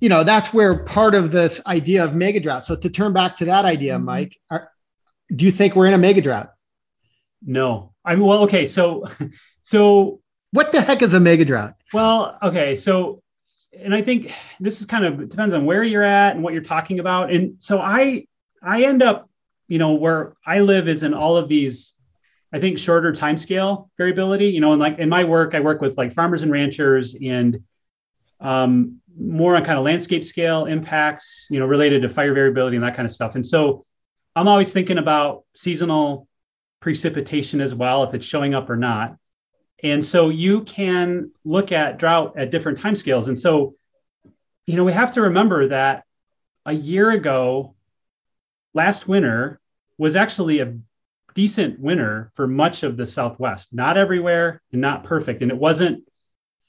you 0.00 0.08
know, 0.08 0.24
that's 0.24 0.52
where 0.52 0.84
part 0.84 1.14
of 1.14 1.30
this 1.30 1.60
idea 1.66 2.04
of 2.04 2.14
mega 2.14 2.40
drought. 2.40 2.64
So 2.64 2.74
to 2.76 2.90
turn 2.90 3.12
back 3.12 3.36
to 3.36 3.44
that 3.44 3.64
idea, 3.64 3.94
mm-hmm. 3.94 4.04
Mike, 4.04 4.36
are, 4.50 4.70
do 5.34 5.44
you 5.44 5.50
think 5.50 5.76
we're 5.76 5.86
in 5.86 5.94
a 5.94 5.98
mega 5.98 6.20
drought? 6.20 6.52
No, 7.42 7.94
I 8.06 8.14
mean, 8.14 8.24
well, 8.24 8.44
okay, 8.44 8.66
so, 8.66 9.06
so 9.62 10.20
what 10.52 10.72
the 10.72 10.80
heck 10.80 11.02
is 11.02 11.12
a 11.12 11.20
mega 11.20 11.44
drought? 11.44 11.74
Well, 11.92 12.38
okay, 12.42 12.74
so, 12.76 13.22
and 13.78 13.94
I 13.94 14.00
think 14.00 14.32
this 14.60 14.80
is 14.80 14.86
kind 14.86 15.04
of 15.04 15.28
depends 15.28 15.52
on 15.52 15.66
where 15.66 15.82
you're 15.82 16.02
at 16.02 16.34
and 16.34 16.42
what 16.42 16.54
you're 16.54 16.62
talking 16.62 17.00
about, 17.00 17.32
and 17.32 17.56
so 17.62 17.78
I, 17.78 18.26
I 18.62 18.84
end 18.84 19.02
up, 19.02 19.28
you 19.68 19.78
know, 19.78 19.94
where 19.94 20.34
I 20.46 20.60
live 20.60 20.88
is 20.88 21.02
in 21.02 21.12
all 21.12 21.36
of 21.36 21.48
these, 21.48 21.92
I 22.52 22.60
think 22.60 22.78
shorter 22.78 23.12
time 23.12 23.36
scale 23.36 23.90
variability. 23.98 24.46
You 24.46 24.60
know, 24.60 24.72
and 24.72 24.80
like 24.80 24.98
in 24.98 25.08
my 25.08 25.24
work, 25.24 25.54
I 25.54 25.60
work 25.60 25.80
with 25.80 25.98
like 25.98 26.14
farmers 26.14 26.42
and 26.42 26.52
ranchers 26.52 27.16
and 27.20 27.62
um, 28.40 29.00
more 29.18 29.56
on 29.56 29.64
kind 29.64 29.78
of 29.78 29.84
landscape 29.84 30.24
scale 30.24 30.66
impacts, 30.66 31.46
you 31.50 31.58
know, 31.58 31.66
related 31.66 32.02
to 32.02 32.08
fire 32.08 32.32
variability 32.32 32.76
and 32.76 32.84
that 32.84 32.94
kind 32.94 33.06
of 33.06 33.12
stuff. 33.12 33.34
And 33.34 33.44
so 33.44 33.84
I'm 34.34 34.48
always 34.48 34.72
thinking 34.72 34.98
about 34.98 35.44
seasonal 35.54 36.28
precipitation 36.86 37.60
as 37.60 37.74
well, 37.74 38.04
if 38.04 38.14
it's 38.14 38.24
showing 38.24 38.54
up 38.54 38.70
or 38.70 38.76
not. 38.76 39.16
And 39.82 40.04
so 40.04 40.28
you 40.28 40.62
can 40.62 41.32
look 41.44 41.72
at 41.72 41.98
drought 41.98 42.38
at 42.38 42.52
different 42.52 42.78
timescales. 42.78 43.26
And 43.26 43.40
so, 43.40 43.74
you 44.68 44.76
know, 44.76 44.84
we 44.84 44.92
have 44.92 45.10
to 45.14 45.22
remember 45.22 45.66
that 45.66 46.04
a 46.64 46.72
year 46.72 47.10
ago, 47.10 47.74
last 48.72 49.08
winter 49.08 49.60
was 49.98 50.14
actually 50.14 50.60
a 50.60 50.78
decent 51.34 51.80
winter 51.80 52.30
for 52.36 52.46
much 52.46 52.84
of 52.84 52.96
the 52.96 53.04
Southwest. 53.04 53.70
Not 53.72 53.98
everywhere 53.98 54.62
and 54.70 54.80
not 54.80 55.02
perfect. 55.02 55.42
And 55.42 55.50
it 55.50 55.58
wasn't, 55.58 56.04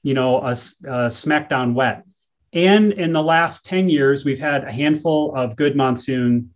you 0.01 0.15
know, 0.15 0.39
a, 0.39 0.53
a 0.53 1.11
smackdown 1.13 1.75
wet. 1.75 2.05
And 2.53 2.91
in 2.91 3.13
the 3.13 3.21
last 3.21 3.65
10 3.65 3.87
years, 3.87 4.25
we've 4.25 4.39
had 4.39 4.63
a 4.63 4.71
handful 4.71 5.35
of 5.35 5.55
good 5.55 5.75
monsoon 5.75 6.55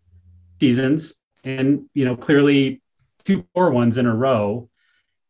seasons. 0.59 1.13
And, 1.43 1.85
you 1.93 2.05
know, 2.05 2.15
clearly 2.15 2.81
two 3.25 3.45
poor 3.55 3.69
ones 3.69 3.97
in 3.97 4.05
a 4.05 4.15
row 4.15 4.69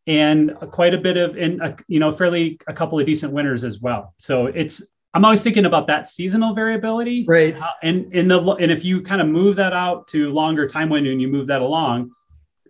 and 0.07 0.55
quite 0.71 0.93
a 0.93 0.97
bit 0.97 1.17
of 1.17 1.37
and 1.37 1.61
a, 1.61 1.75
you 1.87 1.99
know 1.99 2.11
fairly 2.11 2.59
a 2.67 2.73
couple 2.73 2.99
of 2.99 3.05
decent 3.05 3.33
winners 3.33 3.63
as 3.63 3.79
well. 3.79 4.13
So 4.17 4.47
it's 4.47 4.81
i'm 5.13 5.25
always 5.25 5.43
thinking 5.43 5.65
about 5.65 5.87
that 5.87 6.07
seasonal 6.07 6.53
variability. 6.55 7.25
Right. 7.27 7.55
Uh, 7.59 7.71
and 7.83 8.13
in 8.13 8.27
the 8.27 8.39
and 8.39 8.71
if 8.71 8.83
you 8.83 9.01
kind 9.01 9.21
of 9.21 9.27
move 9.27 9.55
that 9.57 9.73
out 9.73 10.07
to 10.09 10.29
longer 10.31 10.67
time 10.67 10.89
window 10.89 11.11
and 11.11 11.21
you 11.21 11.27
move 11.27 11.47
that 11.47 11.61
along 11.61 12.11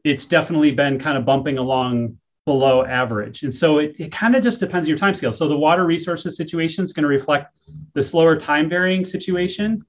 it's 0.04 0.26
definitely 0.26 0.72
been 0.72 1.00
kind 1.00 1.18
of 1.18 1.26
bumping 1.26 1.58
along 1.58 2.18
below 2.46 2.84
average. 2.84 3.44
And 3.44 3.54
so 3.54 3.78
it, 3.80 3.96
it 4.00 4.12
kind 4.12 4.36
of 4.36 4.44
just 4.44 4.60
depends 4.60 4.86
on 4.86 4.90
your 4.90 4.98
time 4.98 5.14
scale. 5.14 5.34
So 5.34 5.48
the 5.48 5.58
water 5.58 5.86
resources 5.86 6.36
situation 6.36 6.84
is 6.84 6.94
going 6.94 7.04
to 7.04 7.10
reflect 7.10 7.56
the 7.94 8.02
slower 8.02 8.36
time 8.36 8.68
varying 8.68 9.06
situation, 9.06 9.86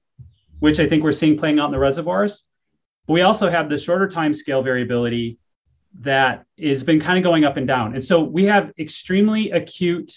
which 0.59 0.79
I 0.79 0.87
think 0.87 1.03
we're 1.03 1.13
seeing 1.13 1.37
playing 1.37 1.59
out 1.59 1.65
in 1.65 1.71
the 1.71 1.79
reservoirs. 1.79 2.43
But 3.07 3.13
we 3.13 3.21
also 3.21 3.49
have 3.49 3.69
the 3.69 3.77
shorter 3.77 4.07
time 4.07 4.33
scale 4.33 4.61
variability 4.61 5.37
that 5.99 6.45
has 6.61 6.83
been 6.83 6.99
kind 6.99 7.17
of 7.17 7.23
going 7.23 7.45
up 7.45 7.57
and 7.57 7.67
down. 7.67 7.93
And 7.93 8.03
so 8.03 8.23
we 8.23 8.45
have 8.45 8.71
extremely 8.79 9.51
acute 9.51 10.13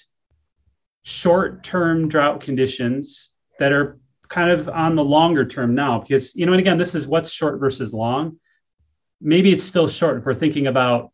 short 1.03 1.63
term 1.63 2.09
drought 2.09 2.41
conditions 2.41 3.31
that 3.59 3.73
are 3.73 3.99
kind 4.29 4.51
of 4.51 4.69
on 4.69 4.97
the 4.97 5.05
longer 5.05 5.45
term 5.47 5.75
now 5.75 6.01
because 6.01 6.35
you 6.35 6.45
know 6.47 6.53
and 6.53 6.61
again 6.61 6.77
this 6.77 6.97
is 6.97 7.07
what's 7.07 7.31
short 7.31 7.61
versus 7.61 7.93
long 7.93 8.37
maybe 9.21 9.53
it's 9.53 9.63
still 9.63 9.87
short 9.87 10.19
if 10.19 10.25
we're 10.25 10.35
thinking 10.35 10.67
about 10.67 11.13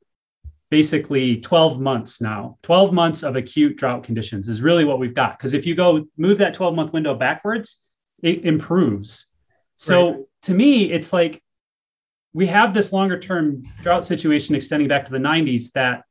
basically 0.70 1.36
12 1.42 1.78
months 1.78 2.22
now 2.22 2.56
12 2.62 2.92
months 2.92 3.22
of 3.22 3.36
acute 3.36 3.76
drought 3.76 4.02
conditions 4.02 4.48
is 4.48 4.62
really 4.62 4.84
what 4.84 4.98
we've 4.98 5.14
got 5.14 5.38
because 5.38 5.52
if 5.52 5.66
you 5.66 5.74
go 5.74 6.06
move 6.16 6.38
that 6.38 6.54
12 6.54 6.74
month 6.74 6.94
window 6.94 7.14
backwards 7.14 7.76
it 8.22 8.46
improves 8.46 9.26
so 9.76 10.08
right. 10.08 10.20
to 10.40 10.54
me 10.54 10.90
it's 10.90 11.12
like 11.12 11.42
we 12.34 12.46
have 12.46 12.72
this 12.74 12.92
longer 12.92 13.18
term 13.18 13.64
drought 13.82 14.06
situation 14.06 14.54
extending 14.54 14.88
back 14.88 15.04
to 15.06 15.12
the 15.12 15.18
90s 15.18 15.72
that 15.72 16.04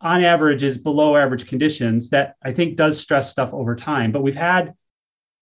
on 0.00 0.24
average 0.24 0.62
is 0.62 0.78
below 0.78 1.16
average 1.16 1.46
conditions 1.46 2.10
that 2.10 2.36
I 2.42 2.52
think 2.52 2.76
does 2.76 2.98
stress 2.98 3.30
stuff 3.30 3.52
over 3.52 3.76
time. 3.76 4.12
But 4.12 4.22
we've 4.22 4.34
had 4.34 4.74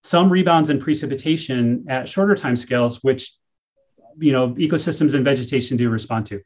some 0.03 0.31
rebounds 0.31 0.71
in 0.71 0.81
precipitation 0.81 1.87
at 1.89 2.09
shorter 2.09 2.35
time 2.35 2.57
scales, 2.57 3.03
which 3.03 3.35
you 4.19 4.33
know 4.33 4.51
ecosystems 4.51 5.15
and 5.15 5.25
vegetation 5.25 5.77
do 5.77 5.89
respond 5.91 6.27
to. 6.27 6.41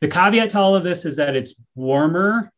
The 0.00 0.08
caveat 0.08 0.50
to 0.50 0.58
all 0.58 0.74
of 0.74 0.82
this 0.82 1.04
is 1.04 1.16
that 1.16 1.36
it's 1.36 1.54
warmer, 1.74 2.52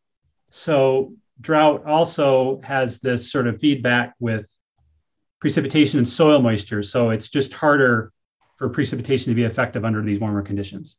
so 0.51 1.12
drought 1.41 1.85
also 1.85 2.61
has 2.64 3.01
this 3.01 3.31
sort 3.31 3.47
of 3.47 3.61
feedback 3.61 4.14
with 4.18 4.47
precipitation 5.41 5.99
and 5.99 6.09
soil 6.09 6.41
moisture. 6.41 6.83
So 6.83 7.11
it's 7.11 7.29
just 7.29 7.53
harder 7.53 8.14
for 8.57 8.69
precipitation 8.69 9.31
to 9.31 9.35
be 9.35 9.45
effective 9.45 9.85
under 9.85 10.03
these 10.03 10.21
warmer 10.21 10.43
conditions. 10.43 10.97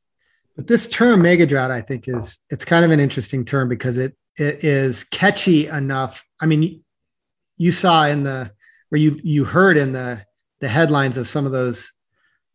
But 0.56 0.68
this 0.68 0.88
term 0.88 1.22
mega 1.22 1.46
drought, 1.46 1.72
I 1.72 1.82
think, 1.82 2.08
is 2.08 2.40
it's 2.50 2.66
kind 2.66 2.86
of 2.86 2.92
an 2.92 3.00
interesting 3.00 3.44
term 3.46 3.70
because 3.70 3.98
it 3.98 4.16
it 4.38 4.64
is 4.64 5.04
catchy 5.06 5.68
enough. 5.68 6.24
I 6.42 6.46
mean, 6.46 6.82
you 7.58 7.72
saw 7.72 8.06
in 8.08 8.24
the 8.24 8.52
or 8.92 8.98
you 8.98 9.20
you 9.24 9.44
heard 9.44 9.78
in 9.78 9.92
the 9.92 10.26
the 10.62 10.68
headlines 10.68 11.18
of 11.18 11.28
some 11.28 11.46
of 11.46 11.52
those 11.52 11.92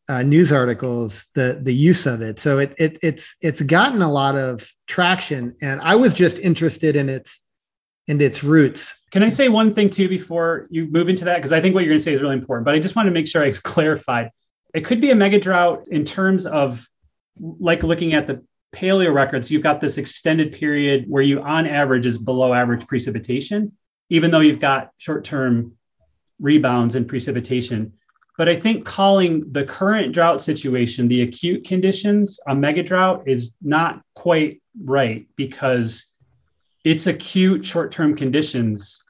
uh, 0.09 0.23
news 0.23 0.53
articles 0.53 1.27
the 1.35 1.61
the 1.63 1.75
use 1.75 2.07
of 2.07 2.23
it. 2.23 2.41
So 2.41 2.59
it 2.59 2.75
it 2.79 2.99
it's 3.03 3.37
it's 3.41 3.63
gotten 3.63 4.03
a 4.03 4.11
lot 4.11 4.37
of 4.37 4.69
traction, 4.87 5.57
and 5.61 5.81
I 5.83 5.95
was 5.95 6.15
just 6.15 6.39
interested 6.39 6.97
in 6.97 7.09
its 7.09 7.47
in 8.09 8.21
its 8.21 8.43
roots. 8.43 9.05
Can 9.13 9.23
I 9.23 9.29
say 9.29 9.49
one 9.49 9.75
thing 9.75 9.91
too 9.91 10.09
before 10.09 10.67
you 10.71 10.87
move 10.91 11.09
into 11.09 11.25
that? 11.27 11.37
Because 11.37 11.53
I 11.53 11.61
think 11.61 11.75
what 11.75 11.85
you're 11.85 11.91
going 11.91 12.01
to 12.01 12.05
say 12.05 12.13
is 12.13 12.21
really 12.21 12.35
important. 12.35 12.65
But 12.65 12.75
I 12.75 12.81
just 12.81 12.97
want 12.97 13.07
to 13.07 13.13
make 13.13 13.29
sure 13.29 13.45
I 13.45 13.53
clarified. 13.65 14.31
It 14.75 14.85
could 14.85 15.01
be 15.01 15.11
a 15.11 15.15
mega 15.15 15.41
drought 15.41 15.89
in 15.89 16.05
terms 16.05 16.47
of 16.47 16.87
like 17.39 17.83
looking 17.83 18.15
at 18.15 18.27
the 18.27 18.45
paleo 18.75 19.13
records, 19.13 19.51
you've 19.51 19.63
got 19.63 19.81
this 19.81 19.99
extended 19.99 20.53
period 20.53 21.05
where 21.09 21.23
you, 21.23 21.41
on 21.43 21.67
average, 21.67 22.07
is 22.07 22.19
below 22.19 22.53
average 22.55 22.87
precipitation, 22.87 23.73
even 24.09 24.31
though 24.31 24.41
you've 24.41 24.61
got 24.61 24.91
short 24.99 25.25
term 25.25 25.73
rebounds 26.39 26.95
in 26.95 27.05
precipitation. 27.05 27.93
But 28.39 28.49
I 28.49 28.57
think 28.57 28.87
calling 28.87 29.53
the 29.53 29.65
current 29.65 30.13
drought 30.13 30.41
situation, 30.41 31.09
the 31.09 31.23
acute 31.23 31.67
conditions, 31.67 32.41
a 32.47 32.55
mega 32.55 32.83
drought 32.83 33.25
is 33.27 33.55
not 33.61 34.03
quite 34.15 34.63
right 34.83 35.27
because 35.37 36.07
it's 36.85 37.07
acute 37.07 37.67
short 37.67 37.93
term 37.93 38.17
conditions 38.17 39.03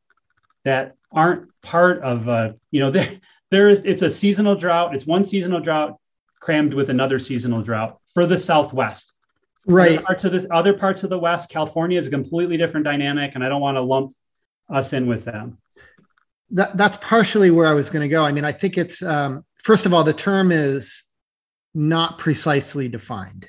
that 0.65 0.97
aren't 1.13 1.49
part 1.63 2.03
of 2.03 2.29
a, 2.29 2.57
you 2.71 2.81
know, 2.81 2.91
there, 2.91 3.21
there 3.51 3.69
is, 3.69 3.83
it's 3.85 4.03
a 4.03 4.11
seasonal 4.11 4.55
drought. 4.55 4.95
It's 4.95 5.07
one 5.07 5.25
seasonal 5.25 5.61
drought 5.61 5.99
crammed 6.41 6.75
with 6.75 6.91
another 6.91 7.19
seasonal 7.19 7.63
drought 7.63 7.99
for 8.15 8.27
the 8.27 8.39
Southwest. 8.39 9.13
Right. 9.67 9.99
Other 9.99 10.03
parts 10.03 10.25
of 10.25 10.33
the 10.33 10.55
other 10.55 10.73
parts 10.73 11.05
of 11.05 11.11
the 11.11 11.19
West, 11.19 11.51
California 11.51 11.99
is 11.99 12.07
a 12.07 12.11
completely 12.11 12.57
different 12.57 12.85
dynamic, 12.85 13.33
and 13.35 13.45
I 13.45 13.49
don't 13.49 13.61
want 13.61 13.77
to 13.77 13.83
lump 13.83 14.17
us 14.71 14.93
in 14.93 15.07
with 15.07 15.25
them. 15.25 15.59
That, 16.53 16.77
that's 16.77 16.97
partially 16.97 17.51
where 17.51 17.67
I 17.67 17.75
was 17.75 17.91
going 17.91 18.03
to 18.03 18.09
go. 18.09 18.25
I 18.25 18.33
mean, 18.33 18.45
I 18.45 18.53
think 18.53 18.79
it's 18.79 19.03
um, 19.03 19.45
first 19.57 19.87
of 19.87 19.93
all, 19.93 20.03
the 20.03 20.15
term 20.15 20.51
is 20.51 21.03
not 21.75 22.19
precisely 22.19 22.89
defined. 22.89 23.49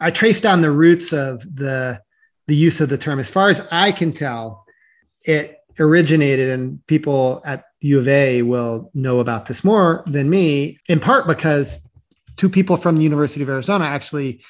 I 0.00 0.10
traced 0.10 0.42
down 0.42 0.60
the 0.60 0.70
roots 0.70 1.12
of 1.12 1.42
the 1.42 2.00
the 2.46 2.56
use 2.56 2.80
of 2.80 2.88
the 2.88 2.98
term. 2.98 3.18
As 3.18 3.30
far 3.30 3.50
as 3.50 3.66
I 3.70 3.92
can 3.92 4.12
tell, 4.12 4.64
it 5.24 5.58
originated, 5.78 6.50
and 6.50 6.84
people 6.86 7.42
at 7.44 7.64
U 7.84 7.98
of 7.98 8.08
A 8.08 8.42
will 8.42 8.90
know 8.94 9.20
about 9.20 9.46
this 9.46 9.62
more 9.62 10.02
than 10.06 10.30
me, 10.30 10.78
in 10.88 11.00
part 11.00 11.26
because 11.26 11.88
two 12.36 12.48
people 12.48 12.76
from 12.76 12.96
the 12.96 13.02
University 13.02 13.42
of 13.42 13.48
Arizona 13.48 13.84
actually 13.84 14.40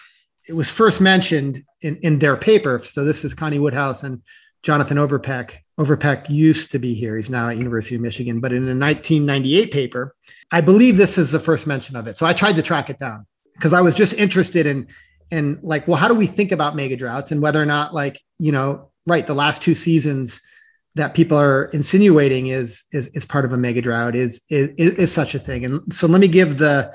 it 0.49 0.55
was 0.55 0.71
first 0.71 1.01
mentioned 1.01 1.65
in, 1.81 1.97
in 1.97 2.19
their 2.19 2.37
paper. 2.37 2.79
So 2.79 3.05
this 3.05 3.25
is 3.25 3.35
Connie 3.35 3.59
Woodhouse 3.59 4.03
and 4.03 4.23
Jonathan 4.63 4.99
Overpeck. 4.99 5.53
Overpeck 5.81 6.29
used 6.29 6.71
to 6.73 6.79
be 6.79 6.95
here. 6.95 7.17
He's 7.17 7.31
now 7.31 7.49
at 7.49 7.57
University 7.57 7.95
of 7.95 8.03
Michigan, 8.03 8.41
but 8.41 8.53
in 8.53 8.63
a 8.65 8.77
1998 8.77 9.73
paper, 9.73 10.15
I 10.53 10.61
believe 10.61 10.97
this 10.97 11.19
is 11.19 11.33
the 11.33 11.41
first 11.41 11.67
mention 11.67 11.97
of 11.97 12.07
it. 12.07 12.19
So 12.19 12.27
I 12.27 12.33
tried 12.33 12.57
to 12.57 12.63
track 12.63 12.91
it 12.91 12.99
down 12.99 13.27
because 13.55 13.73
I 13.73 13.81
was 13.81 13.95
just 13.95 14.15
interested 14.15 14.67
in 14.67 14.87
in 15.31 15.59
like, 15.63 15.89
well, 15.89 15.97
how 15.97 16.09
do 16.09 16.15
we 16.15 16.27
think 16.27 16.53
about 16.53 16.77
mega 16.77 16.97
droughts 16.97 17.33
and 17.33 17.43
whether 17.43 17.61
or 17.61 17.67
not 17.67 17.95
like, 17.95 18.21
you 18.39 18.53
know, 18.53 18.91
right, 19.07 19.27
the 19.27 19.35
last 19.35 19.63
two 19.63 19.75
seasons 19.75 20.41
that 20.97 21.15
people 21.15 21.39
are 21.39 21.67
insinuating 21.67 22.49
is 22.49 22.85
is, 22.93 23.09
is 23.09 23.27
part 23.27 23.45
of 23.45 23.53
a 23.53 23.57
mega 23.57 23.83
drought 23.83 24.15
is, 24.15 24.43
is 24.49 24.71
is 24.77 25.13
such 25.13 25.35
a 25.35 25.39
thing. 25.39 25.65
And 25.65 25.95
so 25.95 26.07
let 26.07 26.21
me 26.21 26.29
give 26.29 26.59
the 26.59 26.95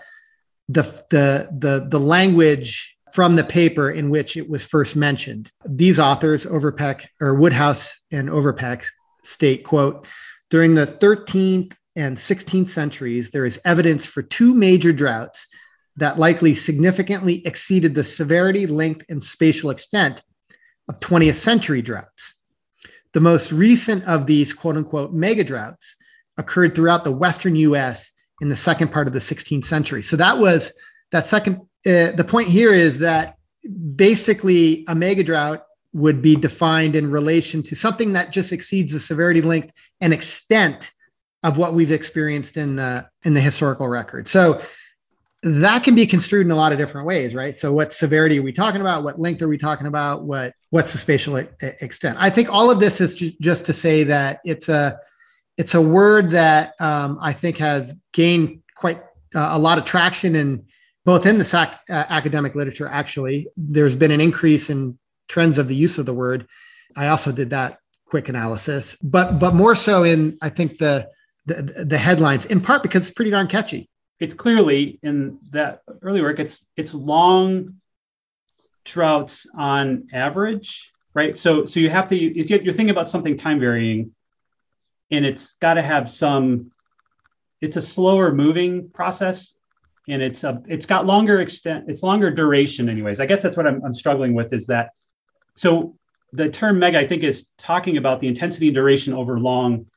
the 0.67 0.83
the 1.09 1.49
the 1.51 1.87
the 1.89 1.99
language 1.99 2.95
from 3.13 3.35
the 3.35 3.43
paper 3.43 3.89
in 3.89 4.09
which 4.09 4.37
it 4.37 4.49
was 4.49 4.63
first 4.63 4.95
mentioned. 4.95 5.51
These 5.65 5.99
authors, 5.99 6.45
Overpeck 6.45 7.07
or 7.19 7.33
Woodhouse 7.33 7.97
and 8.11 8.29
Overpeck, 8.29 8.85
state 9.23 9.63
quote 9.63 10.05
during 10.49 10.75
the 10.75 10.87
13th 10.87 11.73
and 11.95 12.17
16th 12.17 12.69
centuries, 12.69 13.29
there 13.29 13.45
is 13.45 13.59
evidence 13.65 14.05
for 14.05 14.21
two 14.21 14.53
major 14.53 14.91
droughts 14.91 15.45
that 15.97 16.17
likely 16.17 16.53
significantly 16.53 17.45
exceeded 17.45 17.93
the 17.93 18.03
severity, 18.03 18.65
length, 18.65 19.05
and 19.09 19.23
spatial 19.23 19.69
extent 19.69 20.23
of 20.87 20.99
20th 20.99 21.35
century 21.35 21.81
droughts. 21.81 22.35
The 23.13 23.19
most 23.19 23.51
recent 23.51 24.03
of 24.05 24.27
these 24.27 24.53
quote 24.53 24.77
unquote 24.77 25.13
mega 25.13 25.43
droughts 25.43 25.95
occurred 26.37 26.75
throughout 26.75 27.03
the 27.03 27.11
Western 27.11 27.55
US 27.55 28.11
in 28.41 28.49
the 28.49 28.55
second 28.55 28.91
part 28.91 29.07
of 29.07 29.13
the 29.13 29.19
16th 29.19 29.65
century. 29.65 30.03
So 30.03 30.15
that 30.15 30.37
was 30.37 30.71
that 31.11 31.27
second. 31.27 31.61
Uh, 31.85 32.11
the 32.11 32.25
point 32.27 32.49
here 32.49 32.73
is 32.73 32.99
that 32.99 33.35
basically 33.95 34.85
a 34.87 34.95
mega 34.95 35.23
drought 35.23 35.63
would 35.93 36.21
be 36.21 36.35
defined 36.35 36.95
in 36.95 37.09
relation 37.09 37.63
to 37.63 37.75
something 37.75 38.13
that 38.13 38.31
just 38.31 38.51
exceeds 38.51 38.93
the 38.93 38.99
severity, 38.99 39.41
length, 39.41 39.71
and 40.01 40.13
extent 40.13 40.91
of 41.43 41.57
what 41.57 41.73
we've 41.73 41.91
experienced 41.91 42.57
in 42.57 42.75
the 42.75 43.07
in 43.23 43.33
the 43.33 43.41
historical 43.41 43.87
record. 43.87 44.27
So 44.27 44.61
that 45.43 45.83
can 45.83 45.95
be 45.95 46.05
construed 46.05 46.45
in 46.45 46.51
a 46.51 46.55
lot 46.55 46.71
of 46.71 46.77
different 46.77 47.07
ways, 47.07 47.33
right? 47.33 47.57
So 47.57 47.71
what 47.71 47.93
severity 47.93 48.39
are 48.39 48.43
we 48.43 48.51
talking 48.51 48.81
about? 48.81 49.03
What 49.03 49.19
length 49.19 49.41
are 49.41 49.47
we 49.47 49.57
talking 49.57 49.87
about? 49.87 50.23
What 50.23 50.53
what's 50.69 50.91
the 50.91 50.97
spatial 50.97 51.37
extent? 51.37 52.17
I 52.19 52.29
think 52.29 52.49
all 52.49 52.69
of 52.69 52.79
this 52.79 52.99
is 52.99 53.15
just 53.15 53.65
to 53.67 53.73
say 53.73 54.03
that 54.03 54.41
it's 54.43 54.67
a 54.67 54.99
it's 55.57 55.75
a 55.75 55.81
word 55.81 56.31
that 56.31 56.73
um, 56.79 57.17
I 57.21 57.33
think 57.33 57.57
has 57.57 57.93
gained 58.13 58.63
quite 58.75 59.01
uh, 59.35 59.49
a 59.51 59.59
lot 59.59 59.77
of 59.77 59.85
traction 59.85 60.35
in 60.35 60.65
both 61.05 61.25
in 61.25 61.37
the 61.37 61.45
sac- 61.45 61.81
uh, 61.89 62.05
academic 62.09 62.55
literature. 62.55 62.87
Actually, 62.87 63.47
there's 63.55 63.95
been 63.95 64.11
an 64.11 64.21
increase 64.21 64.69
in 64.69 64.97
trends 65.27 65.57
of 65.57 65.67
the 65.67 65.75
use 65.75 65.97
of 65.97 66.05
the 66.05 66.13
word. 66.13 66.47
I 66.97 67.07
also 67.07 67.31
did 67.31 67.51
that 67.51 67.79
quick 68.05 68.27
analysis, 68.27 68.97
but 69.01 69.39
but 69.39 69.55
more 69.55 69.75
so 69.75 70.03
in 70.03 70.37
I 70.41 70.49
think 70.49 70.79
the 70.79 71.09
the, 71.45 71.85
the 71.85 71.97
headlines, 71.97 72.45
in 72.45 72.59
part 72.59 72.83
because 72.83 73.03
it's 73.03 73.11
pretty 73.11 73.31
darn 73.31 73.47
catchy. 73.47 73.89
It's 74.19 74.33
clearly 74.33 74.99
in 75.01 75.39
that 75.51 75.81
early 76.01 76.21
work. 76.21 76.39
It's 76.39 76.65
it's 76.75 76.93
long 76.93 77.75
droughts 78.83 79.47
on 79.55 80.07
average, 80.13 80.91
right? 81.13 81.37
So 81.37 81.65
so 81.65 81.79
you 81.79 81.89
have 81.89 82.09
to 82.09 82.17
you, 82.17 82.43
you're 82.43 82.73
thinking 82.73 82.89
about 82.89 83.09
something 83.09 83.37
time 83.37 83.59
varying 83.59 84.13
and 85.11 85.25
it's 85.25 85.55
got 85.59 85.75
to 85.75 85.81
have 85.81 86.09
some 86.09 86.71
it's 87.61 87.77
a 87.77 87.81
slower 87.81 88.33
moving 88.33 88.89
process 88.89 89.53
and 90.07 90.21
it's 90.21 90.43
a 90.43 90.61
it's 90.67 90.85
got 90.85 91.05
longer 91.05 91.41
extent 91.41 91.85
it's 91.87 92.03
longer 92.03 92.31
duration 92.31 92.89
anyways 92.89 93.19
i 93.19 93.25
guess 93.25 93.41
that's 93.41 93.57
what 93.57 93.67
i'm, 93.67 93.83
I'm 93.83 93.93
struggling 93.93 94.33
with 94.33 94.53
is 94.53 94.67
that 94.67 94.91
so 95.55 95.95
the 96.33 96.49
term 96.49 96.79
mega 96.79 96.99
i 96.99 97.07
think 97.07 97.23
is 97.23 97.47
talking 97.57 97.97
about 97.97 98.21
the 98.21 98.27
intensity 98.27 98.67
and 98.67 98.75
duration 98.75 99.13
over 99.13 99.39
long 99.39 99.87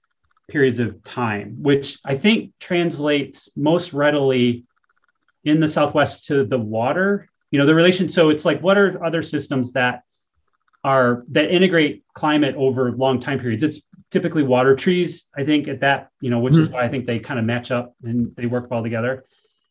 periods 0.53 0.79
of 0.79 1.03
time 1.03 1.57
which 1.61 1.99
i 2.05 2.17
think 2.17 2.53
translates 2.61 3.49
most 3.57 3.93
readily 3.93 4.65
in 5.45 5.59
the 5.59 5.69
southwest 5.69 6.27
to 6.27 6.45
the 6.45 6.59
water 6.59 7.29
you 7.51 7.59
know 7.59 7.67
the 7.67 7.75
relation 7.75 8.09
so 8.09 8.29
it's 8.29 8.45
like 8.45 8.61
what 8.63 8.79
are 8.79 9.05
other 9.05 9.23
systems 9.23 9.73
that 9.73 10.03
are 10.85 11.25
that 11.29 11.51
integrate 11.51 12.05
climate 12.13 12.55
over 12.57 12.93
long 12.93 13.19
time 13.19 13.39
periods 13.39 13.63
it's 13.63 13.81
typically 14.13 14.43
water 14.43 14.77
trees. 14.77 15.25
I 15.35 15.43
think 15.43 15.67
at 15.67 15.81
that, 15.81 16.11
you 16.21 16.29
know, 16.31 16.39
which 16.39 16.53
mm-hmm. 16.53 16.63
is 16.63 16.69
why 16.69 16.85
I 16.85 16.89
think 16.89 17.07
they 17.07 17.19
kind 17.19 17.41
of 17.41 17.47
match 17.47 17.71
up 17.71 17.97
and 18.05 18.37
they 18.37 18.47
work 18.47 18.71
well 18.71 18.83
together. 18.83 19.25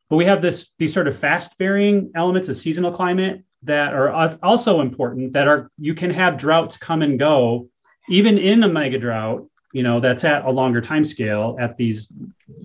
But 0.09 0.15
we 0.17 0.25
have 0.25 0.41
this 0.41 0.71
these 0.77 0.93
sort 0.93 1.07
of 1.07 1.17
fast 1.17 1.57
varying 1.57 2.11
elements 2.15 2.49
of 2.49 2.57
seasonal 2.57 2.91
climate 2.91 3.43
that 3.63 3.93
are 3.93 4.37
also 4.43 4.81
important. 4.81 5.33
That 5.33 5.47
are 5.47 5.71
you 5.77 5.93
can 5.93 6.09
have 6.09 6.37
droughts 6.37 6.75
come 6.75 7.03
and 7.03 7.17
go, 7.17 7.69
even 8.09 8.37
in 8.37 8.63
a 8.63 8.67
mega 8.67 8.97
drought. 8.97 9.47
You 9.73 9.83
know, 9.83 9.99
that's 9.99 10.23
at 10.23 10.45
a 10.45 10.51
longer 10.51 10.81
time 10.81 11.05
scale 11.05 11.57
at 11.59 11.77
these, 11.77 12.09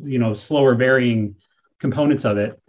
you 0.03 0.19
know, 0.19 0.35
slower 0.35 0.75
varying 0.75 1.37
components 1.79 2.25
of 2.25 2.39
it. 2.39 2.61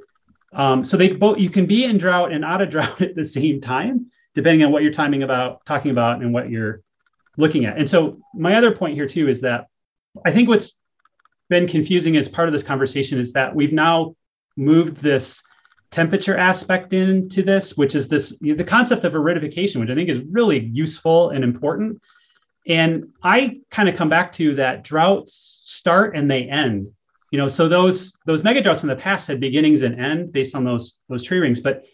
Um, 0.54 0.86
so 0.86 0.98
they 0.98 1.12
both 1.12 1.40
you 1.40 1.50
can 1.50 1.66
be 1.66 1.86
in 1.86 1.98
drought 1.98 2.32
and 2.32 2.46
out 2.46 2.62
of 2.62 2.70
drought 2.72 3.02
at 3.02 3.16
the 3.16 3.26
same 3.26 3.62
time, 3.62 4.12
depending 4.34 4.66
on 4.66 4.72
what 4.72 4.84
you're 4.84 4.92
timing 4.92 5.24
about 5.24 5.66
talking 5.66 5.92
about 5.92 6.22
and 6.22 6.34
what 6.34 6.50
you're 6.50 6.82
looking 7.38 7.66
at. 7.66 7.78
And 7.78 7.90
so 7.90 8.20
my 8.34 8.56
other 8.56 8.72
point 8.72 8.96
here 8.96 9.08
too 9.08 9.30
is 9.30 9.42
that 9.42 9.68
I 10.26 10.32
think 10.32 10.50
what's 10.50 10.74
been 11.50 11.68
confusing 11.68 12.18
as 12.18 12.28
part 12.28 12.48
of 12.48 12.54
this 12.54 12.64
conversation 12.64 13.20
is 13.20 13.34
that 13.34 13.56
we've 13.56 13.74
now 13.74 14.16
moved 14.56 14.98
this 14.98 15.42
temperature 15.92 16.36
aspect 16.36 16.94
into 16.94 17.44
this, 17.44 17.78
which 17.78 17.96
is 17.96 18.08
this 18.08 18.34
the 18.42 18.64
concept 18.64 19.06
of 19.06 19.14
aridification, 19.14 19.80
which 19.80 19.90
I 19.90 19.96
think 19.96 20.10
is 20.10 20.20
really 20.20 20.60
useful 20.60 21.30
and 21.30 21.44
important. 21.44 22.02
And 22.68 23.14
I 23.24 23.60
kind 23.72 23.88
of 23.88 23.96
come 23.96 24.10
back 24.10 24.32
to 24.34 24.56
that 24.56 24.84
droughts 24.84 25.62
start 25.64 26.16
and 26.16 26.30
they 26.30 26.44
end. 26.44 26.92
You 27.32 27.40
know, 27.40 27.48
so 27.48 27.68
those 27.68 28.14
those 28.26 28.44
mega 28.44 28.62
droughts 28.62 28.84
in 28.84 28.90
the 28.90 28.96
past 28.96 29.28
had 29.28 29.40
beginnings 29.40 29.84
and 29.84 30.00
end 30.00 30.32
based 30.32 30.56
on 30.56 30.64
those 30.64 30.96
those 31.10 31.24
tree 31.24 31.40
rings. 31.40 31.60
But 31.60 31.86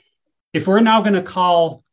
if 0.54 0.68
we're 0.68 0.80
now 0.80 1.02
going 1.02 1.14
to 1.14 1.24
call 1.24 1.84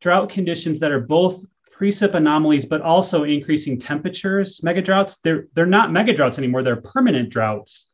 drought 0.00 0.30
conditions 0.30 0.80
that 0.80 0.90
are 0.90 1.00
both 1.00 1.44
precip 1.78 2.14
anomalies, 2.14 2.64
but 2.64 2.80
also 2.80 3.24
increasing 3.24 3.78
temperatures, 3.78 4.62
mega 4.62 4.82
droughts. 4.82 5.18
They're 5.18 5.46
they're 5.54 5.66
not 5.66 5.92
mega 5.92 6.14
droughts 6.14 6.38
anymore. 6.38 6.62
They're 6.62 6.76
permanent 6.76 7.30
droughts 7.30 7.86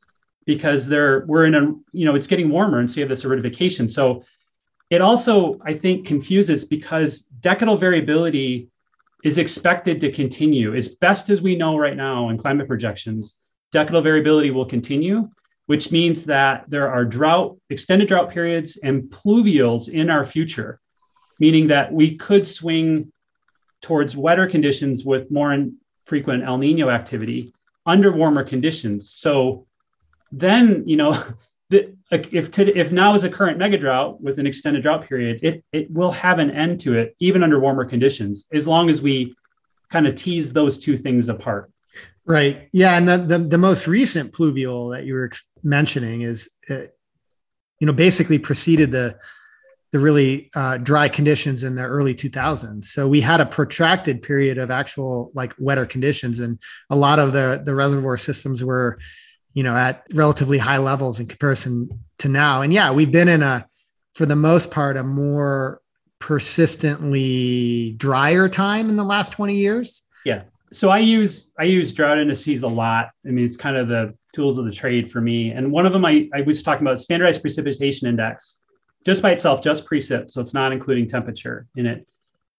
because 0.46 0.86
they're 0.86 1.24
we're 1.26 1.46
in 1.46 1.54
a 1.54 1.60
you 1.92 2.04
know 2.06 2.14
it's 2.14 2.26
getting 2.26 2.50
warmer, 2.50 2.78
and 2.78 2.90
so 2.90 2.96
you 2.96 3.02
have 3.02 3.08
this 3.08 3.24
aridification. 3.24 3.90
So 3.90 4.24
it 4.90 5.00
also 5.00 5.58
I 5.64 5.74
think 5.74 6.06
confuses 6.06 6.64
because 6.64 7.26
decadal 7.40 7.78
variability 7.78 8.68
is 9.22 9.38
expected 9.38 10.00
to 10.00 10.12
continue 10.12 10.74
as 10.74 10.88
best 10.88 11.30
as 11.30 11.40
we 11.40 11.56
know 11.56 11.78
right 11.78 11.96
now 11.96 12.28
in 12.28 12.38
climate 12.38 12.66
projections. 12.66 13.38
Decadal 13.72 14.02
variability 14.02 14.50
will 14.50 14.66
continue, 14.66 15.28
which 15.66 15.92
means 15.92 16.24
that 16.24 16.64
there 16.68 16.90
are 16.90 17.04
drought, 17.04 17.56
extended 17.70 18.08
drought 18.08 18.30
periods, 18.30 18.78
and 18.82 19.04
pluvials 19.04 19.88
in 19.88 20.10
our 20.10 20.24
future, 20.24 20.80
meaning 21.38 21.68
that 21.68 21.92
we 21.92 22.16
could 22.16 22.46
swing 22.46 23.12
towards 23.80 24.16
wetter 24.16 24.48
conditions 24.48 25.04
with 25.04 25.30
more 25.30 25.66
frequent 26.04 26.44
El 26.44 26.58
Nino 26.58 26.90
activity 26.90 27.54
under 27.86 28.12
warmer 28.12 28.44
conditions. 28.44 29.10
So 29.10 29.66
then, 30.30 30.84
you 30.86 30.96
know, 30.96 31.22
if 32.12 32.50
to, 32.52 32.78
if 32.78 32.92
now 32.92 33.14
is 33.14 33.24
a 33.24 33.30
current 33.30 33.58
mega 33.58 33.78
drought 33.78 34.20
with 34.20 34.38
an 34.38 34.46
extended 34.46 34.82
drought 34.82 35.08
period, 35.08 35.40
it 35.42 35.64
it 35.72 35.90
will 35.90 36.12
have 36.12 36.38
an 36.38 36.50
end 36.50 36.80
to 36.80 36.98
it 36.98 37.16
even 37.20 37.42
under 37.42 37.58
warmer 37.58 37.84
conditions, 37.84 38.46
as 38.52 38.66
long 38.66 38.90
as 38.90 39.00
we 39.00 39.34
kind 39.90 40.06
of 40.06 40.14
tease 40.14 40.52
those 40.52 40.78
two 40.78 40.96
things 40.96 41.28
apart. 41.28 41.70
Right. 42.24 42.68
Yeah, 42.72 42.96
and 42.96 43.08
the 43.08 43.18
the, 43.18 43.38
the 43.38 43.58
most 43.58 43.86
recent 43.86 44.32
pluvial 44.32 44.90
that 44.90 45.04
you 45.04 45.14
were 45.14 45.30
mentioning 45.62 46.22
is, 46.22 46.48
uh, 46.68 46.82
you 47.80 47.86
know, 47.86 47.92
basically 47.92 48.38
preceded 48.38 48.92
the 48.92 49.18
the 49.92 49.98
really 49.98 50.50
uh, 50.54 50.78
dry 50.78 51.06
conditions 51.08 51.64
in 51.64 51.74
the 51.74 51.82
early 51.82 52.14
2000s. 52.14 52.84
So 52.84 53.06
we 53.06 53.20
had 53.20 53.42
a 53.42 53.46
protracted 53.46 54.22
period 54.22 54.56
of 54.56 54.70
actual 54.70 55.30
like 55.34 55.54
wetter 55.58 55.84
conditions, 55.84 56.40
and 56.40 56.58
a 56.90 56.96
lot 56.96 57.18
of 57.18 57.32
the 57.32 57.62
the 57.64 57.74
reservoir 57.74 58.16
systems 58.16 58.62
were, 58.62 58.96
you 59.54 59.62
know, 59.62 59.76
at 59.76 60.06
relatively 60.12 60.58
high 60.58 60.78
levels 60.78 61.20
in 61.20 61.26
comparison 61.26 61.88
to 62.18 62.28
now. 62.28 62.62
And 62.62 62.72
yeah, 62.72 62.92
we've 62.92 63.12
been 63.12 63.28
in 63.28 63.42
a, 63.42 63.66
for 64.14 64.26
the 64.26 64.36
most 64.36 64.70
part, 64.70 64.96
a 64.96 65.02
more 65.02 65.80
persistently 66.18 67.94
drier 67.96 68.48
time 68.48 68.88
in 68.88 68.96
the 68.96 69.04
last 69.04 69.32
20 69.32 69.56
years. 69.56 70.02
Yeah. 70.24 70.42
So 70.70 70.88
I 70.88 70.98
use 70.98 71.50
I 71.58 71.64
use 71.64 71.92
drought 71.92 72.18
indices 72.18 72.62
a 72.62 72.68
lot. 72.68 73.10
I 73.26 73.30
mean, 73.30 73.44
it's 73.44 73.56
kind 73.56 73.76
of 73.76 73.88
the 73.88 74.14
tools 74.32 74.56
of 74.56 74.64
the 74.64 74.72
trade 74.72 75.10
for 75.10 75.20
me. 75.20 75.50
And 75.50 75.70
one 75.70 75.84
of 75.84 75.92
them 75.92 76.04
I, 76.04 76.28
I 76.32 76.40
was 76.42 76.62
talking 76.62 76.86
about 76.86 76.98
standardized 76.98 77.42
precipitation 77.42 78.08
index 78.08 78.56
just 79.04 79.20
by 79.20 79.32
itself, 79.32 79.62
just 79.62 79.84
precip, 79.84 80.30
so 80.30 80.40
it's 80.40 80.54
not 80.54 80.72
including 80.72 81.08
temperature 81.08 81.66
in 81.76 81.86
it. 81.86 82.06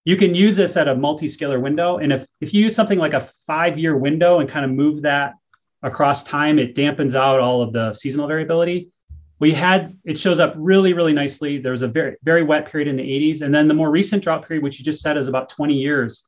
You 0.06 0.18
can 0.18 0.36
use 0.36 0.58
this 0.58 0.76
at 0.76 0.90
a 0.90 0.96
multi-scalar 0.96 1.62
window. 1.62 1.98
And 1.98 2.12
if, 2.12 2.28
if 2.42 2.54
you 2.54 2.64
use 2.64 2.76
something 2.76 3.00
like 3.00 3.14
a 3.14 3.30
five-year 3.48 3.96
window 3.96 4.40
and 4.42 4.50
kind 4.50 4.66
of 4.66 4.72
move 4.72 5.04
that 5.04 5.36
across 5.84 6.24
time, 6.24 6.60
it 6.60 6.76
dampens 6.76 7.16
out 7.16 7.40
all 7.40 7.62
of 7.62 7.74
the 7.74 7.94
seasonal 7.94 8.28
variability. 8.28 8.90
We 9.40 9.54
had, 9.54 9.98
it 10.06 10.18
shows 10.18 10.40
up 10.40 10.54
really, 10.56 10.94
really 10.94 11.14
nicely. 11.14 11.58
There 11.58 11.74
was 11.74 11.82
a 11.82 11.88
very, 11.88 12.16
very 12.24 12.44
wet 12.44 12.72
period 12.72 12.88
in 12.88 12.96
the 12.96 13.04
80s. 13.04 13.42
And 13.42 13.54
then 13.54 13.68
the 13.68 13.74
more 13.74 13.92
recent 13.92 14.24
drought 14.24 14.48
period, 14.48 14.64
which 14.64 14.80
you 14.80 14.86
just 14.86 15.02
said 15.02 15.18
is 15.18 15.28
about 15.28 15.50
20 15.50 15.74
years. 15.74 16.26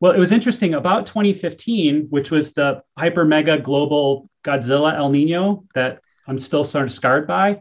Well, 0.00 0.12
it 0.12 0.18
was 0.18 0.32
interesting 0.32 0.74
about 0.74 1.06
2015, 1.06 2.06
which 2.10 2.30
was 2.30 2.52
the 2.52 2.82
hyper 2.96 3.24
mega 3.24 3.58
global 3.58 4.28
Godzilla 4.44 4.94
El 4.94 5.10
Nino 5.10 5.64
that 5.74 6.00
I'm 6.26 6.38
still 6.38 6.64
sort 6.64 6.86
of 6.86 6.92
scarred 6.92 7.26
by 7.26 7.60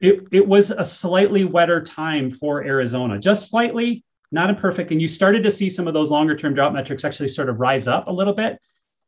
it, 0.00 0.26
it 0.32 0.46
was 0.46 0.70
a 0.70 0.84
slightly 0.84 1.44
wetter 1.44 1.82
time 1.82 2.30
for 2.30 2.64
Arizona, 2.64 3.18
just 3.18 3.50
slightly, 3.50 4.04
not 4.32 4.50
imperfect. 4.50 4.90
And 4.90 5.00
you 5.00 5.08
started 5.08 5.42
to 5.44 5.50
see 5.50 5.68
some 5.68 5.86
of 5.86 5.94
those 5.94 6.10
longer 6.10 6.36
term 6.36 6.54
drought 6.54 6.72
metrics 6.72 7.04
actually 7.04 7.28
sort 7.28 7.48
of 7.48 7.60
rise 7.60 7.86
up 7.86 8.06
a 8.06 8.12
little 8.12 8.32
bit. 8.32 8.58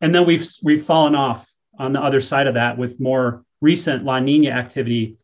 And 0.02 0.14
then 0.14 0.26
we've 0.26 0.46
we've 0.62 0.84
fallen 0.84 1.14
off 1.14 1.50
on 1.78 1.92
the 1.94 2.00
other 2.00 2.20
side 2.20 2.46
of 2.46 2.54
that 2.54 2.76
with 2.76 3.00
more 3.00 3.44
recent 3.62 4.04
La 4.04 4.18
Nina 4.18 4.50
activity, 4.50 5.16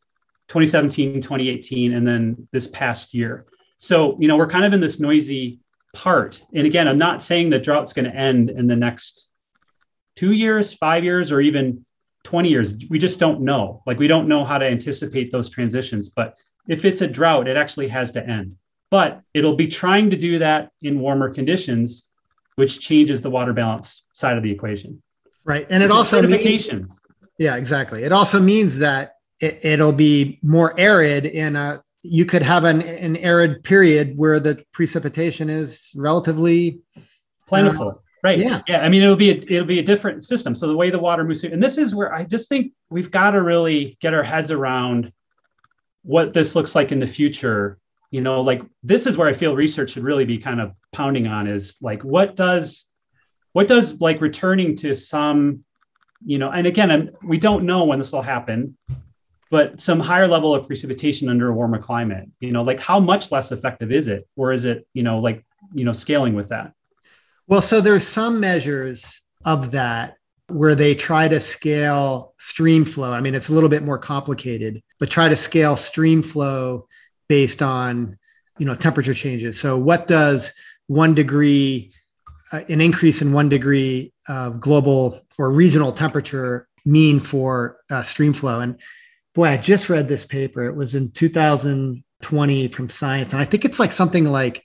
2017, 0.49 1.20
2018, 1.20 1.93
and 1.93 2.07
then 2.07 2.49
this 2.53 2.66
past 2.68 3.12
year. 3.12 3.45
So, 3.76 4.16
you 4.18 4.29
know, 4.29 4.37
we're 4.37 4.49
kind 4.49 4.64
of 4.64 4.72
in 4.72 4.81
this 4.81 4.99
noisy 4.99 5.61
part. 5.95 6.43
And 6.55 6.66
again, 6.66 6.89
I'm 6.89 6.99
not 6.99 7.22
saying 7.22 7.51
the 7.51 7.59
drought's 7.59 7.93
going 7.93 8.07
to 8.07 8.16
end 8.16 8.49
in 8.49 8.66
the 8.66 8.76
next 8.76 9.29
two 10.16 10.33
years, 10.33 10.72
five 10.72 11.05
years, 11.05 11.31
or 11.31 11.41
even 11.41 11.85
20 12.24 12.49
years 12.49 12.74
we 12.91 12.99
just 12.99 13.18
don't 13.18 13.41
know 13.41 13.83
like 13.87 13.99
we 13.99 14.07
don't 14.07 14.29
know 14.29 14.45
how 14.45 14.59
to 14.59 14.66
anticipate 14.66 15.31
those 15.31 15.49
transitions 15.49 16.09
but 16.09 16.35
if 16.68 16.85
it's 16.85 17.01
a 17.01 17.07
drought 17.07 17.49
it 17.49 17.57
actually 17.57 17.89
has 17.89 18.11
to 18.11 18.26
end 18.26 18.57
but 18.91 19.22
it'll 19.33 19.57
be 19.57 19.68
trying 19.68 20.11
to 20.11 20.16
do 20.16 20.39
that 20.39 20.70
in 20.83 21.01
warmer 21.01 21.33
conditions 21.33 22.08
which 22.59 22.81
changes 22.81 23.23
the 23.23 23.31
water 23.31 23.53
balance 23.53 24.05
side 24.13 24.37
of 24.37 24.43
the 24.43 24.51
equation 24.51 25.03
right 25.45 25.67
and 25.71 25.83
it 25.83 25.91
also 25.91 26.21
means 26.23 26.69
yeah 27.39 27.57
exactly 27.57 28.03
it 28.03 28.13
also 28.13 28.41
means 28.41 28.79
that 28.79 29.15
it, 29.41 29.79
will 29.79 29.93
be 29.93 30.39
more 30.43 30.79
arid 30.79 31.25
in 31.25 31.55
a 31.55 31.83
you 32.03 32.25
could 32.25 32.43
have 32.43 32.65
an, 32.65 32.83
an 32.83 33.17
arid 33.17 33.63
period 33.63 34.17
where 34.17 34.41
the 34.41 34.63
precipitation 34.73 35.49
is 35.49 35.93
relatively 35.97 36.81
plentiful 37.47 37.89
uh, 37.91 37.95
Right. 38.23 38.39
Yeah. 38.39 38.63
Yeah. 38.67 38.81
I 38.81 38.89
mean, 38.89 39.03
it'll 39.03 39.17
be 39.17 39.31
a, 39.31 39.37
it'll 39.37 39.65
be 39.65 39.79
a 39.79 39.83
different 39.83 40.25
system. 40.25 40.55
So 40.55 40.67
the 40.67 40.77
way 40.77 40.91
the 40.91 40.99
water 40.99 41.25
moves, 41.25 41.41
through, 41.41 41.53
and 41.53 41.63
this 41.63 41.79
is 41.79 41.95
where 41.95 42.13
I 42.13 42.25
just 42.25 42.49
think 42.49 42.73
we've 42.91 43.11
got 43.11 43.31
to 43.31 43.43
really 43.43 43.97
get 44.01 44.15
our 44.15 44.23
heads 44.23 44.51
around 44.51 45.13
what 46.03 46.33
this 46.33 46.57
looks 46.57 46.75
like 46.75 46.91
in 46.91 46.99
the 46.99 47.07
future. 47.07 47.79
You 48.11 48.21
know, 48.23 48.41
like 48.41 48.63
this 48.83 49.07
is 49.07 49.17
where 49.17 49.29
I 49.29 49.35
feel 49.35 49.55
research 49.55 49.91
should 49.93 50.03
really 50.03 50.25
be 50.25 50.39
kind 50.39 50.61
of 50.61 50.73
pounding 50.93 51.27
on 51.27 51.47
is 51.47 51.77
like 51.81 52.03
what 52.03 52.37
does 52.37 52.87
what 53.53 53.69
does 53.69 54.01
like 54.01 54.21
returning 54.21 54.77
to 54.77 54.95
some, 54.95 55.65
you 56.25 56.39
know, 56.39 56.51
and 56.51 56.67
again, 56.67 57.11
we 57.23 57.39
don't 57.39 57.65
know 57.65 57.85
when 57.85 57.99
this 57.99 58.13
will 58.13 58.23
happen, 58.23 58.77
but 59.51 59.81
some 59.81 60.01
higher 60.01 60.29
level 60.29 60.55
of 60.55 60.67
precipitation 60.67 61.29
under 61.29 61.49
a 61.49 61.53
warmer 61.53 61.79
climate. 61.79 62.29
You 62.41 62.53
know, 62.53 62.63
like 62.63 62.81
how 62.81 63.01
much 63.01 63.31
less 63.31 63.53
effective 63.53 63.93
is 63.93 64.09
it, 64.09 64.27
or 64.37 64.53
is 64.53 64.65
it, 64.65 64.87
you 64.95 65.03
know, 65.03 65.19
like 65.19 65.45
you 65.75 65.85
know, 65.85 65.93
scaling 65.93 66.35
with 66.35 66.49
that? 66.49 66.73
Well, 67.47 67.63
so 67.63 67.81
there's 67.81 68.07
some 68.07 68.41
measures 68.41 69.23
of 69.45 69.73
that 69.73 70.17
where 70.49 70.75
they 70.75 70.95
try 70.95 71.29
to 71.29 71.41
scale 71.41 72.35
stream 72.39 72.85
flow. 72.85 73.13
I 73.13 73.21
mean, 73.21 73.35
it's 73.35 73.49
a 73.49 73.53
little 73.53 73.69
bit 73.69 73.83
more 73.83 73.99
complicated, 73.99 74.83
but 74.99 75.11
try 75.11 75.29
to 75.29 75.37
scale 75.37 75.77
stream 75.77 76.23
flow 76.23 76.87
based 77.29 77.62
on, 77.62 78.18
you 78.59 78.66
know, 78.66 78.74
temperature 78.74 79.14
changes. 79.14 79.61
So 79.61 79.76
what 79.79 80.07
does 80.07 80.53
one 80.87 81.14
degree, 81.14 81.93
uh, 82.53 82.62
an 82.68 82.81
increase 82.81 83.22
in 83.22 83.33
one 83.33 83.49
degree 83.49 84.12
of 84.29 84.61
global 84.61 85.20
or 85.39 85.51
regional 85.53 85.93
temperature 85.93 86.66
mean 86.85 87.20
for 87.20 87.79
uh, 87.91 88.03
stream 88.03 88.33
flow? 88.33 88.61
And 88.61 88.81
boy, 89.35 89.49
I 89.49 89.57
just 89.57 89.89
read 89.89 90.09
this 90.09 90.24
paper. 90.24 90.64
It 90.64 90.74
was 90.74 90.95
in 90.95 91.12
2020 91.12 92.68
from 92.68 92.89
Science. 92.89 93.33
And 93.33 93.43
I 93.43 93.45
think 93.45 93.64
it's 93.64 93.79
like 93.79 93.93
something 93.93 94.24
like 94.24 94.64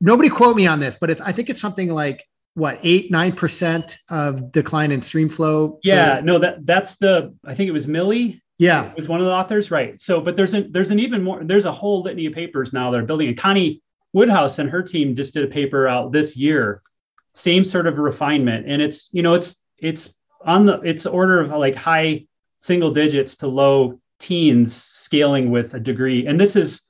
nobody 0.00 0.28
quote 0.28 0.56
me 0.56 0.66
on 0.66 0.80
this, 0.80 0.96
but 1.00 1.20
I 1.20 1.32
think 1.32 1.50
it's 1.50 1.60
something 1.60 1.90
like 1.90 2.26
what 2.54 2.80
eight 2.82 3.10
nine 3.10 3.32
percent 3.32 3.98
of 4.08 4.50
decline 4.50 4.90
in 4.90 5.02
stream 5.02 5.28
flow. 5.28 5.78
Yeah, 5.82 6.16
for- 6.16 6.22
no, 6.22 6.38
that 6.38 6.64
that's 6.66 6.96
the 6.96 7.34
I 7.44 7.54
think 7.54 7.68
it 7.68 7.72
was 7.72 7.86
Milly. 7.86 8.42
Yeah, 8.58 8.92
was 8.94 9.08
one 9.08 9.20
of 9.20 9.26
the 9.26 9.32
authors, 9.32 9.70
right? 9.70 10.00
So, 10.00 10.20
but 10.20 10.36
there's 10.36 10.54
an 10.54 10.72
there's 10.72 10.90
an 10.90 10.98
even 10.98 11.22
more 11.22 11.44
there's 11.44 11.66
a 11.66 11.72
whole 11.72 12.02
litany 12.02 12.26
of 12.26 12.32
papers 12.32 12.72
now 12.72 12.90
that 12.90 13.00
are 13.00 13.04
building. 13.04 13.28
And 13.28 13.36
Connie 13.36 13.82
Woodhouse 14.12 14.58
and 14.58 14.70
her 14.70 14.82
team 14.82 15.14
just 15.14 15.34
did 15.34 15.44
a 15.44 15.48
paper 15.48 15.86
out 15.86 16.12
this 16.12 16.36
year 16.36 16.82
same 17.36 17.66
sort 17.66 17.86
of 17.86 17.98
refinement, 17.98 18.66
and 18.66 18.80
it's 18.80 19.10
you 19.12 19.22
know 19.22 19.34
it's 19.34 19.56
it's 19.78 20.12
on 20.44 20.64
the 20.64 20.80
it's 20.80 21.04
order 21.04 21.40
of 21.40 21.50
like 21.50 21.74
high 21.74 22.26
single 22.60 22.90
digits 22.90 23.36
to 23.36 23.46
low 23.46 24.00
teens 24.18 24.74
scaling 24.74 25.50
with 25.50 25.74
a 25.74 25.80
degree, 25.80 26.26
and 26.26 26.40
this 26.40 26.56
is 26.56 26.80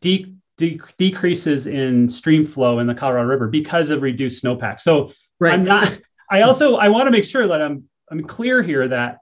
de- 0.00 0.34
de- 0.58 0.80
decreases 0.98 1.68
in 1.68 2.10
stream 2.10 2.44
flow 2.44 2.80
in 2.80 2.88
the 2.88 2.94
Colorado 2.94 3.28
River 3.28 3.46
because 3.46 3.90
of 3.90 4.02
reduced 4.02 4.42
snowpack. 4.42 4.80
So 4.80 5.12
right. 5.38 5.54
I'm 5.54 5.64
not. 5.64 5.96
I 6.30 6.42
also 6.42 6.76
I 6.76 6.88
want 6.88 7.06
to 7.06 7.12
make 7.12 7.24
sure 7.24 7.46
that 7.46 7.62
I'm 7.62 7.84
I'm 8.10 8.24
clear 8.24 8.60
here 8.60 8.88
that 8.88 9.18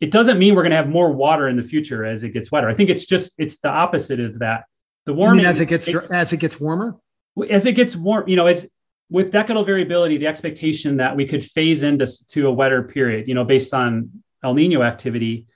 it 0.00 0.10
doesn't 0.10 0.38
mean 0.38 0.54
we're 0.54 0.62
going 0.62 0.70
to 0.70 0.76
have 0.76 0.88
more 0.88 1.12
water 1.12 1.48
in 1.48 1.56
the 1.56 1.62
future 1.62 2.04
as 2.04 2.22
it 2.22 2.30
gets 2.30 2.52
wetter. 2.52 2.68
I 2.68 2.74
think 2.74 2.90
it's 2.90 3.04
just 3.04 3.32
it's 3.38 3.58
the 3.58 3.68
opposite 3.68 4.20
of 4.20 4.38
that. 4.38 4.64
The 5.06 5.14
warming 5.14 5.44
as 5.44 5.60
it 5.60 5.66
gets 5.66 5.88
it, 5.88 5.96
as 6.10 6.32
it 6.32 6.36
gets 6.36 6.60
warmer. 6.60 6.96
As 7.50 7.66
it 7.66 7.72
gets 7.72 7.96
warm, 7.96 8.28
you 8.28 8.36
know, 8.36 8.46
as 8.46 8.68
with 9.10 9.32
decadal 9.32 9.64
variability, 9.64 10.18
the 10.18 10.26
expectation 10.26 10.98
that 10.98 11.16
we 11.16 11.26
could 11.26 11.44
phase 11.44 11.82
into 11.82 12.06
to 12.28 12.46
a 12.46 12.52
wetter 12.52 12.82
period, 12.82 13.26
you 13.26 13.34
know, 13.34 13.44
based 13.44 13.72
on 13.72 14.22
El 14.44 14.54
Nino 14.54 14.82
activity, 14.82 15.46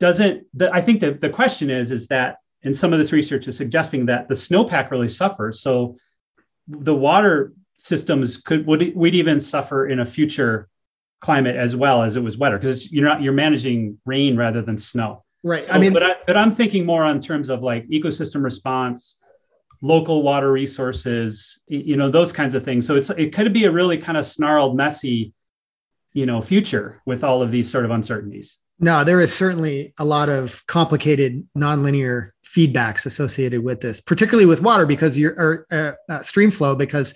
doesn't. 0.00 0.46
The, 0.54 0.72
I 0.72 0.80
think 0.80 1.00
that 1.00 1.20
the 1.20 1.30
question 1.30 1.70
is 1.70 1.90
is 1.90 2.08
that, 2.08 2.38
and 2.62 2.76
some 2.76 2.92
of 2.92 2.98
this 2.98 3.12
research 3.12 3.48
is 3.48 3.56
suggesting 3.56 4.06
that 4.06 4.28
the 4.28 4.34
snowpack 4.34 4.90
really 4.90 5.08
suffers. 5.08 5.62
So 5.62 5.96
the 6.68 6.94
water 6.94 7.52
systems 7.78 8.36
could 8.36 8.66
would 8.66 8.94
we'd 8.94 9.14
even 9.14 9.40
suffer 9.40 9.88
in 9.88 10.00
a 10.00 10.06
future 10.06 10.68
climate 11.24 11.56
as 11.56 11.74
well 11.74 12.02
as 12.02 12.16
it 12.16 12.22
was 12.22 12.36
wetter 12.36 12.58
because 12.58 12.92
you're 12.92 13.04
not 13.04 13.22
you're 13.22 13.32
managing 13.32 13.98
rain 14.04 14.36
rather 14.36 14.60
than 14.60 14.76
snow. 14.76 15.24
Right. 15.42 15.64
So, 15.64 15.72
I 15.72 15.78
mean, 15.78 15.92
but 15.94 16.02
I, 16.02 16.16
but 16.26 16.36
I'm 16.36 16.54
thinking 16.54 16.84
more 16.84 17.02
on 17.02 17.18
terms 17.18 17.48
of 17.48 17.62
like 17.62 17.88
ecosystem 17.88 18.44
response, 18.44 19.16
local 19.80 20.22
water 20.22 20.52
resources, 20.52 21.60
you 21.66 21.96
know, 21.96 22.10
those 22.10 22.30
kinds 22.30 22.54
of 22.54 22.62
things. 22.62 22.86
So 22.86 22.94
it's 22.96 23.08
it 23.10 23.34
could 23.34 23.52
be 23.54 23.64
a 23.64 23.70
really 23.70 23.96
kind 23.96 24.18
of 24.18 24.26
snarled, 24.26 24.76
messy, 24.76 25.32
you 26.12 26.26
know, 26.26 26.42
future 26.42 27.00
with 27.06 27.24
all 27.24 27.40
of 27.40 27.50
these 27.50 27.70
sort 27.70 27.86
of 27.86 27.90
uncertainties. 27.90 28.58
No, 28.78 29.02
there 29.02 29.20
is 29.20 29.32
certainly 29.32 29.94
a 29.98 30.04
lot 30.04 30.28
of 30.28 30.66
complicated 30.66 31.46
nonlinear 31.56 32.30
feedbacks 32.44 33.06
associated 33.06 33.64
with 33.64 33.80
this, 33.80 34.00
particularly 34.00 34.46
with 34.46 34.60
water 34.60 34.84
because 34.84 35.16
you're 35.16 35.34
or 35.38 35.66
uh, 35.72 35.92
uh, 36.12 36.22
stream 36.22 36.50
flow 36.50 36.74
because 36.74 37.14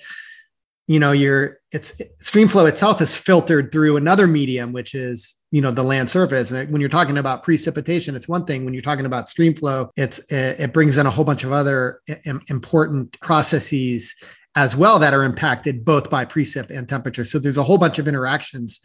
you 0.89 0.99
know 0.99 1.13
your 1.13 1.59
it's 1.71 2.01
stream 2.17 2.49
flow 2.49 2.67
itself 2.67 3.01
is 3.01 3.17
filtered 3.17 3.71
through 3.71 3.99
another 3.99 4.27
medium 4.27 4.73
which 4.73 4.95
is 4.95 5.37
you 5.51 5.61
know 5.61 5.71
the 5.71 5.83
land 5.83 6.11
surface. 6.11 6.51
And 6.51 6.73
when 6.73 6.81
you're 6.81 6.91
talking 6.91 7.19
about 7.19 7.45
precipitation 7.45 8.17
it's 8.17 8.27
one 8.27 8.47
thing. 8.47 8.65
When 8.65 8.75
you're 8.75 8.83
talking 8.83 9.07
about 9.07 9.29
stream 9.29 9.55
flow 9.55 9.91
it's 9.97 10.19
it 10.33 10.73
brings 10.73 10.99
in 10.99 11.07
a 11.07 11.11
whole 11.11 11.25
bunch 11.25 11.45
of 11.45 11.53
other 11.53 12.01
important 12.49 13.21
processes 13.21 14.15
as 14.57 14.75
well 14.75 14.99
that 14.99 15.15
are 15.15 15.23
impacted 15.23 15.85
both 15.85 16.11
by 16.11 16.25
precip 16.25 16.71
and 16.71 16.89
temperature. 16.89 17.25
So 17.25 17.39
there's 17.39 17.59
a 17.59 17.63
whole 17.63 17.79
bunch 17.79 17.99
of 17.99 18.09
interactions 18.09 18.81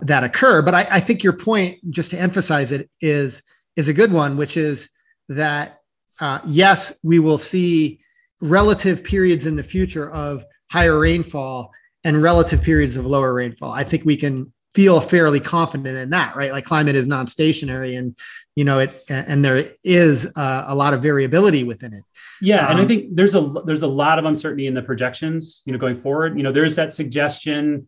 that 0.00 0.24
occur. 0.24 0.60
But 0.62 0.74
I, 0.74 0.86
I 0.90 1.00
think 1.00 1.22
your 1.22 1.34
point 1.34 1.78
just 1.90 2.10
to 2.10 2.18
emphasize 2.18 2.72
it 2.72 2.90
is 3.00 3.42
is 3.76 3.88
a 3.88 3.92
good 3.92 4.12
one 4.12 4.38
which 4.38 4.56
is 4.56 4.88
that 5.28 5.80
uh, 6.20 6.38
yes 6.46 6.94
we 7.02 7.18
will 7.18 7.38
see 7.38 8.00
relative 8.40 9.04
periods 9.04 9.46
in 9.46 9.56
the 9.56 9.62
future 9.62 10.10
of 10.10 10.44
higher 10.70 10.98
rainfall 10.98 11.72
and 12.04 12.22
relative 12.22 12.62
periods 12.62 12.96
of 12.96 13.06
lower 13.06 13.32
rainfall. 13.32 13.72
I 13.72 13.84
think 13.84 14.04
we 14.04 14.16
can 14.16 14.52
feel 14.74 15.00
fairly 15.00 15.40
confident 15.40 15.96
in 15.96 16.10
that, 16.10 16.34
right? 16.36 16.52
Like 16.52 16.64
climate 16.64 16.96
is 16.96 17.06
non-stationary, 17.06 17.94
and 17.94 18.16
you 18.56 18.64
know 18.64 18.80
it, 18.80 18.92
and 19.08 19.44
there 19.44 19.70
is 19.84 20.26
uh, 20.36 20.64
a 20.66 20.74
lot 20.74 20.94
of 20.94 21.02
variability 21.02 21.64
within 21.64 21.92
it. 21.92 22.02
Yeah, 22.40 22.64
um, 22.64 22.70
and 22.72 22.78
I 22.78 22.82
um, 22.82 22.88
think 22.88 23.16
there's 23.16 23.34
a 23.34 23.52
there's 23.64 23.82
a 23.82 23.88
lot 23.88 24.18
of 24.18 24.24
uncertainty 24.24 24.66
in 24.66 24.74
the 24.74 24.82
projections, 24.82 25.62
you 25.64 25.72
know, 25.72 25.78
going 25.78 25.96
forward. 25.96 26.36
You 26.36 26.42
know, 26.42 26.52
there's 26.52 26.76
that 26.76 26.92
suggestion 26.92 27.86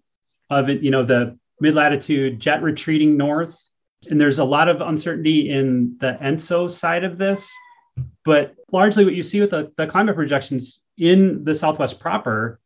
of 0.49 0.69
it, 0.69 0.81
you 0.83 0.91
know, 0.91 1.05
the 1.05 1.37
mid-latitude 1.61 2.39
jet 2.39 2.63
retreating 2.63 3.17
north, 3.17 3.57
and 4.09 4.21
there's 4.21 4.39
a 4.39 4.45
lot 4.45 4.69
of 4.69 4.81
uncertainty 4.81 5.51
in 5.51 5.97
the 6.01 6.17
ENSO 6.23 6.71
side 6.71 7.05
of 7.05 7.19
this. 7.19 7.51
But 8.25 8.55
largely, 8.71 9.05
what 9.05 9.15
you 9.15 9.23
see 9.23 9.41
with 9.41 9.51
the, 9.51 9.73
the 9.77 9.87
climate 9.87 10.15
projections 10.15 10.81
in 10.99 11.45
the 11.45 11.55
Southwest 11.55 11.99
proper 11.99 12.61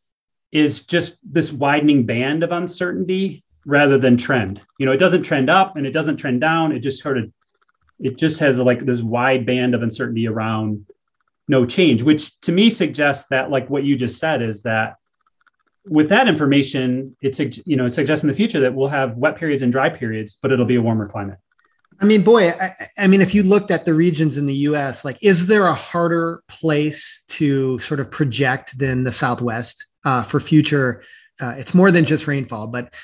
is 0.52 0.84
just 0.84 1.18
this 1.22 1.52
widening 1.52 2.04
band 2.06 2.42
of 2.42 2.52
uncertainty 2.52 3.44
rather 3.64 3.98
than 3.98 4.16
trend. 4.16 4.60
You 4.78 4.86
know, 4.86 4.92
it 4.92 4.98
doesn't 4.98 5.22
trend 5.22 5.50
up 5.50 5.76
and 5.76 5.86
it 5.86 5.92
doesn't 5.92 6.16
trend 6.16 6.40
down. 6.40 6.72
It 6.72 6.80
just 6.80 7.02
sort 7.02 7.18
of 7.18 7.30
it 8.00 8.16
just 8.16 8.40
has 8.40 8.58
like 8.58 8.84
this 8.84 9.00
wide 9.00 9.44
band 9.44 9.74
of 9.74 9.82
uncertainty 9.82 10.26
around 10.26 10.86
no 11.48 11.66
change, 11.66 12.02
which 12.02 12.38
to 12.42 12.52
me 12.52 12.70
suggests 12.70 13.26
that 13.28 13.50
like 13.50 13.68
what 13.68 13.84
you 13.84 13.96
just 13.96 14.18
said 14.18 14.40
is 14.40 14.62
that 14.62 14.96
with 15.86 16.08
that 16.08 16.28
information, 16.28 17.16
it's 17.20 17.38
you 17.40 17.76
know 17.76 17.86
it 17.86 17.92
suggests 17.92 18.22
in 18.22 18.28
the 18.28 18.34
future 18.34 18.60
that 18.60 18.74
we'll 18.74 18.88
have 18.88 19.16
wet 19.16 19.36
periods 19.36 19.62
and 19.62 19.72
dry 19.72 19.88
periods, 19.88 20.38
but 20.40 20.52
it'll 20.52 20.66
be 20.66 20.76
a 20.76 20.82
warmer 20.82 21.08
climate. 21.08 21.38
I 22.02 22.06
mean, 22.06 22.22
boy, 22.22 22.48
I, 22.50 22.72
I, 22.96 23.06
mean, 23.08 23.20
if 23.20 23.34
you 23.34 23.42
looked 23.42 23.70
at 23.70 23.84
the 23.84 23.92
regions 23.92 24.38
in 24.38 24.46
the 24.46 24.54
US, 24.54 25.04
like, 25.04 25.18
is 25.20 25.48
there 25.48 25.66
a 25.66 25.74
harder 25.74 26.42
place 26.48 27.24
to 27.28 27.78
sort 27.78 28.00
of 28.00 28.10
project 28.10 28.78
than 28.78 29.04
the 29.04 29.12
Southwest? 29.12 29.84
Uh, 30.04 30.22
for 30.22 30.40
future. 30.40 31.02
Uh, 31.40 31.54
it's 31.56 31.74
more 31.74 31.90
than 31.90 32.04
just 32.04 32.26
rainfall, 32.26 32.66
but 32.66 32.94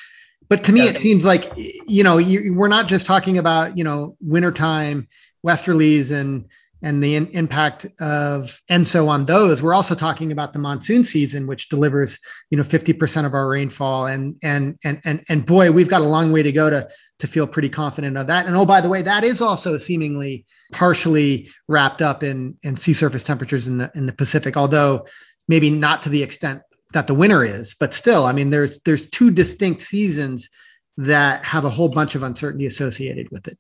but 0.49 0.65
to 0.65 0.73
me, 0.73 0.85
yeah. 0.85 0.91
it 0.91 0.99
seems 0.99 1.25
like 1.25 1.53
you 1.57 2.03
know 2.03 2.19
you, 2.19 2.55
we're 2.55 2.69
not 2.69 2.87
just 2.87 3.07
talking 3.07 3.39
about 3.39 3.77
you 3.77 3.85
know 3.85 4.17
wintertime 4.21 5.09
westerlies 5.45 6.13
and 6.13 6.47
and 6.83 7.03
the 7.03 7.17
in, 7.17 7.27
impact 7.29 7.87
of 8.01 8.61
ENSO 8.71 9.09
on 9.09 9.27
those. 9.27 9.63
We're 9.63 9.75
also 9.75 9.95
talking 9.95 10.31
about 10.31 10.53
the 10.53 10.59
monsoon 10.59 11.05
season, 11.05 11.47
which 11.47 11.69
delivers 11.69 12.19
you 12.51 12.59
know 12.59 12.65
50% 12.65 13.25
of 13.25 13.35
our 13.35 13.49
rainfall, 13.49 14.07
and 14.07 14.37
and 14.43 14.79
and 14.85 15.01
and 15.05 15.25
and 15.29 15.47
boy, 15.47 15.73
we've 15.73 15.89
got 15.89 16.03
a 16.03 16.07
long 16.07 16.33
way 16.33 16.43
to 16.43 16.53
go 16.53 16.71
to 16.71 16.89
to 17.19 17.27
feel 17.27 17.47
pretty 17.47 17.71
confident 17.71 18.17
of 18.17 18.27
that. 18.27 18.47
And 18.47 18.55
oh, 18.55 18.67
by 18.67 18.81
the 18.81 18.89
way, 18.89 19.03
that 19.03 19.25
is 19.25 19.41
also 19.41 19.79
seemingly 19.79 20.45
partially 20.73 21.49
wrapped 21.67 22.03
up 22.03 22.23
in 22.23 22.57
in 22.63 22.77
sea 22.77 22.93
surface 22.93 23.25
temperatures 23.25 23.67
in 23.67 23.79
the 23.79 23.91
in 23.95 24.07
the 24.07 24.13
Pacific, 24.13 24.57
although 24.57 25.07
maybe 25.49 25.71
not 25.71 26.03
to 26.03 26.09
the 26.09 26.23
extent 26.23 26.63
that 26.93 27.07
the 27.07 27.15
winner 27.15 27.45
is 27.45 27.75
but 27.75 27.93
still 27.93 28.25
i 28.25 28.33
mean 28.33 28.51
there's 28.51 28.81
there's 28.81 29.09
two 29.09 29.31
distinct 29.31 29.83
seasons 29.83 30.49
that 30.97 31.45
have 31.45 31.65
a 31.65 31.71
whole 31.71 31.89
bunch 31.89 32.15
of 32.15 32.23
uncertainty 32.23 32.67
associated 32.67 33.29
with 33.31 33.49
it. 33.49 33.59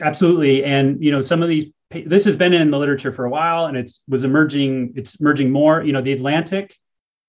Absolutely. 0.00 0.64
And 0.64 1.02
you 1.02 1.10
know 1.10 1.20
some 1.20 1.42
of 1.42 1.48
these 1.48 1.72
this 2.06 2.24
has 2.24 2.36
been 2.36 2.54
in 2.54 2.70
the 2.70 2.78
literature 2.78 3.12
for 3.12 3.26
a 3.26 3.30
while 3.30 3.66
and 3.66 3.76
it's 3.76 4.02
was 4.08 4.24
emerging 4.24 4.94
it's 4.96 5.16
emerging 5.16 5.50
more 5.50 5.82
you 5.82 5.92
know 5.92 6.00
the 6.00 6.12
atlantic 6.12 6.74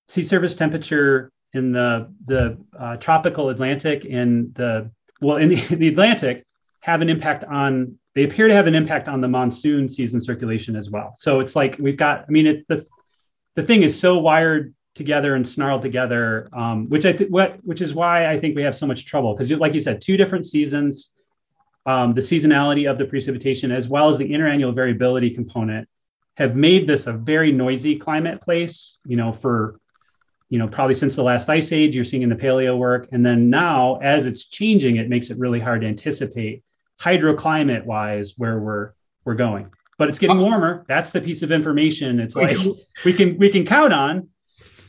sea 0.07 0.23
surface 0.23 0.55
temperature 0.55 1.31
in 1.51 1.73
the 1.73 2.09
the 2.25 2.57
uh, 2.79 2.95
tropical 2.95 3.49
atlantic 3.49 4.05
and 4.09 4.55
the 4.55 4.89
well 5.21 5.35
in 5.37 5.49
the, 5.49 5.55
the 5.75 5.89
atlantic 5.89 6.45
have 6.79 7.01
an 7.01 7.09
impact 7.09 7.43
on 7.43 7.97
they 8.15 8.23
appear 8.23 8.47
to 8.47 8.53
have 8.53 8.67
an 8.67 8.75
impact 8.75 9.07
on 9.07 9.21
the 9.21 9.27
monsoon 9.27 9.89
season 9.89 10.21
circulation 10.21 10.75
as 10.75 10.89
well. 10.89 11.15
So 11.17 11.39
it's 11.39 11.55
like 11.55 11.75
we've 11.77 11.97
got 11.97 12.25
i 12.27 12.31
mean 12.31 12.47
it, 12.47 12.67
the 12.67 12.85
the 13.55 13.63
thing 13.63 13.83
is 13.83 13.99
so 13.99 14.17
wired 14.17 14.73
together 14.95 15.35
and 15.35 15.47
snarled 15.47 15.81
together, 15.81 16.49
um, 16.53 16.87
which 16.89 17.05
I 17.05 17.13
think 17.13 17.29
what 17.29 17.57
which 17.63 17.81
is 17.81 17.93
why 17.93 18.27
I 18.31 18.39
think 18.39 18.55
we 18.55 18.63
have 18.63 18.75
so 18.75 18.87
much 18.87 19.05
trouble 19.05 19.33
because, 19.33 19.51
like 19.51 19.73
you 19.73 19.81
said, 19.81 20.01
two 20.01 20.17
different 20.17 20.45
seasons, 20.45 21.11
um, 21.85 22.13
the 22.13 22.21
seasonality 22.21 22.89
of 22.89 22.97
the 22.97 23.05
precipitation 23.05 23.71
as 23.71 23.87
well 23.87 24.09
as 24.09 24.17
the 24.17 24.29
interannual 24.29 24.73
variability 24.73 25.31
component 25.31 25.87
have 26.35 26.55
made 26.55 26.87
this 26.87 27.07
a 27.07 27.13
very 27.13 27.51
noisy 27.51 27.97
climate 27.97 28.41
place. 28.41 28.97
You 29.05 29.17
know, 29.17 29.31
for 29.31 29.79
you 30.49 30.59
know 30.59 30.67
probably 30.67 30.95
since 30.95 31.15
the 31.15 31.23
last 31.23 31.49
ice 31.49 31.71
age, 31.71 31.95
you're 31.95 32.05
seeing 32.05 32.23
in 32.23 32.29
the 32.29 32.35
paleo 32.35 32.77
work, 32.77 33.07
and 33.11 33.25
then 33.25 33.49
now 33.49 33.97
as 34.01 34.25
it's 34.27 34.45
changing, 34.45 34.97
it 34.97 35.09
makes 35.09 35.29
it 35.31 35.39
really 35.39 35.59
hard 35.59 35.81
to 35.81 35.87
anticipate 35.87 36.63
hydroclimate 37.01 37.85
wise 37.85 38.33
where 38.37 38.59
we're 38.59 38.93
we're 39.25 39.35
going. 39.35 39.71
But 39.97 40.09
it's 40.09 40.19
getting 40.19 40.39
warmer. 40.39 40.85
That's 40.87 41.11
the 41.11 41.21
piece 41.21 41.43
of 41.43 41.51
information. 41.51 42.19
It's 42.19 42.35
like 42.35 42.57
we 43.05 43.13
can 43.13 43.37
we 43.39 43.49
can 43.49 43.65
count 43.65 43.93
on 43.93 44.29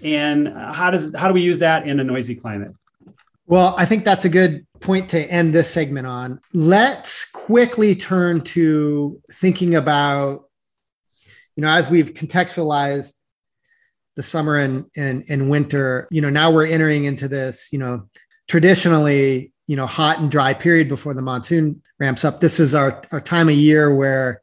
and 0.05 0.48
how 0.48 0.90
does 0.90 1.12
how 1.16 1.28
do 1.28 1.34
we 1.34 1.42
use 1.42 1.59
that 1.61 1.88
in 1.88 2.00
a 2.00 2.05
noisy 2.05 2.34
climate? 2.34 2.72
Well 3.46 3.74
i 3.76 3.84
think 3.84 4.05
that's 4.05 4.24
a 4.24 4.28
good 4.28 4.66
point 4.80 5.09
to 5.11 5.20
end 5.30 5.55
this 5.55 5.70
segment 5.70 6.07
on. 6.07 6.40
Let's 6.52 7.24
quickly 7.24 7.94
turn 7.94 8.42
to 8.42 9.20
thinking 9.32 9.74
about 9.74 10.44
you 11.57 11.62
know 11.62 11.68
as 11.68 11.88
we've 11.88 12.14
contextualized 12.14 13.14
the 14.16 14.22
summer 14.22 14.57
and, 14.57 14.86
and 14.96 15.24
and 15.28 15.50
winter 15.50 16.07
you 16.11 16.20
know 16.20 16.30
now 16.30 16.50
we're 16.50 16.66
entering 16.66 17.05
into 17.05 17.26
this 17.26 17.70
you 17.72 17.78
know 17.78 18.09
traditionally 18.46 19.52
you 19.66 19.76
know 19.76 19.86
hot 19.86 20.20
and 20.20 20.30
dry 20.30 20.55
period 20.55 20.88
before 20.88 21.14
the 21.14 21.22
monsoon 21.22 21.82
ramps 21.98 22.24
up. 22.24 22.40
This 22.40 22.61
is 22.61 22.74
our, 22.74 23.02
our 23.12 23.20
time 23.20 23.48
of 23.48 23.55
year 23.55 23.94
where 23.94 24.42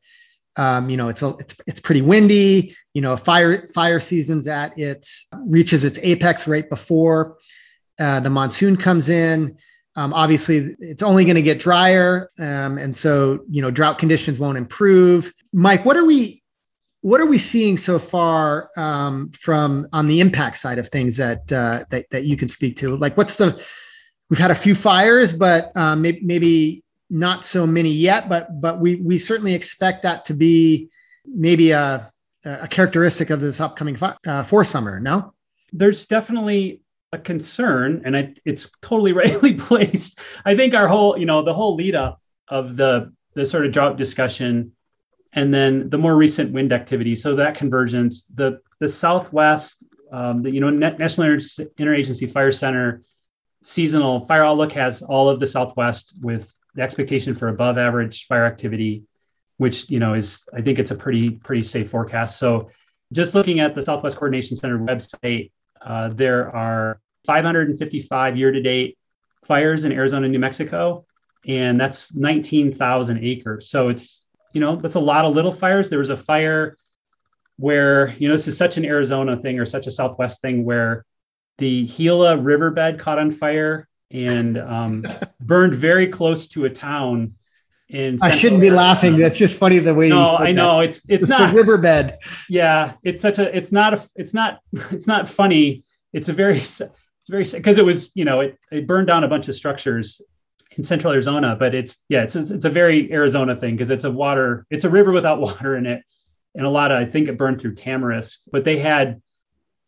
um, 0.58 0.90
you 0.90 0.98
know, 0.98 1.10
it's 1.10 1.22
a, 1.22 1.30
it's 1.40 1.56
it's 1.68 1.80
pretty 1.80 2.02
windy. 2.02 2.76
You 2.94 3.02
know, 3.02 3.16
fire 3.16 3.68
fire 3.70 4.00
season's 4.00 4.48
at 4.48 4.78
its 4.78 5.28
reaches 5.46 5.84
its 5.84 6.00
apex 6.02 6.48
right 6.48 6.70
before 6.70 7.38
uh, 8.00 8.20
the 8.20 8.30
monsoon 8.30 8.78
comes 8.78 9.10
in. 9.10 9.58
Um, 9.96 10.14
obviously, 10.14 10.76
it's 10.80 11.04
only 11.04 11.26
going 11.26 11.36
to 11.36 11.42
get 11.42 11.60
drier, 11.60 12.30
um, 12.40 12.78
and 12.78 12.96
so 12.96 13.40
you 13.50 13.62
know, 13.62 13.72
drought 13.72 14.00
conditions 14.00 14.40
won't 14.40 14.58
improve. 14.58 15.34
Mike, 15.54 15.86
what 15.86 15.98
are 15.98 16.06
we 16.06 16.42
what 17.02 17.20
are 17.20 17.26
we 17.26 17.38
seeing 17.38 17.78
so 17.78 17.98
far 17.98 18.70
um, 18.78 19.32
from 19.32 19.88
on 19.92 20.08
the 20.08 20.20
impact 20.20 20.58
side 20.58 20.78
of 20.78 20.88
things 20.90 21.18
that, 21.18 21.52
uh, 21.52 21.84
that 21.90 22.06
that 22.12 22.26
you 22.26 22.38
can 22.38 22.48
speak 22.48 22.78
to? 22.78 22.96
Like, 22.96 23.18
what's 23.18 23.38
the 23.38 23.62
we've 24.30 24.40
had 24.40 24.52
a 24.52 24.56
few 24.56 24.76
fires, 24.76 25.34
but 25.34 25.76
um, 25.76 26.02
maybe, 26.02 26.22
maybe 26.22 26.84
not 27.12 27.46
so 27.46 27.68
many 27.68 27.92
yet. 27.92 28.30
But 28.30 28.60
but 28.60 28.80
we 28.80 28.96
we 28.96 29.20
certainly 29.20 29.54
expect 29.54 30.04
that 30.04 30.26
to 30.26 30.34
be 30.34 30.90
maybe 31.26 31.72
a 31.72 32.12
a 32.44 32.68
characteristic 32.68 33.30
of 33.30 33.40
this 33.40 33.60
upcoming 33.60 33.96
fi- 33.96 34.18
uh, 34.26 34.44
for 34.44 34.64
summer. 34.64 35.00
No, 35.00 35.34
there's 35.74 36.06
definitely 36.06 36.82
a 37.14 37.20
concern, 37.20 38.02
and 38.06 38.18
I, 38.18 38.34
it's 38.46 38.72
totally 38.82 39.14
rightly 39.24 39.54
placed. 39.54 40.20
I 40.46 40.56
think 40.56 40.74
our 40.74 40.88
whole 40.88 41.18
you 41.20 41.26
know 41.26 41.44
the 41.44 41.54
whole 41.54 41.76
lead 41.76 41.96
up 41.96 42.22
of 42.48 42.76
the 42.76 43.14
the 43.36 43.46
sort 43.46 43.66
of 43.66 43.72
drought 43.72 43.98
discussion 43.98 44.74
and 45.34 45.54
then 45.54 45.90
the 45.90 45.98
more 45.98 46.16
recent 46.16 46.52
wind 46.52 46.74
activity. 46.74 47.16
So 47.16 47.36
that 47.36 47.56
convergence, 47.56 48.24
the 48.24 48.60
the 48.80 48.90
Southwest, 48.90 49.84
um, 50.12 50.44
the 50.44 50.52
you 50.52 50.60
know 50.60 50.70
National 50.70 51.28
Interagency 51.28 52.32
Fire 52.32 52.52
Center 52.52 53.04
seasonal 53.64 54.26
fire 54.26 54.44
outlook 54.44 54.72
has 54.72 55.04
all 55.04 55.30
of 55.30 55.40
the 55.40 55.46
Southwest 55.46 56.14
with 56.20 56.52
the 56.76 56.82
expectation 56.82 57.36
for 57.36 57.50
above 57.50 57.78
average 57.78 58.28
fire 58.28 58.46
activity, 58.46 59.04
which 59.58 59.90
you 59.90 60.00
know 60.00 60.14
is 60.14 60.42
I 60.54 60.62
think 60.62 60.80
it's 60.80 60.92
a 60.92 60.96
pretty 60.96 61.32
pretty 61.32 61.64
safe 61.64 61.90
forecast. 61.90 62.38
So 62.40 62.70
just 63.12 63.36
looking 63.36 63.60
at 63.60 63.76
the 63.76 63.84
Southwest 63.84 64.18
Coordination 64.18 64.58
Center 64.58 64.80
website, 64.80 65.52
uh, 65.82 66.10
there 66.10 66.56
are 66.56 67.02
555 67.26 68.38
year 68.38 68.52
to 68.52 68.62
date 68.62 68.98
fires 69.46 69.84
in 69.84 69.92
Arizona, 69.92 70.28
New 70.28 70.40
Mexico, 70.40 71.06
and 71.46 71.80
that's 71.80 72.14
19,000 72.14 73.24
acres. 73.24 73.70
So 73.70 73.90
it's 73.90 74.28
you 74.54 74.62
know, 74.62 74.76
that's 74.76 74.96
a 74.96 75.00
lot 75.00 75.26
of 75.26 75.34
little 75.34 75.52
fires. 75.52 75.90
There 75.90 76.00
was 76.00 76.10
a 76.10 76.18
fire 76.18 76.78
where, 77.58 78.16
you 78.18 78.28
know, 78.28 78.36
this 78.36 78.48
is 78.48 78.58
such 78.58 78.78
an 78.78 78.86
Arizona 78.86 79.38
thing 79.38 79.60
or 79.60 79.66
such 79.66 79.88
a 79.88 79.92
Southwest 79.92 80.42
thing 80.42 80.66
where 80.66 81.06
the 81.58 81.86
Gila 81.86 82.38
riverbed 82.38 83.00
caught 83.00 83.20
on 83.20 83.32
fire 83.32 83.88
and 84.12 84.58
um, 84.58 85.06
burned 85.40 85.76
very 85.76 86.08
close 86.08 86.48
to 86.50 86.66
a 86.66 86.70
town. 86.70 87.36
In 87.90 88.20
I 88.22 88.32
shouldn't 88.32 88.62
be 88.62 88.68
Arizona. 88.68 88.88
laughing. 88.88 89.18
That's 89.18 89.38
just 89.38 89.58
funny 89.58 89.80
the 89.80 89.94
way. 89.94 90.10
No, 90.10 90.38
I 90.38 90.54
know 90.54 90.80
that. 90.80 90.90
it's 90.90 91.02
it's, 91.10 91.28
not 91.28 91.54
riverbed. 91.54 92.18
Yeah, 92.50 92.94
it's 93.04 93.22
such 93.22 93.38
a. 93.38 93.56
It's 93.56 93.72
not 93.72 93.94
a. 93.94 94.10
It's 94.16 94.34
not. 94.34 94.60
It's 94.92 95.08
not 95.08 95.28
funny. 95.28 95.84
It's 96.14 96.30
a 96.30 96.34
very. 96.34 96.60
It's 96.60 97.30
very 97.30 97.44
because 97.44 97.78
it 97.78 97.86
was 97.86 98.12
you 98.16 98.26
know 98.26 98.40
it, 98.40 98.58
it 98.72 98.88
burned 98.88 99.08
down 99.08 99.24
a 99.24 99.28
bunch 99.28 99.48
of 99.48 99.56
structures 99.56 100.22
in 100.78 100.84
central 100.84 101.14
Arizona, 101.14 101.56
but 101.58 101.76
it's 101.76 101.98
yeah, 102.10 102.24
it's 102.24 102.36
it's, 102.36 102.66
a 102.66 102.70
very 102.70 103.12
Arizona 103.12 103.56
thing 103.56 103.76
because 103.76 103.90
it's 103.90 104.06
a 104.06 104.12
water, 104.12 104.66
it's 104.70 104.86
a 104.86 104.90
river 104.90 105.12
without 105.12 105.40
water 105.48 105.76
in 105.76 105.86
it, 105.86 106.04
and 106.56 106.66
a 106.66 106.70
lot 106.70 106.92
of 106.92 106.98
I 106.98 107.06
think 107.06 107.28
it 107.28 107.38
burned 107.38 107.60
through 107.60 107.76
tamarisk, 107.76 108.40
but 108.52 108.64
they 108.64 108.80
had 108.80 109.22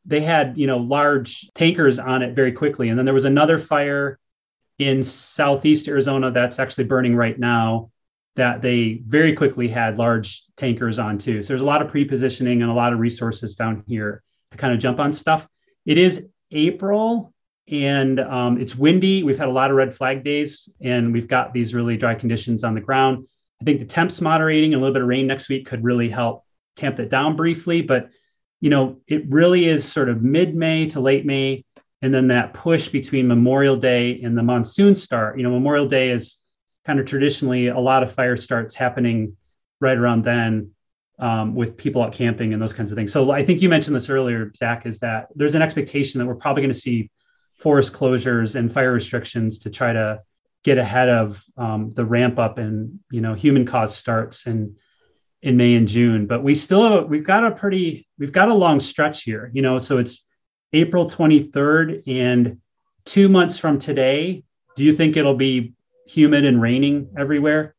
they 0.06 0.22
had 0.22 0.58
you 0.58 0.68
know 0.68 0.78
large 0.78 1.50
tankers 1.54 2.00
on 2.00 2.22
it 2.22 2.36
very 2.36 2.52
quickly, 2.52 2.90
and 2.90 2.98
then 2.98 3.06
there 3.06 3.14
was 3.14 3.26
another 3.26 3.60
fire 3.60 4.20
in 4.80 5.04
southeast 5.04 5.88
Arizona 5.88 6.32
that's 6.32 6.60
actually 6.60 6.86
burning 6.86 7.16
right 7.16 7.38
now 7.38 7.92
that 8.36 8.62
they 8.62 9.02
very 9.06 9.34
quickly 9.34 9.68
had 9.68 9.98
large 9.98 10.44
tankers 10.58 10.98
on 10.98 11.18
too. 11.18 11.44
So 11.44 11.50
there's 11.50 11.62
a 11.62 11.66
lot 11.66 11.82
of 11.82 11.90
pre-positioning 11.90 12.62
and 12.62 12.72
a 12.72 12.74
lot 12.74 12.92
of 12.92 13.00
resources 13.00 13.56
down 13.56 13.84
here 13.88 14.24
to 14.52 14.58
kind 14.58 14.74
of 14.74 14.80
jump 14.80 15.00
on 15.00 15.14
stuff. 15.14 15.48
It 15.86 16.00
is 16.00 16.26
April 16.52 17.34
and 17.68 18.20
um, 18.20 18.60
it's 18.60 18.76
windy. 18.76 19.24
We've 19.24 19.38
had 19.38 19.48
a 19.48 19.52
lot 19.52 19.70
of 19.70 19.78
red 19.78 19.96
flag 19.96 20.24
days, 20.24 20.68
and 20.82 21.14
we've 21.14 21.28
got 21.28 21.54
these 21.54 21.74
really 21.74 21.96
dry 21.96 22.16
conditions 22.16 22.64
on 22.64 22.74
the 22.74 22.82
ground. 22.82 23.28
I 23.62 23.66
think 23.66 23.80
the 23.80 23.86
temps 23.86 24.20
moderating 24.20 24.74
and 24.74 24.82
a 24.82 24.84
little 24.84 24.94
bit 24.94 25.02
of 25.02 25.08
rain 25.08 25.28
next 25.28 25.48
week 25.48 25.68
could 25.68 25.84
really 25.84 26.10
help 26.10 26.44
tamp 26.76 26.98
that 26.98 27.10
down 27.10 27.36
briefly. 27.36 27.82
But 27.82 28.10
you 28.64 28.70
know, 28.70 29.02
it 29.10 29.26
really 29.28 29.68
is 29.68 29.84
sort 29.84 30.08
of 30.08 30.22
mid-May 30.22 30.88
to 30.92 31.02
late 31.02 31.26
May, 31.26 31.66
and 32.02 32.14
then 32.14 32.30
that 32.30 32.54
push 32.54 32.88
between 32.88 33.28
Memorial 33.28 33.76
Day 33.76 34.22
and 34.22 34.38
the 34.38 34.42
monsoon 34.42 34.96
start. 34.96 35.38
You 35.38 35.44
know, 35.44 35.50
Memorial 35.50 35.86
Day 35.86 36.12
is 36.12 36.38
kind 36.86 36.98
of 36.98 37.06
traditionally 37.06 37.68
a 37.68 37.80
lot 37.80 38.04
of 38.04 38.14
fire 38.14 38.38
starts 38.38 38.74
happening 38.74 39.36
right 39.82 39.98
around 39.98 40.24
then 40.24 40.72
um, 41.20 41.56
with 41.56 41.76
people 41.76 42.02
out 42.02 42.14
camping 42.14 42.54
and 42.54 42.62
those 42.62 42.72
kinds 42.72 42.90
of 42.90 42.96
things. 42.96 43.12
So 43.12 43.32
I 43.32 43.44
think 43.44 43.62
you 43.62 43.68
mentioned 43.68 43.98
this 43.98 44.10
earlier, 44.10 44.50
Zach, 44.56 44.86
is 44.86 45.00
that 45.00 45.28
there's 45.36 45.56
an 45.56 45.62
expectation 45.62 46.20
that 46.20 46.26
we're 46.26 46.36
probably 46.36 46.64
going 46.64 46.74
to 46.74 46.80
see 46.80 47.12
forest 47.60 47.92
closures 47.92 48.56
and 48.56 48.72
fire 48.72 48.94
restrictions 48.94 49.60
to 49.60 49.72
try 49.72 49.92
to 49.92 50.22
get 50.64 50.78
ahead 50.78 51.10
of 51.10 51.44
um, 51.58 51.92
the 51.96 52.06
ramp 52.06 52.40
up 52.40 52.60
and 52.60 52.98
you 53.12 53.20
know 53.20 53.34
human 53.34 53.66
caused 53.66 53.96
starts 53.96 54.48
in 54.48 54.78
in 55.44 55.58
May 55.58 55.76
and 55.76 55.88
June. 55.88 56.26
But 56.26 56.42
we 56.44 56.56
still 56.56 56.90
have, 56.90 57.10
we've 57.10 57.26
got 57.26 57.46
a 57.46 57.52
pretty 57.52 58.08
we've 58.18 58.32
got 58.32 58.50
a 58.50 58.54
long 58.54 58.80
stretch 58.80 59.24
here. 59.24 59.52
You 59.54 59.62
know, 59.62 59.78
so 59.78 60.00
it's 60.00 60.24
April 60.72 61.06
23rd 61.08 62.04
and 62.08 62.60
two 63.06 63.30
months 63.30 63.60
from 63.60 63.78
today. 63.78 64.44
Do 64.76 64.84
you 64.84 64.96
think 64.96 65.18
it'll 65.18 65.36
be 65.36 65.74
humid 66.08 66.46
and 66.46 66.62
raining 66.62 67.10
everywhere? 67.18 67.76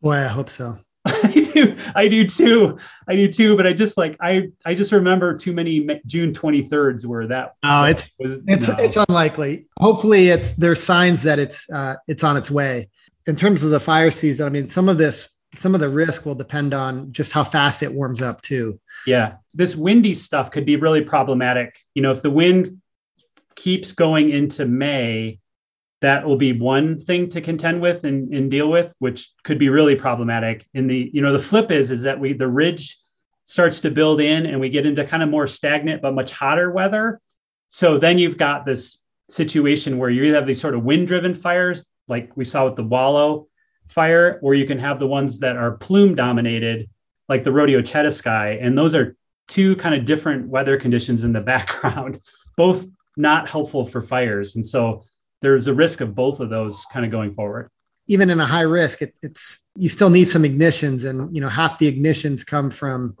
Boy, 0.00 0.16
I 0.16 0.28
hope 0.28 0.48
so. 0.48 0.78
I 1.06 1.50
do. 1.54 1.76
I 1.94 2.08
do 2.08 2.28
too. 2.28 2.78
I 3.08 3.16
do 3.16 3.32
too. 3.32 3.56
But 3.56 3.66
I 3.66 3.72
just 3.72 3.96
like 3.96 4.16
I 4.20 4.48
I 4.66 4.74
just 4.74 4.92
remember 4.92 5.36
too 5.36 5.54
many 5.54 5.86
June 6.06 6.32
23rds 6.32 7.06
where 7.06 7.26
that. 7.28 7.54
Oh, 7.62 7.84
it's 7.84 8.12
was, 8.18 8.40
it's 8.46 8.68
no. 8.68 8.76
it's 8.78 8.98
unlikely. 9.08 9.66
Hopefully, 9.80 10.28
it's 10.28 10.52
there's 10.52 10.82
signs 10.82 11.22
that 11.22 11.38
it's 11.38 11.68
uh, 11.70 11.94
it's 12.06 12.22
on 12.22 12.36
its 12.36 12.50
way. 12.50 12.90
In 13.26 13.36
terms 13.36 13.64
of 13.64 13.70
the 13.70 13.80
fire 13.80 14.10
season, 14.10 14.46
I 14.46 14.50
mean, 14.50 14.70
some 14.70 14.88
of 14.88 14.98
this 14.98 15.28
some 15.54 15.74
of 15.74 15.80
the 15.80 15.88
risk 15.88 16.26
will 16.26 16.34
depend 16.34 16.74
on 16.74 17.12
just 17.12 17.32
how 17.32 17.44
fast 17.44 17.82
it 17.82 17.92
warms 17.92 18.22
up 18.22 18.42
too. 18.42 18.78
Yeah, 19.06 19.36
this 19.54 19.74
windy 19.74 20.14
stuff 20.14 20.50
could 20.50 20.66
be 20.66 20.76
really 20.76 21.02
problematic. 21.02 21.76
You 21.94 22.02
know, 22.02 22.12
if 22.12 22.22
the 22.22 22.30
wind 22.30 22.80
keeps 23.54 23.92
going 23.92 24.30
into 24.30 24.66
May, 24.66 25.40
that 26.00 26.24
will 26.24 26.36
be 26.36 26.52
one 26.52 27.00
thing 27.00 27.28
to 27.30 27.40
contend 27.40 27.82
with 27.82 28.04
and, 28.04 28.32
and 28.32 28.50
deal 28.50 28.70
with, 28.70 28.94
which 28.98 29.32
could 29.42 29.58
be 29.58 29.68
really 29.68 29.96
problematic. 29.96 30.66
In 30.74 30.86
the, 30.86 31.10
you 31.12 31.22
know, 31.22 31.32
the 31.32 31.38
flip 31.38 31.70
is 31.70 31.90
is 31.90 32.02
that 32.02 32.20
we 32.20 32.34
the 32.34 32.46
ridge 32.46 32.98
starts 33.46 33.80
to 33.80 33.90
build 33.90 34.20
in 34.20 34.46
and 34.46 34.60
we 34.60 34.68
get 34.68 34.86
into 34.86 35.04
kind 35.04 35.22
of 35.22 35.28
more 35.28 35.46
stagnant 35.46 36.02
but 36.02 36.14
much 36.14 36.30
hotter 36.30 36.70
weather. 36.70 37.20
So 37.70 37.98
then 37.98 38.18
you've 38.18 38.36
got 38.36 38.64
this 38.64 38.98
situation 39.30 39.98
where 39.98 40.10
you 40.10 40.34
have 40.34 40.46
these 40.46 40.60
sort 40.60 40.74
of 40.74 40.84
wind-driven 40.84 41.34
fires, 41.34 41.84
like 42.06 42.36
we 42.36 42.44
saw 42.44 42.66
with 42.66 42.76
the 42.76 42.84
Wallow 42.84 43.47
fire, 43.88 44.38
or 44.42 44.54
you 44.54 44.66
can 44.66 44.78
have 44.78 44.98
the 44.98 45.06
ones 45.06 45.38
that 45.40 45.56
are 45.56 45.72
plume 45.72 46.14
dominated, 46.14 46.88
like 47.28 47.44
the 47.44 47.52
Rodeo 47.52 47.80
Chediski. 47.80 48.64
And 48.64 48.76
those 48.76 48.94
are 48.94 49.16
two 49.48 49.76
kind 49.76 49.94
of 49.94 50.04
different 50.04 50.48
weather 50.48 50.78
conditions 50.78 51.24
in 51.24 51.32
the 51.32 51.40
background, 51.52 52.20
both 52.56 52.86
not 53.16 53.48
helpful 53.48 53.84
for 53.84 54.00
fires. 54.00 54.56
And 54.56 54.66
so 54.66 55.04
there's 55.42 55.66
a 55.66 55.74
risk 55.74 56.00
of 56.00 56.14
both 56.14 56.40
of 56.40 56.50
those 56.50 56.84
kind 56.92 57.04
of 57.04 57.10
going 57.10 57.34
forward 57.34 57.70
even 58.08 58.30
in 58.30 58.40
a 58.40 58.46
high 58.46 58.62
risk 58.62 59.02
it, 59.02 59.14
it's 59.22 59.66
you 59.76 59.88
still 59.88 60.10
need 60.10 60.28
some 60.28 60.42
ignitions 60.42 61.08
and 61.08 61.34
you 61.34 61.40
know 61.40 61.48
half 61.48 61.78
the 61.78 61.90
ignitions 61.90 62.44
come 62.44 62.70
from 62.70 63.16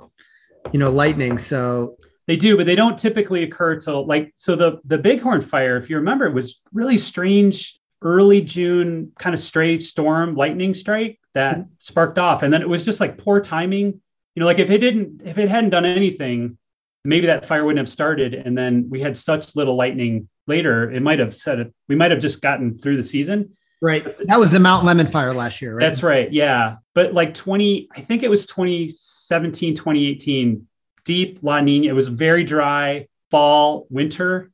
you 0.72 0.78
know 0.78 0.90
lightning 0.90 1.38
so 1.38 1.96
they 2.26 2.36
do 2.36 2.56
but 2.56 2.66
they 2.66 2.74
don't 2.74 2.98
typically 2.98 3.44
occur 3.44 3.78
till 3.78 4.06
like 4.06 4.32
so 4.36 4.56
the 4.56 4.80
the 4.84 4.98
bighorn 4.98 5.42
fire 5.42 5.76
if 5.76 5.88
you 5.88 5.96
remember 5.96 6.26
it 6.26 6.34
was 6.34 6.60
really 6.72 6.98
strange 6.98 7.78
early 8.02 8.40
june 8.40 9.12
kind 9.18 9.34
of 9.34 9.40
stray 9.40 9.78
storm 9.78 10.34
lightning 10.34 10.74
strike 10.74 11.18
that 11.34 11.58
mm-hmm. 11.58 11.70
sparked 11.80 12.18
off 12.18 12.42
and 12.42 12.52
then 12.52 12.62
it 12.62 12.68
was 12.68 12.84
just 12.84 13.00
like 13.00 13.18
poor 13.18 13.40
timing 13.40 13.86
you 14.34 14.40
know 14.40 14.46
like 14.46 14.58
if 14.58 14.70
it 14.70 14.78
didn't 14.78 15.22
if 15.24 15.38
it 15.38 15.48
hadn't 15.48 15.70
done 15.70 15.84
anything 15.84 16.56
maybe 17.04 17.26
that 17.26 17.46
fire 17.46 17.64
wouldn't 17.64 17.78
have 17.78 17.92
started 17.92 18.34
and 18.34 18.56
then 18.56 18.88
we 18.90 19.00
had 19.00 19.16
such 19.16 19.56
little 19.56 19.76
lightning 19.76 20.28
later, 20.48 20.90
it 20.90 21.02
might 21.02 21.18
have 21.20 21.36
said 21.36 21.60
it. 21.60 21.74
We 21.88 21.94
might 21.94 22.10
have 22.10 22.20
just 22.20 22.40
gotten 22.40 22.78
through 22.78 22.96
the 22.96 23.02
season. 23.02 23.56
Right. 23.80 24.04
That 24.26 24.40
was 24.40 24.50
the 24.50 24.58
Mount 24.58 24.84
Lemmon 24.84 25.08
fire 25.08 25.32
last 25.32 25.62
year, 25.62 25.76
right? 25.76 25.80
That's 25.80 26.02
right. 26.02 26.32
Yeah. 26.32 26.76
But 26.94 27.14
like 27.14 27.34
20, 27.34 27.88
I 27.94 28.00
think 28.00 28.24
it 28.24 28.28
was 28.30 28.46
2017, 28.46 29.76
2018, 29.76 30.66
deep 31.04 31.38
La 31.42 31.60
Nina. 31.60 31.88
It 31.88 31.92
was 31.92 32.08
very 32.08 32.42
dry 32.42 33.06
fall, 33.30 33.86
winter. 33.90 34.50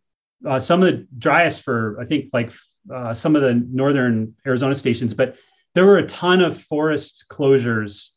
Uh, 0.47 0.61
some 0.61 0.83
of 0.83 0.93
the 0.93 1.07
driest 1.17 1.63
for, 1.63 1.99
I 1.99 2.05
think, 2.05 2.31
like 2.35 2.53
uh, 2.93 3.15
some 3.15 3.37
of 3.37 3.43
the 3.43 3.55
northern 3.55 4.35
Arizona 4.47 4.75
stations, 4.75 5.15
but 5.15 5.37
there 5.75 5.85
were 5.85 5.99
a 5.99 6.07
ton 6.07 6.41
of 6.41 6.61
forest 6.63 7.27
closures 7.29 8.11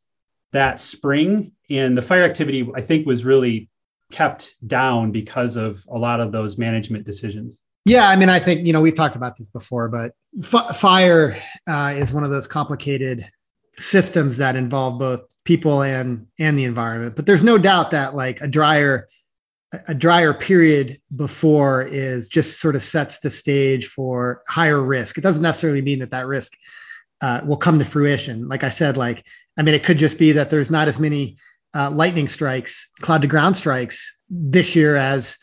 that 0.53 0.79
spring. 0.79 1.51
And 1.69 1.97
the 1.97 2.01
fire 2.01 2.23
activity, 2.23 2.67
I 2.75 2.81
think, 2.81 3.05
was 3.05 3.25
really 3.25 3.69
kept 4.11 4.55
down 4.65 5.11
because 5.11 5.55
of 5.55 5.83
a 5.89 5.97
lot 5.97 6.19
of 6.19 6.31
those 6.31 6.57
management 6.57 7.05
decisions. 7.05 7.59
Yeah, 7.85 8.09
I 8.09 8.15
mean, 8.15 8.29
I 8.29 8.39
think 8.39 8.67
you 8.67 8.73
know 8.73 8.81
we've 8.81 8.95
talked 8.95 9.15
about 9.15 9.37
this 9.37 9.49
before, 9.49 9.87
but 9.87 10.13
f- 10.43 10.77
fire 10.77 11.37
uh, 11.67 11.93
is 11.95 12.11
one 12.11 12.23
of 12.23 12.29
those 12.29 12.47
complicated 12.47 13.25
systems 13.77 14.37
that 14.37 14.55
involve 14.55 14.99
both 14.99 15.21
people 15.45 15.83
and 15.83 16.27
and 16.37 16.57
the 16.57 16.65
environment. 16.65 17.15
But 17.15 17.25
there's 17.25 17.43
no 17.43 17.57
doubt 17.57 17.91
that 17.91 18.13
like 18.13 18.41
a 18.41 18.47
drier 18.47 19.07
a 19.87 19.93
drier 19.93 20.33
period 20.33 20.97
before 21.15 21.81
is 21.83 22.29
just 22.29 22.59
sort 22.59 22.75
of 22.75 22.83
sets 22.83 23.19
the 23.19 23.29
stage 23.29 23.87
for 23.87 24.41
higher 24.47 24.81
risk. 24.81 25.17
It 25.17 25.21
doesn't 25.21 25.41
necessarily 25.41 25.81
mean 25.81 25.99
that 25.99 26.11
that 26.11 26.25
risk 26.25 26.53
uh, 27.21 27.41
will 27.45 27.57
come 27.57 27.79
to 27.79 27.85
fruition. 27.85 28.47
Like 28.47 28.63
I 28.63 28.69
said, 28.69 28.97
like 28.97 29.25
I 29.57 29.63
mean, 29.63 29.73
it 29.73 29.83
could 29.83 29.97
just 29.97 30.19
be 30.19 30.33
that 30.33 30.49
there's 30.49 30.71
not 30.71 30.87
as 30.87 30.99
many 30.99 31.37
uh, 31.73 31.89
lightning 31.91 32.27
strikes, 32.27 32.89
cloud 33.01 33.21
to 33.23 33.27
ground 33.27 33.57
strikes 33.57 34.19
this 34.29 34.75
year 34.75 34.95
as 34.95 35.37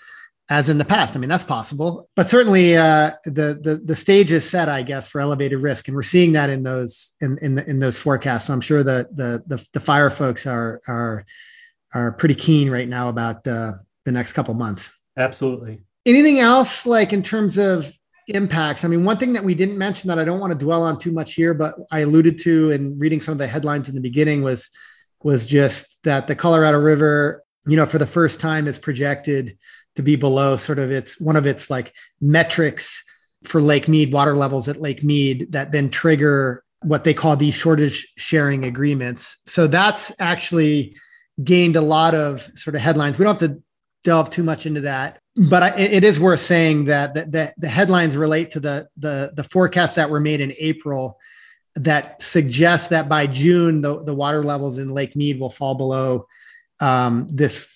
as 0.51 0.69
in 0.69 0.77
the 0.77 0.85
past. 0.85 1.17
I 1.17 1.21
mean, 1.21 1.31
that's 1.31 1.45
possible, 1.45 2.09
but 2.17 2.31
certainly 2.31 2.77
uh, 2.77 3.13
the 3.25 3.59
the 3.61 3.81
the 3.85 3.97
stage 3.97 4.31
is 4.31 4.49
set, 4.49 4.69
I 4.69 4.83
guess, 4.83 5.09
for 5.09 5.21
elevated 5.21 5.63
risk, 5.63 5.89
and 5.89 5.97
we're 5.97 6.03
seeing 6.03 6.33
that 6.33 6.51
in 6.51 6.63
those 6.63 7.15
in 7.21 7.39
in, 7.43 7.55
the, 7.57 7.69
in 7.69 7.79
those 7.79 7.99
forecasts. 7.99 8.47
So 8.47 8.55
I'm 8.55 8.61
sure 8.61 8.83
that 8.83 9.17
the, 9.17 9.43
the 9.47 9.67
the 9.73 9.81
fire 9.81 10.11
folks 10.11 10.47
are 10.47 10.81
are 10.87 11.25
are 11.93 12.13
pretty 12.13 12.35
keen 12.35 12.71
right 12.71 12.89
now 12.89 13.09
about 13.09 13.45
the 13.45 13.81
the 14.05 14.13
next 14.13 14.33
couple 14.33 14.55
months. 14.55 14.99
Absolutely. 15.17 15.81
Anything 16.07 16.39
else, 16.39 16.87
like 16.87 17.13
in 17.13 17.23
terms 17.23 17.59
of 17.59 17.93
impacts? 18.29 18.85
I 18.85 18.89
mean, 18.89 19.05
one 19.05 19.17
thing 19.17 19.33
that 19.35 19.45
we 19.45 19.55
didn't 19.55 19.79
mention 19.79 20.09
that 20.09 20.19
I 20.19 20.25
don't 20.25 20.41
want 20.41 20.53
to 20.53 20.59
dwell 20.59 20.83
on 20.83 20.99
too 20.99 21.13
much 21.13 21.35
here, 21.35 21.55
but 21.55 21.77
I 21.91 22.01
alluded 22.01 22.39
to 22.39 22.71
in 22.73 22.99
reading 22.99 23.21
some 23.21 23.33
of 23.33 23.39
the 23.39 23.47
headlines 23.47 23.89
in 23.89 23.95
the 23.95 24.01
beginning 24.01 24.43
was 24.43 24.71
was 25.23 25.47
just 25.47 25.99
that 26.05 26.27
the 26.27 26.37
Colorado 26.37 26.79
River, 26.79 27.43
you 27.67 27.77
know, 27.77 27.87
for 27.87 27.99
the 27.99 28.07
first 28.07 28.41
time 28.41 28.67
is 28.67 28.79
projected 28.79 29.57
to 29.97 30.03
be 30.03 30.17
below 30.17 30.57
sort 30.57 30.79
of 30.79 30.91
its 30.91 31.19
one 31.21 31.37
of 31.37 31.47
its 31.47 31.71
like 31.71 31.95
metrics 32.21 33.03
for 33.45 33.61
Lake 33.61 33.89
Mead 33.89 34.13
water 34.13 34.37
levels 34.37 34.69
at 34.69 34.81
Lake 34.81 35.03
Mead 35.03 35.53
that 35.53 35.73
then 35.73 35.89
trigger 35.89 36.63
what 36.83 37.05
they 37.05 37.15
call 37.15 37.37
these 37.37 37.55
shortage 37.55 38.13
sharing 38.17 38.65
agreements. 38.65 39.39
So 39.47 39.67
that's 39.67 40.13
actually 40.21 40.97
gained 41.43 41.77
a 41.77 41.81
lot 41.81 42.15
of 42.15 42.43
sort 42.55 42.77
of 42.77 42.83
headlines. 42.83 43.19
We 43.19 43.25
don't 43.25 43.41
have 43.41 43.51
to 43.51 43.63
delve 44.05 44.31
too 44.31 44.45
much 44.45 44.67
into 44.67 44.83
that, 44.83 45.19
but 45.37 45.63
I, 45.63 45.77
it 45.77 46.05
is 46.05 46.21
worth 46.21 46.41
saying 46.41 46.85
that 46.85 47.15
the, 47.15 47.25
the, 47.25 47.55
the 47.59 47.69
headlines 47.69 48.17
relate 48.17 48.53
to 48.53 48.61
the, 48.61 48.89
the 48.97 49.33
the 49.35 49.43
forecasts 49.43 49.97
that 49.97 50.09
were 50.09 50.21
made 50.21 50.41
in 50.41 50.53
April 50.59 51.19
that 51.75 52.23
suggest 52.23 52.91
that 52.91 53.09
by 53.09 53.27
June 53.27 53.81
the, 53.81 54.05
the 54.05 54.15
water 54.15 54.45
levels 54.45 54.79
in 54.79 54.91
Lake 54.91 55.17
Mead 55.17 55.41
will 55.41 55.51
fall 55.51 55.75
below 55.75 56.27
um, 56.79 57.27
this 57.29 57.69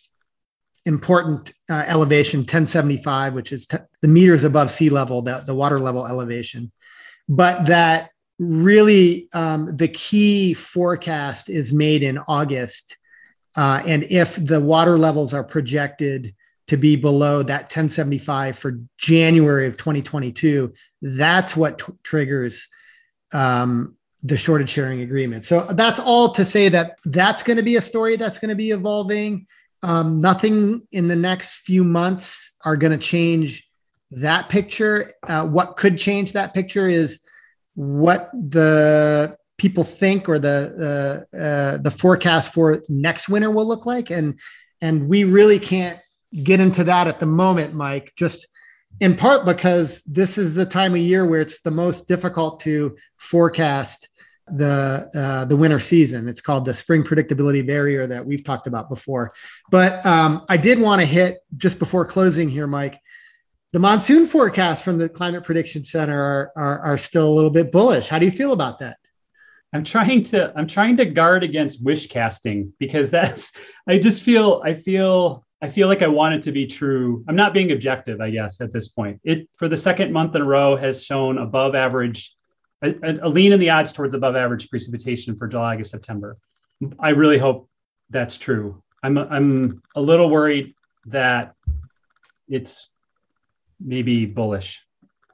important 0.85 1.53
uh, 1.68 1.85
elevation 1.87 2.41
1075 2.41 3.35
which 3.35 3.53
is 3.53 3.66
t- 3.66 3.79
the 4.01 4.09
meters 4.09 4.45
above 4.45 4.70
sea 4.70 4.89
level 4.89 5.22
that 5.22 5.47
the 5.47 5.55
water 5.55 5.81
level 5.81 6.07
elevation. 6.07 6.70
But 7.29 7.66
that 7.66 8.11
really 8.39 9.29
um, 9.33 9.76
the 9.76 9.89
key 9.89 10.55
forecast 10.55 11.51
is 11.51 11.72
made 11.72 12.05
in 12.05 12.18
august 12.18 12.98
uh, 13.59 13.83
and 13.87 14.05
if 14.05 14.37
the 14.37 14.61
water 14.61 14.97
levels 14.97 15.35
are 15.35 15.45
projected 15.45 16.35
to 16.69 16.77
be 16.77 16.97
below 16.97 17.43
that 17.43 17.63
1075 17.63 18.59
for 18.59 18.81
january 18.97 19.67
of 19.67 19.77
2022 19.77 20.73
that's 21.03 21.57
what 21.57 21.79
t- 21.79 21.93
triggers 22.03 22.69
um, 23.33 23.97
the 24.23 24.37
shortage 24.37 24.71
sharing 24.71 25.01
agreement 25.03 25.45
so 25.45 25.65
that's 25.73 26.01
all 26.01 26.31
to 26.31 26.45
say 26.45 26.69
that 26.69 26.99
that's 27.05 27.43
going 27.43 27.57
to 27.57 27.63
be 27.63 27.77
a 27.77 27.83
story 27.83 28.17
that's 28.17 28.39
going 28.39 28.49
to 28.51 28.55
be 28.55 28.71
evolving 28.71 29.47
um, 29.83 30.21
nothing 30.21 30.83
in 30.91 31.07
the 31.07 31.17
next 31.17 31.59
few 31.59 31.85
months 31.85 32.57
are 32.65 32.77
going 32.77 32.99
to 32.99 33.05
change 33.05 33.69
that 34.11 34.49
picture. 34.49 35.13
Uh, 35.27 35.47
what 35.47 35.77
could 35.77 35.99
change 35.99 36.33
that 36.33 36.55
picture 36.55 36.89
is 36.89 37.21
what 37.75 38.31
the 38.33 39.38
people 39.59 39.85
think 39.85 40.29
or 40.29 40.39
the 40.39 41.27
uh, 41.35 41.37
uh, 41.37 41.79
the 41.79 41.91
forecast 41.91 42.55
for 42.55 42.83
next 42.89 43.29
winter 43.29 43.51
will 43.51 43.67
look 43.67 43.85
like, 43.85 44.11
and 44.11 44.39
and 44.81 45.09
we 45.09 45.25
really 45.25 45.59
can't 45.59 45.99
get 46.43 46.61
into 46.61 46.85
that 46.85 47.07
at 47.07 47.19
the 47.19 47.27
moment, 47.27 47.75
Mike. 47.75 48.13
Just 48.17 48.49
in 49.01 49.17
part 49.17 49.45
because 49.45 50.03
this 50.03 50.39
is 50.39 50.55
the 50.55 50.67
time 50.67 50.95
of 50.95 51.01
year 51.01 51.27
where 51.27 51.41
it's 51.41 51.61
the 51.61 51.71
most 51.71 52.09
difficult 52.09 52.61
to 52.61 52.97
forecast 53.17 54.09
the 54.47 55.11
uh, 55.15 55.45
the 55.45 55.57
winter 55.57 55.81
season. 55.81 56.29
It's 56.29 56.41
called 56.41 56.65
the 56.65 56.75
spring 56.75 57.03
predictability 57.03 57.67
barrier 57.67 58.07
that 58.07 58.25
we've 58.25 58.45
talked 58.45 58.67
about 58.67 58.89
before. 58.89 59.35
But 59.71 60.05
um, 60.07 60.45
I 60.49 60.57
did 60.57 60.81
want 60.81 61.01
to 61.01 61.07
hit 61.07 61.39
just 61.57 61.79
before 61.79 62.07
closing 62.07 62.49
here, 62.49 62.67
Mike. 62.67 62.99
The 63.73 63.79
monsoon 63.79 64.25
forecasts 64.25 64.83
from 64.83 64.97
the 64.97 65.11
Climate 65.11 65.45
Prediction 65.45 65.85
Center 65.85 66.19
are, 66.19 66.53
are, 66.57 66.79
are 66.81 66.99
still 66.99 67.29
a 67.29 67.35
little 67.35 67.51
bit 67.51 67.71
bullish. 67.71 68.09
How 68.09 68.19
do 68.19 68.25
you 68.25 68.33
feel 68.33 68.53
about 68.53 68.79
that? 68.79 68.98
I'm 69.73 69.85
trying 69.85 70.25
to 70.25 70.53
I'm 70.57 70.66
trying 70.66 70.97
to 70.97 71.05
guard 71.05 71.45
against 71.45 71.83
wish 71.83 72.09
casting 72.09 72.73
because 72.79 73.11
that's 73.11 73.53
I 73.87 73.99
just 73.99 74.23
feel 74.23 74.62
I 74.64 74.75
feel 74.75 75.45
I 75.61 75.69
feel 75.69 75.89
like 75.89 76.03
I 76.03 76.09
want 76.09 76.35
it 76.35 76.43
to 76.45 76.53
be 76.53 76.66
true. 76.66 77.25
I'm 77.29 77.37
not 77.37 77.53
being 77.53 77.73
objective, 77.73 78.21
I 78.21 78.31
guess, 78.31 78.61
at 78.61 78.73
this 78.73 78.89
point. 78.89 79.21
It 79.25 79.49
for 79.57 79.69
the 79.69 79.77
second 79.77 80.12
month 80.12 80.35
in 80.35 80.43
a 80.43 80.45
row 80.45 80.77
has 80.77 81.05
shown 81.05 81.39
above 81.39 81.75
average 81.75 82.35
a, 82.83 82.95
a 83.23 83.29
lean 83.29 83.53
in 83.53 83.61
the 83.61 83.71
odds 83.71 83.93
towards 83.93 84.14
above 84.14 84.37
average 84.37 84.71
precipitation 84.71 85.37
for 85.37 85.49
July, 85.49 85.75
August, 85.75 85.91
September. 85.91 86.37
I 86.99 87.11
really 87.11 87.39
hope 87.39 87.69
that's 88.09 88.39
true. 88.39 88.83
I'm 89.03 89.19
I'm 89.19 89.83
a 89.95 90.01
little 90.01 90.31
worried 90.31 90.75
that 91.07 91.55
it's 92.49 92.89
maybe 93.81 94.27
bullish. 94.27 94.83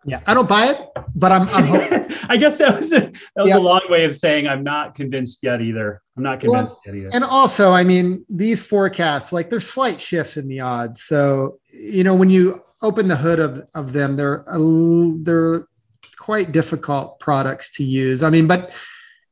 Yeah, 0.06 0.20
I 0.26 0.34
don't 0.34 0.48
buy 0.48 0.66
it, 0.66 0.80
but 1.14 1.32
I'm. 1.32 1.48
I'm 1.48 2.04
I 2.28 2.36
guess 2.36 2.58
that 2.58 2.76
was 2.76 2.92
a, 2.92 3.00
that 3.00 3.12
was 3.36 3.48
yeah. 3.48 3.58
a 3.58 3.60
long 3.60 3.82
way 3.88 4.04
of 4.04 4.14
saying 4.14 4.46
I'm 4.46 4.62
not 4.62 4.94
convinced 4.94 5.40
yet 5.42 5.60
either. 5.60 6.02
I'm 6.16 6.22
not 6.22 6.40
convinced 6.40 6.70
well, 6.70 6.80
yet 6.86 6.94
either. 6.94 7.10
And 7.12 7.24
also, 7.24 7.72
I 7.72 7.84
mean, 7.84 8.24
these 8.28 8.62
forecasts, 8.62 9.32
like 9.32 9.50
there's 9.50 9.68
slight 9.68 10.00
shifts 10.00 10.36
in 10.36 10.48
the 10.48 10.60
odds. 10.60 11.02
So 11.02 11.58
you 11.72 12.04
know, 12.04 12.14
when 12.14 12.30
you 12.30 12.62
open 12.82 13.08
the 13.08 13.16
hood 13.16 13.40
of 13.40 13.68
of 13.74 13.92
them, 13.92 14.16
they're 14.16 14.44
a, 14.46 14.58
they're 15.22 15.68
quite 16.18 16.52
difficult 16.52 17.20
products 17.20 17.70
to 17.76 17.84
use. 17.84 18.22
I 18.22 18.30
mean, 18.30 18.46
but 18.46 18.74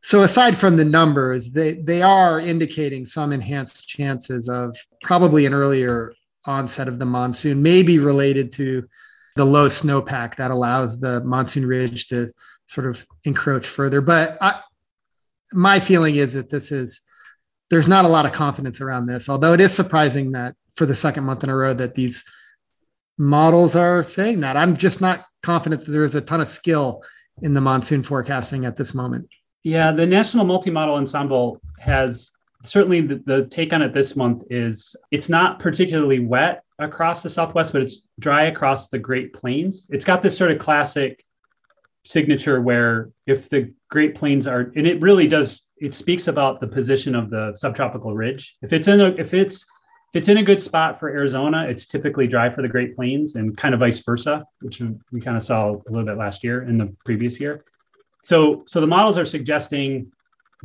so 0.02 0.22
aside 0.22 0.56
from 0.56 0.76
the 0.76 0.84
numbers, 0.84 1.50
they 1.50 1.74
they 1.74 2.02
are 2.02 2.40
indicating 2.40 3.06
some 3.06 3.32
enhanced 3.32 3.86
chances 3.86 4.48
of 4.48 4.76
probably 5.02 5.46
an 5.46 5.54
earlier 5.54 6.12
onset 6.44 6.88
of 6.88 6.98
the 6.98 7.06
monsoon, 7.06 7.62
maybe 7.62 7.98
related 7.98 8.52
to 8.52 8.88
the 9.36 9.44
low 9.44 9.68
snowpack 9.68 10.36
that 10.36 10.50
allows 10.50 11.00
the 11.00 11.22
monsoon 11.24 11.66
ridge 11.66 12.08
to 12.08 12.30
sort 12.66 12.86
of 12.86 13.06
encroach 13.24 13.66
further. 13.66 14.00
But 14.00 14.36
I, 14.40 14.60
my 15.52 15.80
feeling 15.80 16.16
is 16.16 16.34
that 16.34 16.50
this 16.50 16.72
is 16.72 17.00
there's 17.70 17.88
not 17.88 18.04
a 18.04 18.08
lot 18.08 18.26
of 18.26 18.32
confidence 18.32 18.80
around 18.80 19.06
this, 19.06 19.28
although 19.28 19.54
it 19.54 19.60
is 19.60 19.72
surprising 19.72 20.32
that 20.32 20.54
for 20.74 20.86
the 20.86 20.94
second 20.94 21.24
month 21.24 21.42
in 21.44 21.50
a 21.50 21.56
row 21.56 21.72
that 21.74 21.94
these 21.94 22.24
models 23.18 23.76
are 23.76 24.02
saying 24.02 24.40
that. 24.40 24.56
I'm 24.56 24.76
just 24.76 25.00
not 25.00 25.24
confident 25.42 25.84
that 25.84 25.92
there's 25.92 26.14
a 26.14 26.20
ton 26.20 26.40
of 26.40 26.48
skill 26.48 27.02
in 27.40 27.54
the 27.54 27.60
monsoon 27.60 28.02
forecasting 28.02 28.64
at 28.64 28.76
this 28.76 28.94
moment. 28.94 29.28
Yeah, 29.62 29.92
the 29.92 30.06
National 30.06 30.44
Multi-Model 30.44 30.96
Ensemble 30.96 31.60
has 31.78 32.30
certainly 32.64 33.00
the, 33.00 33.22
the, 33.26 33.46
take 33.46 33.72
on 33.72 33.82
it 33.82 33.94
this 33.94 34.16
month 34.16 34.44
is 34.50 34.94
it's 35.10 35.28
not 35.28 35.58
particularly 35.58 36.20
wet 36.20 36.64
across 36.78 37.22
the 37.22 37.30
Southwest, 37.30 37.72
but 37.72 37.82
it's 37.82 38.02
dry 38.18 38.44
across 38.44 38.88
the 38.88 38.98
Great 38.98 39.32
Plains. 39.32 39.86
It's 39.90 40.04
got 40.04 40.22
this 40.22 40.36
sort 40.36 40.50
of 40.50 40.58
classic 40.58 41.24
signature 42.04 42.60
where 42.60 43.10
if 43.26 43.48
the 43.48 43.72
Great 43.90 44.14
Plains 44.14 44.46
are, 44.46 44.72
and 44.74 44.86
it 44.86 45.00
really 45.00 45.26
does, 45.26 45.62
it 45.76 45.94
speaks 45.94 46.28
about 46.28 46.60
the 46.60 46.66
position 46.66 47.14
of 47.14 47.30
the 47.30 47.52
subtropical 47.56 48.14
ridge. 48.14 48.56
If 48.62 48.72
it's 48.72 48.88
in 48.88 49.00
a, 49.00 49.08
if 49.08 49.34
it's 49.34 49.64
if 50.12 50.18
it's 50.18 50.28
in 50.28 50.36
a 50.36 50.42
good 50.42 50.60
spot 50.60 51.00
for 51.00 51.08
Arizona, 51.08 51.66
it's 51.68 51.86
typically 51.86 52.26
dry 52.26 52.50
for 52.50 52.60
the 52.60 52.68
Great 52.68 52.94
Plains 52.94 53.36
and 53.36 53.56
kind 53.56 53.72
of 53.72 53.80
vice 53.80 53.98
versa, 54.00 54.44
which 54.60 54.82
we 55.10 55.22
kind 55.22 55.38
of 55.38 55.42
saw 55.42 55.70
a 55.70 55.90
little 55.90 56.04
bit 56.04 56.18
last 56.18 56.44
year 56.44 56.60
and 56.60 56.78
the 56.78 56.94
previous 57.06 57.40
year. 57.40 57.64
So, 58.22 58.62
so 58.66 58.82
the 58.82 58.86
models 58.86 59.16
are 59.16 59.24
suggesting, 59.24 60.12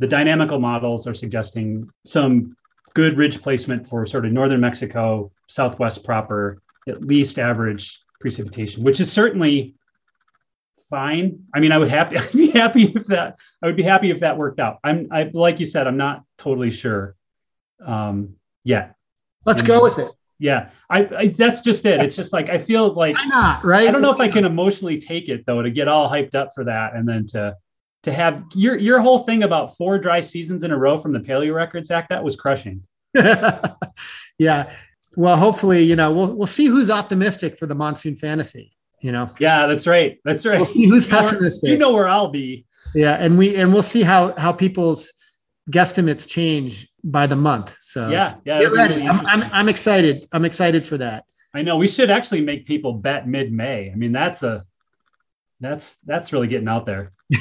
the 0.00 0.06
dynamical 0.06 0.60
models 0.60 1.06
are 1.06 1.14
suggesting 1.14 1.88
some 2.04 2.58
good 2.92 3.16
ridge 3.16 3.40
placement 3.40 3.88
for 3.88 4.04
sort 4.04 4.26
of 4.26 4.32
northern 4.32 4.60
Mexico, 4.60 5.32
southwest 5.48 6.04
proper, 6.04 6.62
at 6.86 7.02
least 7.02 7.38
average 7.38 8.00
precipitation, 8.20 8.82
which 8.82 9.00
is 9.00 9.10
certainly 9.10 9.74
fine. 10.88 11.44
I 11.54 11.60
mean, 11.60 11.72
I 11.72 11.78
would 11.78 11.88
happy 11.88 12.16
I'd 12.18 12.32
be 12.32 12.50
happy 12.50 12.92
if 12.94 13.06
that 13.06 13.38
I 13.62 13.66
would 13.66 13.76
be 13.76 13.82
happy 13.82 14.10
if 14.10 14.20
that 14.20 14.36
worked 14.36 14.60
out. 14.60 14.78
I'm 14.84 15.08
I 15.10 15.30
like 15.32 15.60
you 15.60 15.66
said, 15.66 15.86
I'm 15.86 15.96
not 15.96 16.22
totally 16.36 16.70
sure 16.70 17.14
um, 17.84 18.34
yet. 18.64 18.94
Let's 19.44 19.62
go 19.62 19.82
with 19.82 19.98
it. 19.98 20.10
Yeah, 20.40 20.70
I, 20.88 21.08
I, 21.16 21.26
that's 21.28 21.62
just 21.62 21.84
it. 21.84 22.00
It's 22.00 22.14
just 22.14 22.32
like 22.32 22.48
I 22.48 22.58
feel 22.58 22.92
like 22.92 23.16
why 23.16 23.24
not, 23.24 23.64
right? 23.64 23.88
I 23.88 23.90
don't 23.90 24.02
know 24.02 24.12
if 24.12 24.20
I 24.20 24.28
can 24.28 24.44
emotionally 24.44 25.00
take 25.00 25.28
it 25.28 25.44
though 25.46 25.62
to 25.62 25.70
get 25.70 25.88
all 25.88 26.08
hyped 26.08 26.36
up 26.36 26.52
for 26.54 26.64
that 26.64 26.94
and 26.94 27.08
then 27.08 27.26
to 27.28 27.56
to 28.04 28.12
have 28.12 28.44
your 28.54 28.76
your 28.76 29.00
whole 29.00 29.20
thing 29.20 29.42
about 29.42 29.76
four 29.76 29.98
dry 29.98 30.20
seasons 30.20 30.62
in 30.62 30.70
a 30.70 30.78
row 30.78 30.98
from 30.98 31.12
the 31.12 31.18
Paleo 31.18 31.54
Records 31.54 31.90
Act 31.90 32.10
that 32.10 32.22
was 32.22 32.36
crushing. 32.36 32.84
yeah. 34.38 34.72
Well, 35.18 35.36
hopefully, 35.36 35.82
you 35.82 35.96
know, 35.96 36.12
we'll 36.12 36.32
we'll 36.32 36.46
see 36.46 36.66
who's 36.66 36.90
optimistic 36.90 37.58
for 37.58 37.66
the 37.66 37.74
monsoon 37.74 38.14
fantasy. 38.14 38.76
You 39.00 39.10
know. 39.10 39.28
Yeah, 39.40 39.66
that's 39.66 39.84
right. 39.84 40.20
That's 40.24 40.46
right. 40.46 40.58
We'll 40.58 40.66
see 40.66 40.86
who's 40.86 41.06
you 41.06 41.10
pessimistic. 41.10 41.64
Know 41.64 41.66
where, 41.66 41.72
you 41.72 41.78
know 41.80 41.92
where 41.92 42.08
I'll 42.08 42.28
be. 42.28 42.66
Yeah, 42.94 43.14
and 43.14 43.36
we 43.36 43.56
and 43.56 43.72
we'll 43.72 43.82
see 43.82 44.02
how 44.02 44.32
how 44.36 44.52
people's 44.52 45.12
guesstimates 45.72 46.24
change 46.28 46.88
by 47.02 47.26
the 47.26 47.34
month. 47.34 47.74
So 47.80 48.10
yeah, 48.10 48.36
yeah, 48.44 48.60
get 48.60 48.70
ready. 48.70 48.94
Really 48.94 49.08
I'm, 49.08 49.26
I'm, 49.26 49.42
I'm 49.52 49.68
excited. 49.68 50.28
I'm 50.30 50.44
excited 50.44 50.84
for 50.84 50.98
that. 50.98 51.24
I 51.52 51.62
know 51.62 51.76
we 51.78 51.88
should 51.88 52.12
actually 52.12 52.42
make 52.42 52.64
people 52.64 52.92
bet 52.92 53.26
mid-May. 53.26 53.90
I 53.90 53.96
mean, 53.96 54.12
that's 54.12 54.44
a 54.44 54.64
that's 55.58 55.96
that's 56.06 56.32
really 56.32 56.46
getting 56.46 56.68
out 56.68 56.86
there. 56.86 57.10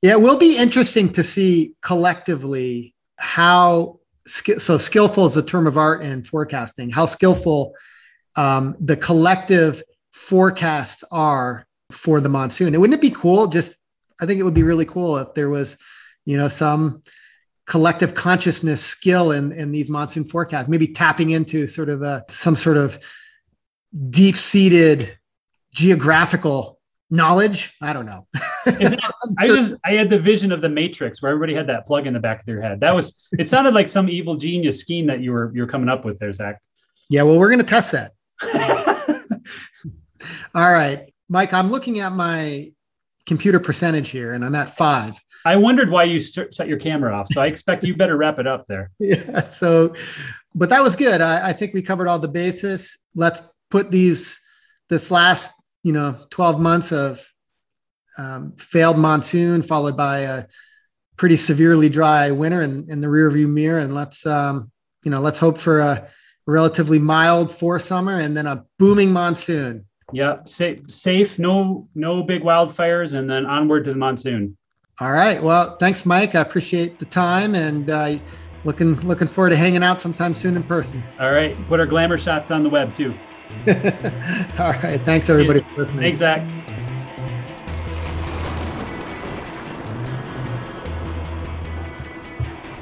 yeah, 0.00 0.12
it 0.12 0.20
will 0.22 0.38
be 0.38 0.56
interesting 0.56 1.10
to 1.10 1.22
see 1.22 1.74
collectively 1.82 2.94
how 3.16 4.00
so 4.26 4.78
skillful 4.78 5.26
is 5.26 5.36
a 5.36 5.42
term 5.42 5.66
of 5.66 5.76
art 5.76 6.02
in 6.02 6.22
forecasting. 6.22 6.90
How 6.90 7.06
skillful 7.06 7.74
um, 8.36 8.76
the 8.80 8.96
collective 8.96 9.82
forecasts 10.12 11.04
are 11.10 11.66
for 11.90 12.20
the 12.20 12.28
monsoon. 12.28 12.68
And 12.68 12.80
wouldn't 12.80 12.98
it 12.98 13.02
be 13.02 13.14
cool? 13.14 13.46
Just 13.46 13.76
I 14.20 14.26
think 14.26 14.40
it 14.40 14.44
would 14.44 14.54
be 14.54 14.62
really 14.62 14.86
cool 14.86 15.16
if 15.18 15.34
there 15.34 15.50
was, 15.50 15.76
you 16.24 16.36
know, 16.36 16.48
some 16.48 17.02
collective 17.66 18.14
consciousness 18.14 18.82
skill 18.82 19.32
in 19.32 19.52
in 19.52 19.72
these 19.72 19.90
monsoon 19.90 20.24
forecasts. 20.24 20.68
Maybe 20.68 20.88
tapping 20.88 21.30
into 21.30 21.66
sort 21.66 21.88
of 21.88 22.02
a 22.02 22.24
some 22.28 22.56
sort 22.56 22.76
of 22.76 22.98
deep 24.10 24.36
seated 24.36 25.18
geographical 25.72 26.78
knowledge. 27.12 27.74
I 27.80 27.92
don't 27.92 28.06
know. 28.06 28.26
I 28.66 29.46
just 29.46 29.74
I 29.84 29.92
had 29.92 30.10
the 30.10 30.18
vision 30.18 30.50
of 30.50 30.60
the 30.60 30.68
Matrix 30.68 31.22
where 31.22 31.30
everybody 31.30 31.54
had 31.54 31.68
that 31.68 31.86
plug 31.86 32.06
in 32.06 32.14
the 32.14 32.20
back 32.20 32.40
of 32.40 32.46
their 32.46 32.60
head. 32.60 32.80
That 32.80 32.94
was 32.94 33.14
it 33.38 33.48
sounded 33.48 33.74
like 33.74 33.88
some 33.88 34.08
evil 34.08 34.36
genius 34.36 34.80
scheme 34.80 35.06
that 35.06 35.20
you 35.20 35.30
were 35.30 35.52
you're 35.54 35.68
coming 35.68 35.88
up 35.88 36.04
with 36.04 36.18
there, 36.18 36.32
Zach. 36.32 36.60
Yeah, 37.08 37.22
well, 37.22 37.38
we're 37.38 37.50
gonna 37.50 37.62
test 37.62 37.92
that. 37.92 38.12
All 40.54 40.72
right, 40.72 41.12
Mike. 41.28 41.52
I'm 41.52 41.70
looking 41.70 42.00
at 42.00 42.12
my 42.12 42.72
computer 43.26 43.60
percentage 43.60 44.08
here, 44.08 44.32
and 44.32 44.44
I'm 44.44 44.54
at 44.54 44.74
five. 44.74 45.20
I 45.44 45.56
wondered 45.56 45.90
why 45.90 46.04
you 46.04 46.20
st- 46.20 46.54
shut 46.54 46.68
your 46.68 46.78
camera 46.78 47.14
off, 47.14 47.28
so 47.28 47.40
I 47.40 47.46
expect 47.46 47.84
you 47.84 47.96
better 47.96 48.16
wrap 48.16 48.38
it 48.38 48.46
up 48.46 48.66
there. 48.68 48.90
Yeah. 48.98 49.42
So, 49.42 49.94
but 50.54 50.70
that 50.70 50.82
was 50.82 50.96
good. 50.96 51.20
I, 51.20 51.48
I 51.48 51.52
think 51.52 51.74
we 51.74 51.82
covered 51.82 52.08
all 52.08 52.18
the 52.18 52.28
bases. 52.28 52.98
Let's 53.14 53.42
put 53.70 53.90
these 53.90 54.40
this 54.88 55.10
last 55.10 55.61
you 55.82 55.92
know 55.92 56.16
12 56.30 56.60
months 56.60 56.92
of 56.92 57.32
um, 58.18 58.52
failed 58.56 58.98
monsoon 58.98 59.62
followed 59.62 59.96
by 59.96 60.20
a 60.20 60.44
pretty 61.16 61.36
severely 61.36 61.88
dry 61.88 62.30
winter 62.30 62.62
in, 62.62 62.86
in 62.90 63.00
the 63.00 63.06
rearview 63.06 63.48
mirror. 63.48 63.78
And 63.78 63.94
let's 63.94 64.26
um, 64.26 64.70
you 65.04 65.10
know 65.10 65.20
let's 65.20 65.38
hope 65.38 65.58
for 65.58 65.80
a 65.80 66.08
relatively 66.46 66.98
mild 66.98 67.50
for 67.50 67.78
summer 67.78 68.18
and 68.18 68.36
then 68.36 68.46
a 68.46 68.64
booming 68.78 69.12
monsoon. 69.12 69.86
Yeah 70.12 70.38
safe 70.44 70.90
safe 70.90 71.38
no 71.38 71.88
no 71.94 72.22
big 72.22 72.42
wildfires 72.42 73.14
and 73.14 73.28
then 73.30 73.46
onward 73.46 73.84
to 73.84 73.92
the 73.92 73.98
monsoon. 73.98 74.56
All 75.00 75.12
right. 75.12 75.42
Well 75.42 75.76
thanks 75.76 76.04
mike. 76.04 76.34
I 76.34 76.40
appreciate 76.40 76.98
the 76.98 77.06
time 77.06 77.54
and 77.54 77.88
uh, 77.88 78.18
looking 78.64 79.00
looking 79.00 79.28
forward 79.28 79.50
to 79.50 79.56
hanging 79.56 79.82
out 79.82 80.02
sometime 80.02 80.34
soon 80.34 80.56
in 80.56 80.64
person. 80.64 81.02
All 81.18 81.30
right. 81.30 81.56
Put 81.68 81.80
our 81.80 81.86
glamour 81.86 82.18
shots 82.18 82.50
on 82.50 82.62
the 82.62 82.68
web 82.68 82.94
too 82.94 83.14
All 84.58 84.72
right. 84.72 85.00
Thanks, 85.04 85.30
everybody, 85.30 85.60
for 85.60 85.76
listening. 85.76 86.02
Thanks, 86.02 86.18
Zach. 86.18 86.40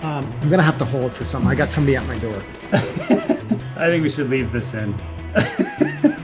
Um, 0.03 0.25
I'm 0.41 0.49
going 0.49 0.59
to 0.59 0.62
have 0.62 0.79
to 0.79 0.85
hold 0.87 1.12
for 1.12 1.27
something. 1.27 1.51
I 1.51 1.55
got 1.55 1.71
somebody 1.71 1.97
at 1.97 2.07
my 2.07 2.18
door. 2.18 2.43
I 2.73 3.87
think 3.87 4.03
we 4.03 4.11
should 4.11 4.31
leave 4.31 4.51
this 4.53 4.73
in. 4.73 4.95
A 5.35 6.16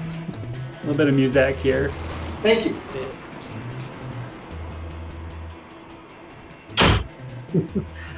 little 0.81 0.95
bit 0.95 1.09
of 1.09 1.15
music 1.15 1.57
here. 1.57 1.91
Thank 2.43 2.67
you. 2.67 2.81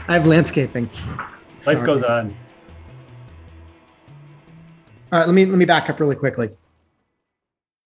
I 0.07 0.15
have 0.15 0.27
landscaping. 0.27 0.85
Life 0.85 1.63
Sorry. 1.63 1.87
goes 1.87 2.03
on. 2.03 2.35
All 5.11 5.19
right, 5.19 5.27
let 5.27 5.35
me 5.35 5.47
let 5.47 5.57
me 5.59 5.65
back 5.65 5.89
up 5.89 6.01
really 6.01 6.17
quickly. 6.17 6.51